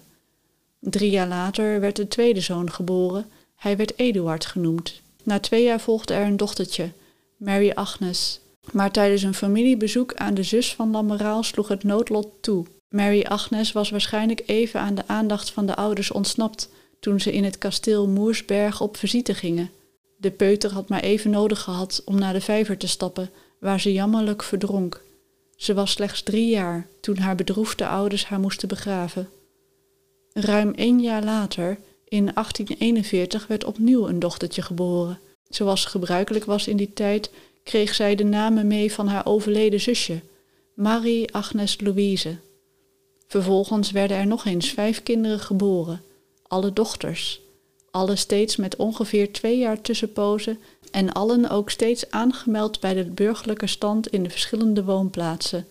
Drie 0.79 1.09
jaar 1.09 1.27
later 1.27 1.79
werd 1.79 1.95
de 1.95 2.07
tweede 2.07 2.41
zoon 2.41 2.71
geboren, 2.71 3.25
hij 3.55 3.77
werd 3.77 3.97
Eduard 3.97 4.45
genoemd. 4.45 5.01
Na 5.23 5.39
twee 5.39 5.63
jaar 5.63 5.79
volgde 5.79 6.13
er 6.13 6.25
een 6.25 6.37
dochtertje, 6.37 6.91
Mary 7.37 7.71
Agnes. 7.71 8.39
Maar 8.71 8.91
tijdens 8.91 9.23
een 9.23 9.33
familiebezoek 9.33 10.13
aan 10.13 10.33
de 10.33 10.43
zus 10.43 10.73
van 10.75 10.91
Lamoraal 10.91 11.43
sloeg 11.43 11.67
het 11.67 11.83
noodlot 11.83 12.27
toe. 12.41 12.65
Mary 12.89 13.21
Agnes 13.21 13.71
was 13.71 13.89
waarschijnlijk 13.89 14.43
even 14.45 14.79
aan 14.79 14.95
de 14.95 15.07
aandacht 15.07 15.51
van 15.51 15.65
de 15.65 15.75
ouders 15.75 16.11
ontsnapt 16.11 16.69
toen 17.05 17.19
ze 17.19 17.31
in 17.31 17.43
het 17.43 17.57
kasteel 17.57 18.07
Moersberg 18.07 18.81
op 18.81 18.97
visite 18.97 19.33
gingen. 19.33 19.71
De 20.17 20.31
peuter 20.31 20.71
had 20.71 20.89
maar 20.89 21.01
even 21.01 21.29
nodig 21.29 21.61
gehad 21.61 22.01
om 22.05 22.19
naar 22.19 22.33
de 22.33 22.41
vijver 22.41 22.77
te 22.77 22.87
stappen, 22.87 23.29
waar 23.59 23.79
ze 23.79 23.93
jammerlijk 23.93 24.43
verdronk. 24.43 25.01
Ze 25.55 25.73
was 25.73 25.91
slechts 25.91 26.21
drie 26.21 26.49
jaar 26.49 26.87
toen 26.99 27.17
haar 27.17 27.35
bedroefde 27.35 27.87
ouders 27.87 28.25
haar 28.25 28.39
moesten 28.39 28.67
begraven. 28.67 29.29
Ruim 30.33 30.73
één 30.73 31.01
jaar 31.01 31.23
later, 31.23 31.77
in 32.07 32.31
1841, 32.33 33.47
werd 33.47 33.63
opnieuw 33.63 34.07
een 34.07 34.19
dochtertje 34.19 34.61
geboren. 34.61 35.19
Zoals 35.49 35.85
gebruikelijk 35.85 36.45
was 36.45 36.67
in 36.67 36.77
die 36.77 36.93
tijd, 36.93 37.29
kreeg 37.63 37.95
zij 37.95 38.15
de 38.15 38.23
namen 38.23 38.67
mee 38.67 38.93
van 38.93 39.07
haar 39.07 39.25
overleden 39.25 39.81
zusje, 39.81 40.21
Marie 40.73 41.33
Agnes 41.33 41.81
Louise. 41.81 42.37
Vervolgens 43.27 43.91
werden 43.91 44.17
er 44.17 44.27
nog 44.27 44.45
eens 44.45 44.69
vijf 44.69 45.03
kinderen 45.03 45.39
geboren, 45.39 46.01
alle 46.55 46.73
dochters, 46.73 47.41
alle 47.91 48.15
steeds 48.15 48.55
met 48.55 48.75
ongeveer 48.75 49.33
twee 49.33 49.57
jaar 49.57 49.81
tussenpozen 49.81 50.59
en 50.91 51.13
allen 51.13 51.49
ook 51.49 51.69
steeds 51.69 52.11
aangemeld 52.11 52.79
bij 52.79 52.93
de 52.93 53.03
burgerlijke 53.03 53.67
stand 53.67 54.07
in 54.07 54.23
de 54.23 54.29
verschillende 54.29 54.83
woonplaatsen: 54.83 55.67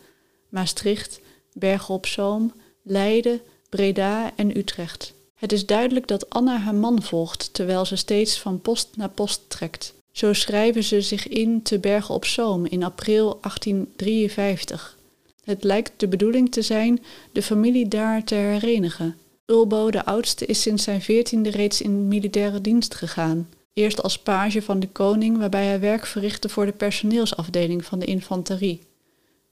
Maastricht, 0.48 1.20
Bergen 1.52 1.94
op 1.94 2.06
Zoom, 2.06 2.52
Leiden, 2.82 3.40
Breda 3.68 4.32
en 4.36 4.56
Utrecht. 4.56 5.12
Het 5.34 5.52
is 5.52 5.66
duidelijk 5.66 6.06
dat 6.06 6.30
Anna 6.30 6.58
haar 6.58 6.74
man 6.74 7.02
volgt 7.02 7.54
terwijl 7.54 7.84
ze 7.84 7.96
steeds 7.96 8.38
van 8.38 8.60
post 8.60 8.88
naar 8.96 9.10
post 9.10 9.40
trekt. 9.48 9.94
Zo 10.12 10.32
schrijven 10.32 10.84
ze 10.84 11.00
zich 11.00 11.28
in 11.28 11.62
te 11.62 11.78
Bergen 11.78 12.14
op 12.14 12.24
Zoom 12.24 12.66
in 12.66 12.82
april 12.82 13.38
1853. 13.40 14.98
Het 15.44 15.64
lijkt 15.64 15.92
de 15.96 16.08
bedoeling 16.08 16.52
te 16.52 16.62
zijn 16.62 17.02
de 17.32 17.42
familie 17.42 17.88
daar 17.88 18.24
te 18.24 18.34
herenigen. 18.34 19.18
Ulbo, 19.46 19.90
de 19.90 20.04
oudste, 20.04 20.46
is 20.46 20.62
sinds 20.62 20.82
zijn 20.82 21.02
veertiende 21.02 21.50
reeds 21.50 21.80
in 21.80 22.08
militaire 22.08 22.60
dienst 22.60 22.94
gegaan. 22.94 23.48
Eerst 23.72 24.02
als 24.02 24.18
page 24.18 24.62
van 24.62 24.80
de 24.80 24.88
koning, 24.88 25.38
waarbij 25.38 25.64
hij 25.66 25.80
werk 25.80 26.06
verrichtte 26.06 26.48
voor 26.48 26.66
de 26.66 26.72
personeelsafdeling 26.72 27.84
van 27.84 27.98
de 27.98 28.06
infanterie. 28.06 28.80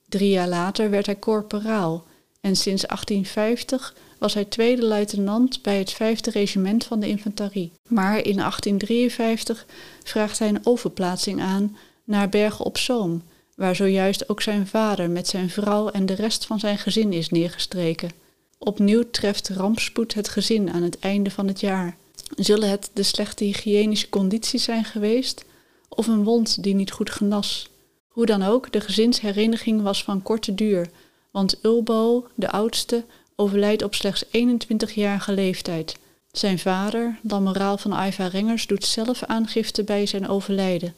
Drie 0.09 0.31
jaar 0.31 0.49
later 0.49 0.91
werd 0.91 1.07
hij 1.07 1.19
corporaal 1.19 2.05
en 2.41 2.57
sinds 2.57 2.87
1850 2.87 3.95
was 4.19 4.35
hij 4.35 4.45
tweede 4.45 4.85
luitenant 4.85 5.63
bij 5.63 5.79
het 5.79 5.93
vijfde 5.93 6.31
regiment 6.31 6.85
van 6.85 7.01
de 7.01 7.09
infanterie. 7.09 7.73
Maar 7.89 8.17
in 8.17 8.37
1853 8.37 9.67
vraagt 10.03 10.39
hij 10.39 10.49
een 10.49 10.67
overplaatsing 10.67 11.41
aan 11.41 11.77
naar 12.05 12.29
Bergen 12.29 12.65
op 12.65 12.79
Zoom, 12.79 13.23
waar 13.55 13.77
zojuist 13.77 14.29
ook 14.29 14.43
zijn 14.43 14.67
vader 14.67 15.11
met 15.11 15.29
zijn 15.29 15.51
vrouw 15.51 15.89
en 15.89 16.07
de 16.07 16.15
rest 16.15 16.47
van 16.47 16.61
zijn 16.61 16.79
gezin 16.79 17.13
is 17.13 17.29
neergestreken. 17.29 18.22
Opnieuw 18.65 19.11
treft 19.11 19.49
rampspoed 19.49 20.15
het 20.15 20.29
gezin 20.29 20.71
aan 20.71 20.83
het 20.83 20.99
einde 20.99 21.31
van 21.31 21.47
het 21.47 21.61
jaar. 21.61 21.97
Zullen 22.37 22.71
het 22.71 22.91
de 22.93 23.03
slechte 23.03 23.45
hygiënische 23.45 24.09
condities 24.09 24.65
zijn 24.65 24.85
geweest 24.85 25.45
of 25.89 26.07
een 26.07 26.25
wond 26.25 26.63
die 26.63 26.75
niet 26.75 26.91
goed 26.91 27.11
genas? 27.11 27.69
Hoe 28.09 28.27
dan 28.27 28.43
ook, 28.43 28.73
de 28.73 28.81
gezinshereniging 28.81 29.83
was 29.83 30.05
van 30.05 30.23
korte 30.23 30.55
duur, 30.55 30.91
want 31.31 31.59
Ulbo, 31.63 32.27
de 32.35 32.51
oudste, 32.51 33.05
overlijdt 33.37 33.83
op 33.83 33.95
slechts 33.95 34.25
21-jarige 34.25 35.33
leeftijd. 35.33 35.97
Zijn 36.33 36.59
vader, 36.59 37.19
Lamoraal 37.23 37.79
van 37.79 37.93
Aiva 37.93 38.27
Rengers, 38.27 38.67
doet 38.67 38.85
zelf 38.85 39.23
aangifte 39.23 39.85
bij 39.85 40.07
zijn 40.07 40.29
overlijden. 40.29 40.95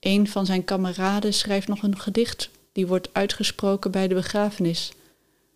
Een 0.00 0.28
van 0.28 0.46
zijn 0.46 0.64
kameraden 0.64 1.34
schrijft 1.34 1.68
nog 1.68 1.82
een 1.82 1.98
gedicht, 1.98 2.50
die 2.72 2.86
wordt 2.86 3.08
uitgesproken 3.12 3.90
bij 3.90 4.08
de 4.08 4.14
begrafenis. 4.14 4.92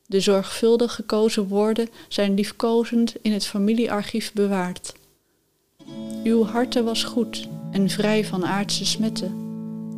De 0.09 0.21
zorgvuldig 0.21 0.95
gekozen 0.95 1.49
woorden 1.49 1.89
zijn 2.09 2.35
liefkozend 2.35 3.15
in 3.23 3.33
het 3.33 3.47
familiearchief 3.47 4.33
bewaard. 4.33 4.93
Uw 6.25 6.45
harte 6.45 6.83
was 6.83 7.05
goed 7.05 7.49
en 7.71 7.89
vrij 7.89 8.25
van 8.25 8.47
aardse 8.47 8.87
smetten. 8.87 9.45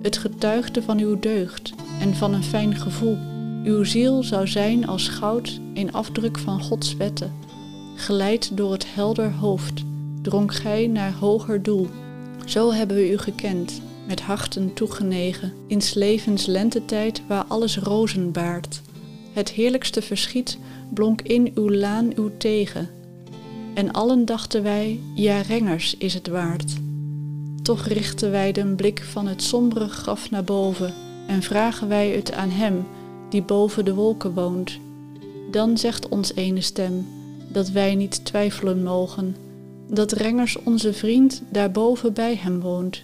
Het 0.02 0.16
getuigde 0.16 0.82
van 0.82 0.98
uw 0.98 1.18
deugd 1.18 1.72
en 2.00 2.14
van 2.14 2.34
een 2.34 2.44
fijn 2.44 2.76
gevoel. 2.76 3.16
Uw 3.64 3.84
ziel 3.84 4.22
zou 4.22 4.46
zijn 4.46 4.86
als 4.86 5.08
goud, 5.08 5.60
een 5.74 5.92
afdruk 5.92 6.38
van 6.38 6.62
Gods 6.62 6.96
wetten. 6.96 7.32
Geleid 7.96 8.56
door 8.56 8.72
het 8.72 8.94
helder 8.94 9.32
hoofd, 9.32 9.82
dronk 10.22 10.54
gij 10.54 10.86
naar 10.86 11.12
hoger 11.12 11.62
doel. 11.62 11.88
Zo 12.44 12.72
hebben 12.72 12.96
we 12.96 13.10
u 13.10 13.18
gekend, 13.18 13.80
met 14.06 14.20
harten 14.20 14.74
toegenegen, 14.74 15.52
in 15.66 15.80
s 15.80 15.94
levens 15.94 16.46
lentetijd 16.46 17.22
waar 17.26 17.44
alles 17.44 17.78
rozen 17.78 18.32
baart. 18.32 18.80
Het 19.32 19.50
heerlijkste 19.50 20.02
verschiet 20.02 20.58
blonk 20.94 21.22
in 21.22 21.52
uw 21.54 21.70
laan 21.70 22.12
uw 22.14 22.30
tegen. 22.38 22.88
En 23.74 23.92
allen 23.92 24.24
dachten 24.24 24.62
wij, 24.62 25.00
ja 25.14 25.40
rengers 25.40 25.96
is 25.96 26.14
het 26.14 26.28
waard. 26.28 26.74
Toch 27.62 27.86
richten 27.86 28.30
wij 28.30 28.52
den 28.52 28.76
blik 28.76 29.02
van 29.02 29.26
het 29.26 29.42
sombere 29.42 29.88
graf 29.88 30.30
naar 30.30 30.44
boven 30.44 30.94
en 31.26 31.42
vragen 31.42 31.88
wij 31.88 32.08
het 32.08 32.32
aan 32.32 32.50
hem 32.50 32.86
die 33.30 33.42
boven 33.42 33.84
de 33.84 33.94
wolken 33.94 34.34
woont. 34.34 34.78
Dan 35.50 35.78
zegt 35.78 36.08
ons 36.08 36.34
ene 36.34 36.60
stem 36.60 37.06
dat 37.48 37.70
wij 37.70 37.94
niet 37.94 38.24
twijfelen 38.24 38.82
mogen, 38.82 39.36
dat 39.88 40.12
Rengers 40.12 40.62
onze 40.62 40.92
vriend 40.92 41.42
daarboven 41.50 42.12
bij 42.12 42.36
hem 42.36 42.60
woont. 42.60 43.02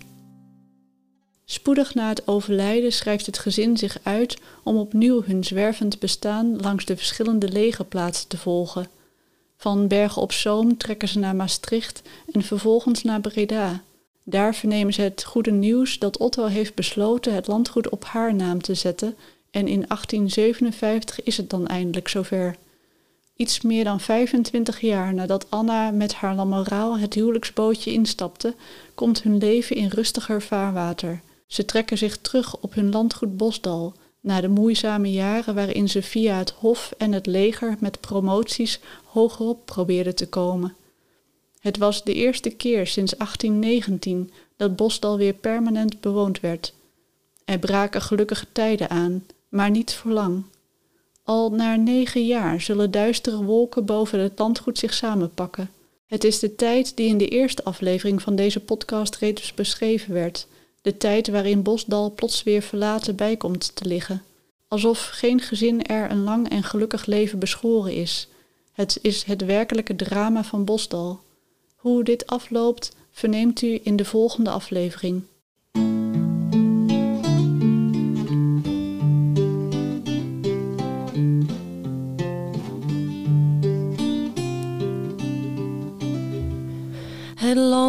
Spoedig 1.44 1.94
na 1.94 2.08
het 2.08 2.26
overlijden 2.26 2.92
schrijft 2.92 3.26
het 3.26 3.38
gezin 3.38 3.76
zich 3.76 3.98
uit 4.02 4.38
om 4.62 4.76
opnieuw 4.76 5.22
hun 5.22 5.44
zwervend 5.44 5.98
bestaan 5.98 6.60
langs 6.60 6.84
de 6.84 6.96
verschillende 6.96 7.48
legerplaatsen 7.48 8.28
te 8.28 8.36
volgen. 8.36 8.88
Van 9.56 9.88
Bergen 9.88 10.22
op 10.22 10.32
Zoom 10.32 10.76
trekken 10.76 11.08
ze 11.08 11.18
naar 11.18 11.36
Maastricht 11.36 12.02
en 12.32 12.42
vervolgens 12.42 13.02
naar 13.02 13.20
Breda. 13.20 13.82
Daar 14.22 14.54
vernemen 14.54 14.92
ze 14.92 15.02
het 15.02 15.24
goede 15.24 15.50
nieuws 15.50 15.98
dat 15.98 16.18
Otto 16.18 16.46
heeft 16.46 16.74
besloten 16.74 17.34
het 17.34 17.46
landgoed 17.46 17.88
op 17.88 18.04
haar 18.04 18.34
naam 18.34 18.62
te 18.62 18.74
zetten 18.74 19.16
en 19.50 19.68
in 19.68 19.84
1857 19.86 21.22
is 21.22 21.36
het 21.36 21.50
dan 21.50 21.66
eindelijk 21.66 22.08
zover. 22.08 22.56
Iets 23.36 23.60
meer 23.60 23.84
dan 23.84 24.00
25 24.00 24.80
jaar 24.80 25.14
nadat 25.14 25.46
Anna 25.48 25.90
met 25.90 26.14
haar 26.14 26.34
lamoraal 26.34 26.98
het 26.98 27.14
huwelijksbootje 27.14 27.92
instapte, 27.92 28.54
komt 28.94 29.22
hun 29.22 29.38
leven 29.38 29.76
in 29.76 29.88
rustiger 29.88 30.42
vaarwater. 30.42 31.20
Ze 31.54 31.64
trekken 31.64 31.98
zich 31.98 32.18
terug 32.18 32.56
op 32.56 32.74
hun 32.74 32.90
landgoed 32.90 33.36
Bosdal, 33.36 33.94
na 34.20 34.40
de 34.40 34.48
moeizame 34.48 35.12
jaren 35.12 35.54
waarin 35.54 35.88
ze 35.88 36.02
via 36.02 36.38
het 36.38 36.50
hof 36.50 36.94
en 36.98 37.12
het 37.12 37.26
leger 37.26 37.76
met 37.80 38.00
promoties 38.00 38.80
hogerop 39.04 39.64
probeerden 39.64 40.14
te 40.14 40.28
komen. 40.28 40.74
Het 41.60 41.78
was 41.78 42.04
de 42.04 42.14
eerste 42.14 42.50
keer 42.50 42.86
sinds 42.86 43.16
1819 43.16 44.30
dat 44.56 44.76
Bosdal 44.76 45.16
weer 45.16 45.32
permanent 45.32 46.00
bewoond 46.00 46.40
werd. 46.40 46.74
Er 47.44 47.58
braken 47.58 48.02
gelukkige 48.02 48.46
tijden 48.52 48.90
aan, 48.90 49.26
maar 49.48 49.70
niet 49.70 49.94
voor 49.94 50.10
lang. 50.10 50.44
Al 51.22 51.50
na 51.50 51.76
negen 51.76 52.26
jaar 52.26 52.60
zullen 52.60 52.90
duistere 52.90 53.44
wolken 53.44 53.84
boven 53.84 54.18
het 54.20 54.38
landgoed 54.38 54.78
zich 54.78 54.94
samenpakken. 54.94 55.70
Het 56.06 56.24
is 56.24 56.38
de 56.38 56.54
tijd 56.54 56.96
die 56.96 57.08
in 57.08 57.18
de 57.18 57.28
eerste 57.28 57.64
aflevering 57.64 58.22
van 58.22 58.36
deze 58.36 58.60
podcast 58.60 59.16
reeds 59.16 59.54
beschreven 59.54 60.12
werd, 60.12 60.46
de 60.84 60.96
tijd 60.96 61.28
waarin 61.28 61.62
Bosdal 61.62 62.12
plots 62.14 62.42
weer 62.42 62.62
verlaten 62.62 63.16
bijkomt 63.16 63.76
te 63.76 63.84
liggen. 63.84 64.22
Alsof 64.68 65.08
geen 65.12 65.40
gezin 65.40 65.86
er 65.86 66.10
een 66.10 66.22
lang 66.22 66.48
en 66.48 66.62
gelukkig 66.62 67.06
leven 67.06 67.38
beschoren 67.38 67.92
is. 67.92 68.28
Het 68.72 68.98
is 69.02 69.22
het 69.22 69.44
werkelijke 69.44 69.96
drama 69.96 70.44
van 70.44 70.64
Bosdal. 70.64 71.20
Hoe 71.76 72.04
dit 72.04 72.26
afloopt, 72.26 72.96
verneemt 73.10 73.62
u 73.62 73.80
in 73.82 73.96
de 73.96 74.04
volgende 74.04 74.50
aflevering. 74.50 75.22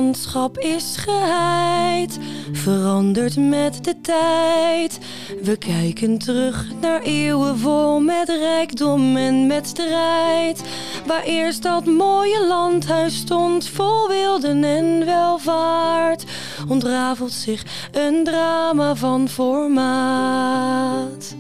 Landschap 0.06 0.58
is 0.58 0.98
geheid, 0.98 2.20
verandert 2.52 3.38
met 3.38 3.84
de 3.84 4.02
tijd. 4.02 5.00
We 5.42 5.58
kijken 5.58 6.18
terug 6.18 6.66
naar 6.82 7.02
eeuwen 7.02 7.58
vol 7.58 8.00
met 8.00 8.30
rijkdom 8.30 9.18
en 9.18 9.48
met 9.48 9.68
strijd. 9.68 10.64
Waar 11.06 11.24
eerst 11.24 11.64
dat 11.64 11.86
mooie 11.86 12.46
landhuis 12.48 13.16
stond, 13.16 13.68
vol 13.68 14.08
wilden 14.08 14.64
en 14.64 15.06
welvaart, 15.06 16.24
ontrafelt 16.68 17.32
zich 17.32 17.90
een 17.92 18.24
drama 18.24 18.96
van 18.96 19.30
formaat. 19.30 21.36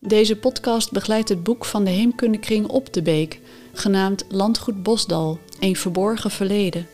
Deze 0.00 0.36
podcast 0.36 0.92
begeleidt 0.92 1.28
het 1.28 1.42
boek 1.42 1.64
van 1.64 1.84
de 1.84 1.90
Heemkundekring 1.90 2.66
Op 2.66 2.92
de 2.92 3.02
Beek, 3.02 3.40
genaamd 3.72 4.24
Landgoed 4.28 4.82
Bosdal, 4.82 5.38
een 5.60 5.76
verborgen 5.76 6.30
verleden. 6.30 6.93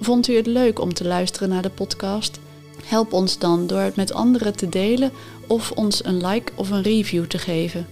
Vond 0.00 0.28
u 0.28 0.36
het 0.36 0.46
leuk 0.46 0.78
om 0.78 0.94
te 0.94 1.04
luisteren 1.04 1.48
naar 1.48 1.62
de 1.62 1.70
podcast? 1.70 2.38
Help 2.84 3.12
ons 3.12 3.38
dan 3.38 3.66
door 3.66 3.80
het 3.80 3.96
met 3.96 4.12
anderen 4.12 4.56
te 4.56 4.68
delen 4.68 5.12
of 5.46 5.70
ons 5.70 6.04
een 6.04 6.26
like 6.26 6.52
of 6.54 6.70
een 6.70 6.82
review 6.82 7.24
te 7.24 7.38
geven. 7.38 7.86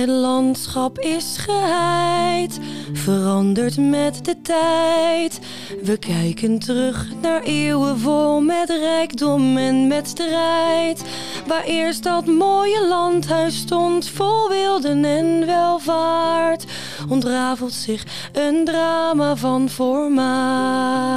Het 0.00 0.08
landschap 0.08 0.98
is 0.98 1.36
geheid, 1.36 2.58
verandert 2.92 3.76
met 3.76 4.24
de 4.24 4.40
tijd. 4.42 5.40
We 5.82 5.96
kijken 5.96 6.58
terug 6.58 7.06
naar 7.22 7.42
eeuwen 7.42 7.98
vol 7.98 8.40
met 8.40 8.68
rijkdom 8.68 9.56
en 9.56 9.86
met 9.86 10.08
strijd. 10.08 11.04
Waar 11.46 11.64
eerst 11.64 12.02
dat 12.02 12.26
mooie 12.26 12.86
landhuis 12.88 13.56
stond, 13.56 14.08
vol 14.08 14.48
wilden 14.48 15.04
en 15.04 15.46
welvaart, 15.46 16.64
ontrafelt 17.08 17.72
zich 17.72 18.04
een 18.32 18.64
drama 18.64 19.36
van 19.36 19.68
formaat. 19.68 21.10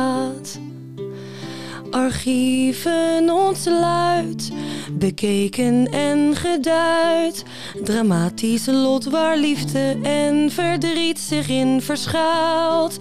Archieven 1.94 3.30
ontsluit, 3.30 4.52
bekeken 4.92 5.92
en 5.92 6.36
geduid. 6.36 7.44
Dramatisch 7.84 8.66
lot 8.66 9.06
waar 9.06 9.38
liefde 9.38 9.98
en 10.04 10.52
verdriet 10.52 11.20
zich 11.20 11.50
in 11.50 11.82
verschuilt. 11.82 12.98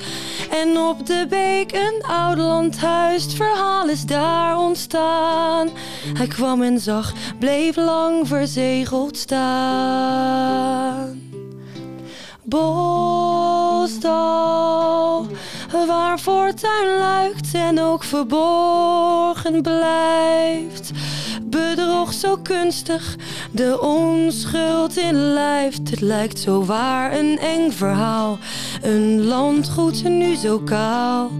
En 0.51 0.79
op 0.79 1.07
de 1.07 1.27
beek 1.29 1.73
een 1.73 2.03
oud 2.03 2.39
landhuis, 2.39 3.23
het 3.23 3.35
verhaal 3.35 3.89
is 3.89 4.03
daar 4.05 4.59
ontstaan. 4.59 5.69
Hij 6.13 6.27
kwam 6.27 6.63
en 6.63 6.81
zag, 6.81 7.13
bleef 7.39 7.77
lang 7.77 8.29
verzegeld 8.29 9.17
staan. 9.17 10.63
Bosdal, 12.53 14.07
waar 15.87 16.19
fortuin 16.19 16.99
luikt 16.99 17.55
en 17.55 17.81
ook 17.81 18.05
verborgen 18.05 19.63
blijft. 19.63 20.91
Bedrog 21.43 22.13
zo 22.13 22.37
kunstig, 22.37 23.17
de 23.51 23.81
onschuld 23.81 24.97
in 24.97 25.15
lijft. 25.15 25.91
Het 25.91 26.01
lijkt 26.01 26.39
zo 26.39 26.65
waar 26.65 27.19
een 27.19 27.39
eng 27.39 27.71
verhaal. 27.71 28.39
Een 28.83 29.25
landgoed 29.25 30.09
nu 30.09 30.35
zo 30.35 30.59
kaal. 30.59 31.31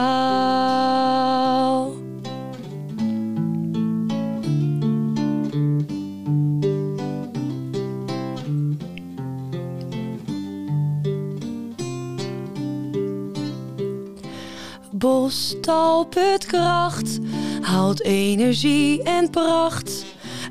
Bostal 15.05 16.07
put 16.07 16.47
kracht, 16.47 17.19
haalt 17.61 18.03
energie 18.03 19.03
en 19.03 19.31
pracht. 19.31 20.05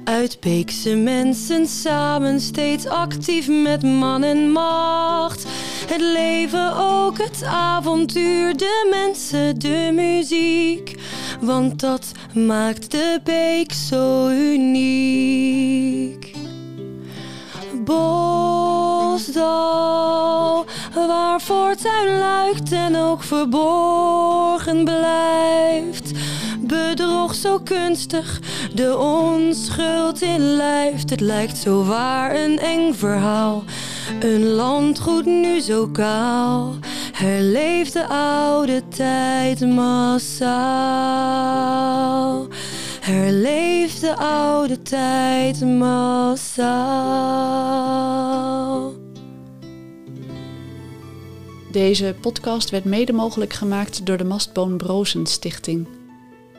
Uit 0.04 0.38
Beekse 0.40 0.96
mensen 0.96 1.68
samen 1.68 2.40
steeds 2.40 2.88
actief 2.88 3.48
met 3.48 3.84
man 3.84 4.24
en 4.24 4.52
macht. 4.52 5.46
Het 5.88 6.02
leven 6.02 6.78
ook 6.78 7.18
het 7.18 7.44
avontuur, 7.44 8.58
de 8.58 8.88
mensen, 8.90 9.60
de 9.60 9.90
muziek. 9.94 10.96
Want 11.42 11.80
dat 11.80 12.12
maakt 12.34 12.92
de 12.92 13.20
beek 13.24 13.74
zo 13.74 14.30
uniek. 14.30 16.36
Bosdal, 19.14 20.66
waar 20.94 21.40
fortuin 21.40 22.18
luikt 22.20 22.72
en 22.72 22.96
ook 22.96 23.24
verborgen 23.24 24.84
blijft. 24.84 26.12
Bedrog 26.60 27.36
zo 27.36 27.60
kunstig, 27.60 28.40
de 28.74 28.98
onschuld 28.98 30.22
in 30.22 30.40
lijft. 30.56 31.10
Het 31.10 31.20
lijkt 31.20 31.58
zo 31.58 31.84
waar 31.84 32.36
een 32.36 32.60
eng 32.60 32.94
verhaal. 32.94 33.64
Een 34.20 34.50
landgoed 34.50 35.26
nu 35.26 35.60
zo 35.60 35.88
kaal. 35.88 36.74
Herleeft 37.12 37.94
de 37.94 38.08
oude 38.08 38.88
tijd 38.88 39.60
massaal. 39.60 40.38
Herleef 43.00 44.00
de 44.00 44.16
oude 44.16 44.82
tijd 44.82 45.62
massaal. 45.66 47.44
Deze 51.74 52.16
podcast 52.22 52.70
werd 52.70 52.86
mede 52.86 53.14
mogelijk 53.14 53.54
gemaakt 53.54 54.06
door 54.06 54.18
de 54.18 54.24
Mastboom 54.24 54.78
Brozen 54.78 55.26
Stichting. 55.26 55.88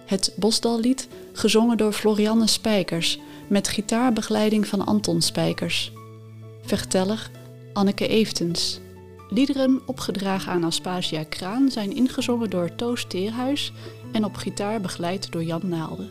Het 0.06 0.32
Bosdallied, 0.36 1.08
gezongen 1.32 1.76
door 1.76 1.92
Florianne 1.92 2.46
Spijkers, 2.46 3.18
met 3.48 3.68
gitaarbegeleiding 3.68 4.66
van 4.66 4.86
Anton 4.86 5.22
Spijkers. 5.22 5.92
Verteller 6.62 7.30
Anneke 7.72 8.08
Evtens. 8.08 8.80
Liederen 9.30 9.82
opgedragen 9.86 10.52
aan 10.52 10.64
Aspasia 10.64 11.24
Kraan 11.24 11.70
zijn 11.70 11.96
ingezongen 11.96 12.50
door 12.50 12.74
Toos 12.74 13.04
Teerhuis 13.08 13.72
en 14.12 14.24
op 14.24 14.36
gitaar 14.36 14.80
begeleid 14.80 15.32
door 15.32 15.44
Jan 15.44 15.68
Naalde. 15.68 16.08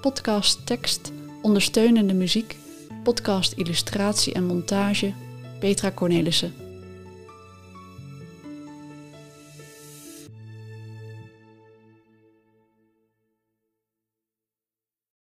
Podcast 0.00 0.66
tekst, 0.66 1.12
ondersteunende 1.42 2.14
muziek, 2.14 2.56
podcast 3.02 3.52
illustratie 3.52 4.32
en 4.32 4.44
montage 4.44 5.12
Petra 5.58 5.92
Cornelissen. 5.92 6.65